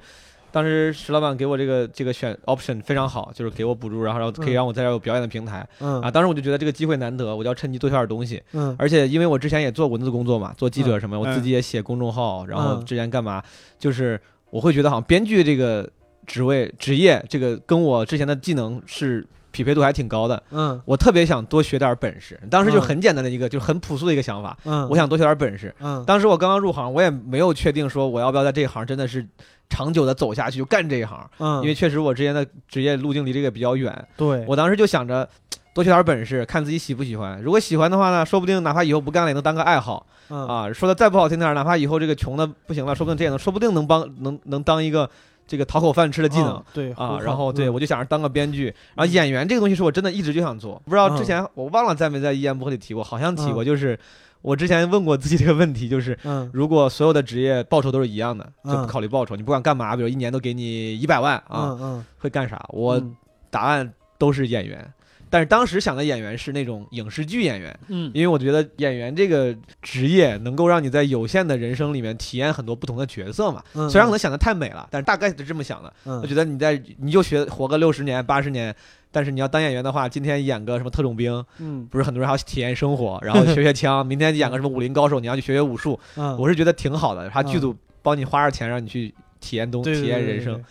[0.58, 6.10] 当时石老板给我这个这个选 option 非常好，就是给我补助，然后然后可以嗯让我在这儿有表演的平台嗯啊。
[6.10, 8.42] 当时我就觉得这个机会难得，我就要趁机多学点东西。
[8.54, 13.44] 嗯而且因为我之前也做文字工作嘛，做记者什么，我嗯自己也写公众号，然后嗯之前干嘛，
[13.78, 14.20] 就是
[14.50, 15.88] 我会觉得好像编剧这个
[16.26, 20.42] 职位职业，这个跟我之前的技能是匹配度还挺高的。
[20.50, 25.72] 嗯我特别想多学点本事，当时就嗯很简单的一个，就很朴素的一个想法，嗯，我想多学点本事。
[25.82, 29.24] 嗯当时我刚刚入行，我也没有确定说我要不要在这一行真的是
[29.69, 34.07] 长久的走下去，就干这一行，嗯，因为确实我之前的职业路径离这个比较远。
[34.15, 35.27] 对我当时就想着
[35.73, 37.41] 多学点本事，看自己喜不喜欢。
[37.41, 40.73] 如果喜欢的话呢，说不定哪怕以后不干了，也能当个爱好嗯啊。
[40.73, 45.10] 说的再不好听点，哪怕以后这个穷的不行了，说不定这也能，说不定能帮能能当一个
[45.45, 46.64] 这个讨口饭吃的技能嗯。
[46.73, 53.99] 对啊，然后对我就想着当个编剧，然后演员这个东西是我真的一直就想做，不知道之前我忘了在没在一言不合里提过，好像提过，就是
[54.41, 62.65] 我之前问过自己这个问题，就是嗯如果所有的职业报酬都是一样的，就不嗯考虑报酬，你不管干嘛，比如一年都给你一百万啊，嗯嗯会干啥？
[62.69, 63.15] 我嗯
[63.49, 64.93] 答案都是演员。
[65.30, 73.61] 但是当时想的演员是那种影视剧演员，嗯因为我觉得演员这个职业能够让你在有限的人生里面体验很多不同的角色嘛。
[73.73, 75.91] 嗯，虽然可能想的太美了，但是大概是这么想的。
[76.05, 78.73] 嗯我觉得你在你就学活个六十年、八十年，
[79.12, 86.00] 但是你要当演员的话，今天演个什么特种兵，嗯不是很多人还要体验生活， 然后学学枪；明天演个什么武林高手，你要去学学武术。
[86.16, 90.64] 嗯，我是觉得挺好的，他剧嗯组帮你花点钱让你去体验东对体验人生。，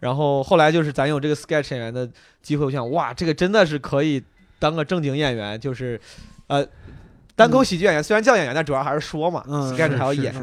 [0.00, 2.08] 然后后来就是咱有这个 sketch 演员的
[2.42, 4.22] 机会，我想哇，这个真的是可以
[4.58, 6.00] 当个正经演员，就是
[6.46, 6.66] 呃。
[7.34, 10.34] 单口喜剧演员虽然叫演员，但主要还是说嘛嗯，sketch 还要演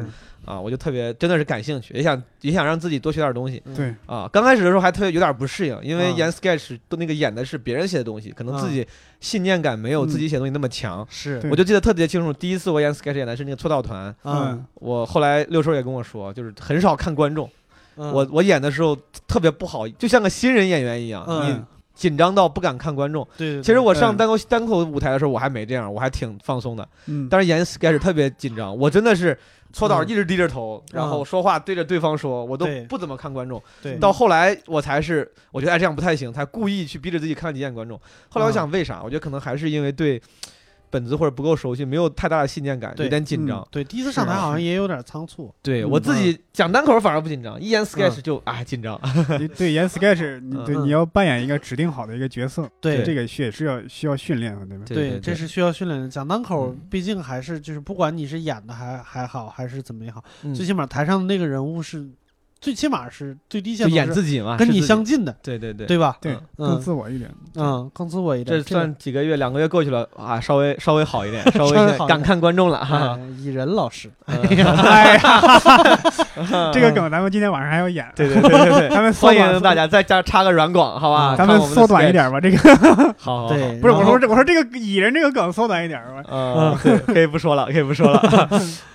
[0.50, 4.28] 啊，我就特别真的是感兴趣，也想也想让自己多学点东西对，啊。
[4.32, 8.86] 刚开始的时候还特别有点不适应，因为嗯演 sketch 都那个演的是别人写的东西，可能自嗯己
[9.20, 11.06] 信念感没有自己写的东西那么强。
[11.08, 17.46] 是我就记得特别清楚，第一次我演 sketch 演的是那个搓澡团，嗯，我后来六叔也跟我说，就是很少看观众。
[17.46, 18.96] 嗯我我演的时候
[19.26, 21.60] 特别不好，就像个新人演员一样，嗯你
[21.92, 23.22] 紧张到不敢看观众。
[23.36, 26.88] 对对，对其实我上嗯单口单口舞台的时候，我还没这样，我还挺放松的。
[27.06, 29.36] 嗯，但是演 sketch 特别紧张，我真的是
[29.72, 33.62] 搓澡嗯一直低着头，然后说话对着对方说，我都不怎么看观众。
[33.82, 38.00] 对到后来我才是，我觉得哎这样不太行，才故意去逼着自己看几眼观众。
[38.28, 39.00] 后来我想为啥？
[39.02, 40.20] 我觉得可能还是因为对
[40.90, 43.66] 本子或者不够熟悉，没有太大的信念感，有点紧张。
[43.70, 49.00] 对第一次上台好像也有点仓促，对嗯我自己讲单口反而不紧张，一演 sketch 嗯就啊紧张。
[49.56, 54.84] 对演 sketch，你对嗯你要扮演一个指定好的一个角色，对这个也是要需要训练的，对吧？
[54.86, 56.08] 对对这是需要训练的。
[56.08, 62.08] 讲单口嗯，毕竟还是就是不管你是演的还还好，还是怎么也好，嗯最起码台上的那个人物是，
[62.60, 66.16] 最起码是最低就限度演自己嘛，跟你相近的，对对对对吧？
[66.20, 67.30] 对，嗯更自我一点。
[67.56, 68.58] 嗯，更自我一点。
[68.58, 73.16] 这这个算几个月，两个月过去了啊，稍微稍微好一点， 稍微敢看观众了哈。
[73.18, 74.38] 哎蚁人老师，嗯
[74.76, 75.40] 哎呀，
[76.70, 81.34] 这个梗咱们今天晚上还要演， 对对对对对，咱们欢迎大家再加插个软广，好吧？
[81.36, 82.12] 咱们缩短一。
[82.12, 82.38] 点吧。
[82.38, 82.58] 这个
[83.16, 86.22] 好，好好对，不是我说这我说这个蚁人这个梗缩短一点吧。
[86.30, 86.76] 嗯，
[87.06, 88.48] 可以不说了，可以不说了。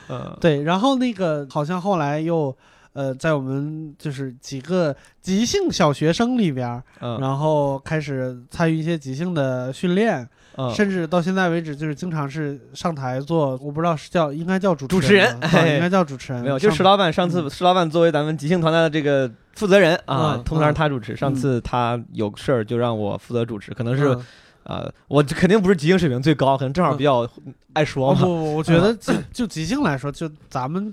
[0.10, 2.56] 嗯，对，然后那个好像后来又
[2.96, 21.16] 呃，在我们就是几个即兴小学生里边然后开始参与一些即兴的训练，嗯，甚至到现在为止，就是经常是上台做，我不知道是叫应该叫主主持人应该叫主持人，没有，就石老板上次石老板作为咱们即兴团队的这个负责人啊嗯，通常是他主持。
[21.16, 24.26] 上次他有事儿就让我负责主持，可能是嗯。
[24.66, 27.30] 啊，我肯定不是即兴水平最高，可能正好比较
[27.74, 28.22] 爱说嘛。
[28.22, 30.92] 哦不不，我觉得就就即兴来说，就咱们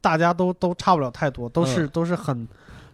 [0.00, 2.46] 大家都都差不了太多，都是都是很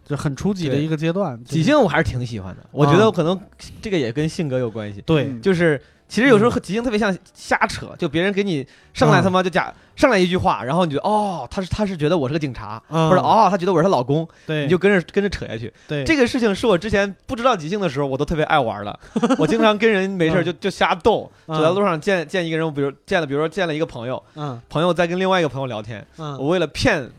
[0.05, 1.41] 就很初级的一个阶段。
[1.43, 3.39] 即兴我还是挺喜欢的，我觉得可能
[3.81, 5.01] 这个也跟性格有关系。
[5.01, 9.23] 对嗯就是其实有时候即兴特别像瞎扯，就别人给你上来嗯。
[9.23, 13.09] 他妈就假上来一句话，然后你就哦，他是他是觉得我是个警察，嗯。
[13.09, 15.73] 或者哦，他觉得我是他老公，对，你就跟着跟着扯下去。
[15.87, 16.05] 对。
[16.05, 18.99] 这个事情是我之前不知道即兴的时候，我都特别爱玩的。
[19.37, 21.57] 我经常跟人没事儿就就瞎逗，嗯。
[21.57, 24.61] 走在路上见见一个人，我比如见了，比如说见了一个朋友，嗯。
[24.69, 27.09] 朋友在跟另外一个朋友聊天，我嗯为了骗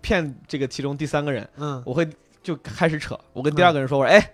[0.00, 1.82] 骗这个其中第三个人，嗯。
[1.84, 2.08] 我会
[2.44, 3.18] 就开始扯。
[3.32, 4.32] 我跟第二个人说，我说哎。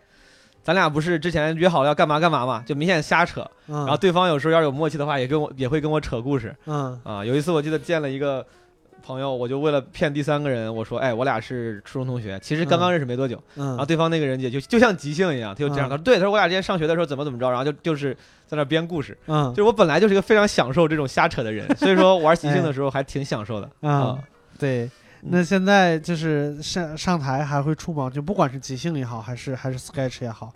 [0.63, 3.41] 咱俩不是之前约好要干嘛干嘛嘛，就明显瞎扯。
[3.67, 7.25] 嗯，然后对方有时候要是有默契的话，也跟我也会跟我扯故事嗯啊。
[7.25, 8.47] 有一次我记得见了一个
[9.05, 13.43] 朋友，我就为了骗第三个人，我说哎，我俩是初中同学，其实刚刚认识没多久。
[13.57, 18.17] 嗯，然后对方那个人也就就像即兴一样，他就这样，嗯他说对，他说我俩之前上学的时候怎么怎么着，然后就就是
[18.47, 19.19] 在那编故事。
[19.27, 24.19] 嗯就是我本来就是一个非常享受这种瞎扯的人，所以说玩 即兴的时候还挺享受的啊啊。
[24.59, 24.89] 对。
[25.25, 28.11] 那现在就是上上台还会触吗？
[28.11, 30.53] 就不管是即兴也好，还是还是 sketch 也好，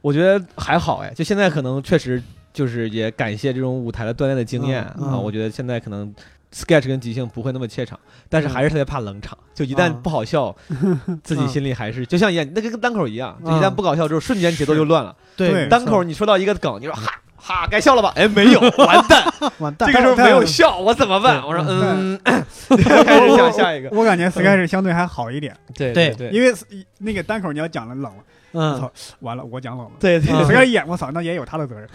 [0.00, 2.22] 我觉得还好哎，就现在可能确实
[2.52, 5.12] 就是也感谢这种舞台的锻炼的经验嗯嗯。
[5.12, 6.14] 啊，我觉得现在可能
[6.52, 7.98] sketch 跟即兴不会那么怯场，
[8.28, 10.02] 但是还是特别怕冷场，就一旦嗯。
[10.02, 10.54] 不好笑，
[11.24, 15.16] 自己心里还是就像演那个跟单口一样，就一旦嗯不搞笑之后，瞬间节奏就乱了。
[15.34, 17.10] 对单口你说到一个梗，你说哈
[17.46, 18.10] 哈该笑了吧？
[18.16, 19.22] 哎，没有， 完蛋，
[19.58, 21.42] 完蛋这个时候没有笑，我怎么办？
[21.46, 23.90] 我说嗯，开始想下一个。
[23.92, 26.14] 我感觉 sketch 相对还好一点，对对。
[26.14, 26.54] 对因为
[26.98, 28.90] 那个单口你要讲了冷了，我嗯操，
[29.20, 29.92] 完了我讲冷了。
[30.00, 31.86] 对对嗯谁要演我操，那也有他的责任。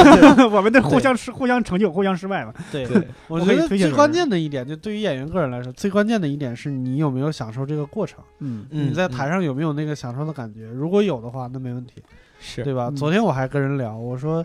[0.50, 2.54] 我们这互相是互相成就，互相失败嘛。
[2.72, 8.64] 对对，我觉得最关键的一点，就对于演员个人来说，最关键的一点是你有没有享受这个过程，嗯。
[8.70, 10.66] 嗯你在台上有没有那个享受的感觉？
[10.66, 12.02] 如果有的话，那没问题，
[12.40, 12.64] 是。
[12.64, 12.86] 对吧？
[12.90, 12.96] 嗯。
[12.96, 14.44] 昨天我还跟人聊，我说，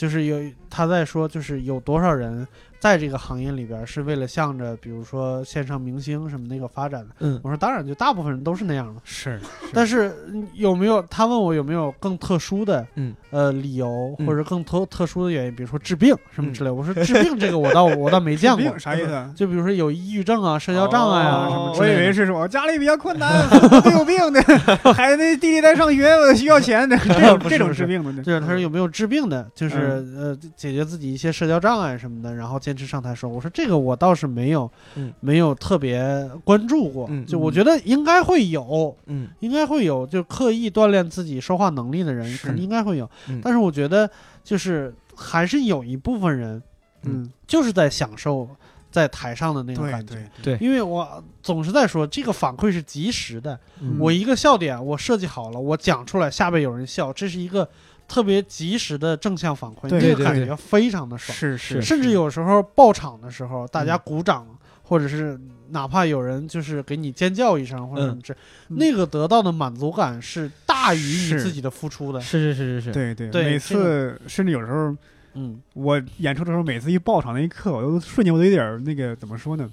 [0.00, 0.38] 就是有
[0.70, 2.48] 他在说，就是有多少人
[2.78, 7.14] 在这个行业里边是为了向着比如说线上明星什么那个发展的。
[7.18, 9.00] 嗯我说，当然，就大部分人都是那样的。
[9.04, 9.38] 是
[9.74, 11.02] 但是嗯有没有？
[11.10, 16.70] 他问我有没有更特殊的，嗯呃，理由嗯或者更特特殊的原因，比如说治病什么之类。
[16.70, 19.32] 我说治病这个我倒我倒没见过，啥意思啊？
[19.36, 22.00] 就比如说有抑郁症啊、社交障碍啊、哦什么我以。
[22.00, 23.48] 为是什么家里比较困难，
[23.84, 24.42] 都有病的，
[24.94, 28.22] 孩子弟弟在上学，我需要钱的， 这种这种治病的。
[28.22, 29.76] 就是他说有没有治病的，就是、
[30.16, 33.30] 呃解决自己一些社交障碍什么的，然后坚持上台说。
[33.30, 37.06] 我说这个我倒是没有，嗯没有特别关注过。
[37.10, 43.08] 嗯就我觉得应该会有，嗯应该会有，就刻意锻炼自己说话能力的人，是肯定应该会有。
[43.28, 43.40] 嗯。
[43.42, 44.10] 但是我觉得
[44.42, 46.62] 就是还是有一部分人
[47.02, 48.48] 嗯，就是在享受
[48.90, 50.14] 在台上的那种感觉。
[50.42, 50.66] 对，对。
[50.66, 53.58] 因为我总是在说，这个反馈是及时的。
[53.80, 53.96] 嗯。
[53.98, 57.68] 我一个笑点我设计好了，我讲出来，下边有人笑，这是一个
[58.08, 61.36] 特别及时的正向反馈，对那个感觉非常的爽。
[61.36, 64.00] 是是，甚至有时候爆场的时候，大家嗯。
[64.04, 64.46] 鼓掌，
[64.82, 65.40] 或者是
[65.70, 68.32] 哪怕有人就是给你尖叫一声或者什么之，
[68.68, 72.20] 嗯那个得到的满足感是大于你自己的付出的。
[72.20, 74.96] 是是是是是，对对每对每次甚至有时候
[75.34, 79.70] 嗯，我演出的时候，每次一爆场那一刻，我都瞬间我都有点儿那个怎么说呢？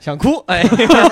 [0.00, 0.64] 想哭，哎，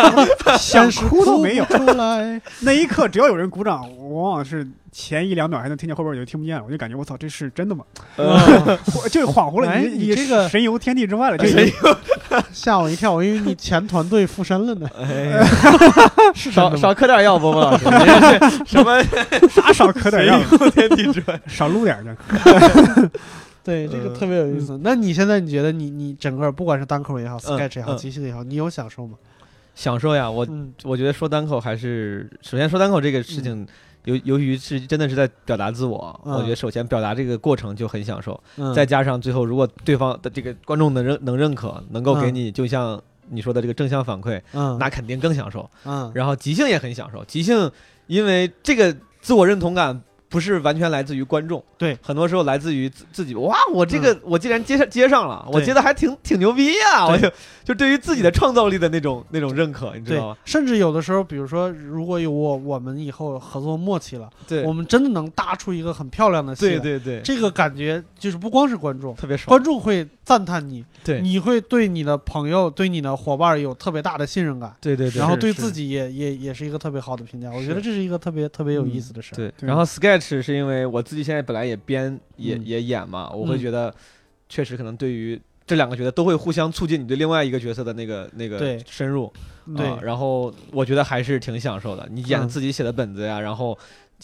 [0.58, 2.40] 想哭都没有出来。
[2.60, 7.84] 那一刻只要有人鼓掌，我往往是前一两秒还能听见，后边我就听不见了，我就感觉我操，这是真的吗？
[8.16, 11.70] 我就恍惚了，哎你你这个神游天地之外了，就神
[12.50, 14.88] 吓我一跳，我以为你前团队附身了呢。
[14.98, 15.44] 哎，
[16.34, 16.74] 是真少？
[16.74, 17.84] 少嗑点药，波波老师，
[18.64, 19.02] 什么
[19.50, 20.40] 啥少磕点样，
[20.74, 21.38] 天地之外？
[21.46, 23.10] 少撸点儿去。
[23.68, 24.80] 对，这个呃特别有意思。
[24.82, 29.18] 那你现在你觉得你你整个不管是单口也好，sketch 也好，嗯即兴也好，你有享受吗？
[29.74, 33.66] 享受呀，我嗯我觉得说单口还是，首先说单口这个事情，
[34.04, 45.68] 由由于是真的是在表达自我，嗯我觉得首先表达这个过程就很享受，嗯，再加上最后如果对方的这个观众能认能认可，能够给嗯你就像你说的这个正向反馈，嗯那肯定更享受。
[45.84, 47.70] 嗯然后即兴也很享受，即兴
[48.06, 50.02] 因为这个自我认同感。
[50.28, 53.34] 不是完全来自于观众，对，很多时候来自于自自己。
[53.34, 57.32] 哇，我这个、我竟然接上接上了，我对接的还挺挺牛逼呀、对我就
[57.64, 66.60] 就对于自己的创造力的那种那种认可，你知道吗？，甚至有的时候，比如说，如果有我我们以后合作默契了，对我们真的能搭出一个很漂亮的戏。
[66.60, 69.48] 对对对，这个感觉就是不光是观众，特别爽。
[69.48, 77.50] 观众会赞叹你，对你会对你的朋友、对你的伙伴有特别大的信任感，对对对，然后对自己也也也是一个特别好的评价。
[77.50, 79.36] 我觉得这是一个特别特别有意思的事儿。
[79.36, 79.48] 对。
[79.58, 79.84] 对然后
[80.20, 83.94] sketch 是因为我自己现在本来也编也嗯也演嘛，我会嗯觉得
[84.48, 89.32] 确实可能对于这两个角色都会互相促进你对另外一个角色的那个那个深入。
[89.76, 92.08] 对啊然后我觉得还是挺享受的。
[92.10, 93.76] 你演嗯自己写的本子呀，然后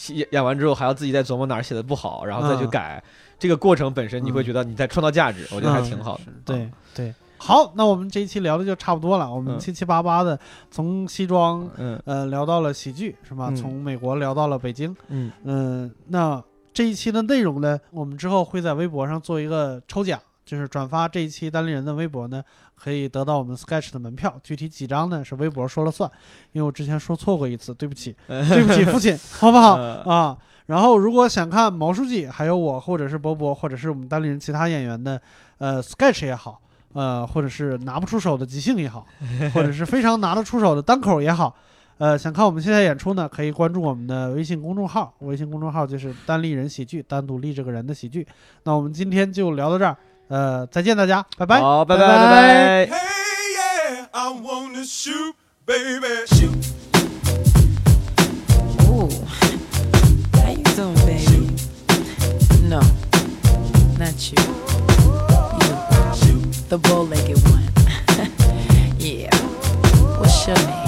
[0.07, 3.03] 演演完之后还要自己再琢磨哪儿写的不好，然后再去嗯改。
[3.37, 6.23] 这个过程本身你会嗯觉得你在创造价值，我觉得还挺好的。
[6.43, 7.13] 对对。
[7.37, 9.31] 好，那我们这一期聊的就差不多了。
[9.31, 10.39] 我们嗯七七八八的
[10.71, 13.47] 从西装嗯呃聊到了喜剧，是吧？
[13.49, 14.95] 嗯从美国聊到了北京。
[15.09, 16.41] 嗯嗯，那
[16.73, 22.43] 这一期的内容呢，我们之后会在微博上做一个抽奖，就是转发这一期单立人的微博呢，
[22.75, 24.33] 可以得到我们 Sketch 的门票。
[24.43, 26.09] 具体几张呢，是微博说了算，
[26.53, 30.37] 因为我之前说错过一次，对不起， 对不起，父亲， 好不好呃啊？
[30.65, 35.21] 然后，如果想看毛书记，还有我，或者是波波，或者是我们单立人其他演员的，
[35.59, 36.59] 呃，sketch 也好，
[36.95, 39.05] 呃，或者是拿不出手的即兴也好，
[39.53, 41.53] 或者是非常拿得出手的单口也好，
[41.97, 48.25] 呃，想看我们现在演出呢，可以关注我们的微信公众号，微信公众号就是单立人喜剧，单独立这个人的喜剧。
[48.63, 49.97] 那我们今天就聊到这儿，
[50.29, 52.89] 呃，再见大家，拜拜，好，拜拜，拜拜。
[63.97, 64.64] Not you.
[66.69, 67.63] the bow-legged one.
[68.97, 69.35] yeah.
[70.19, 70.84] What's your name?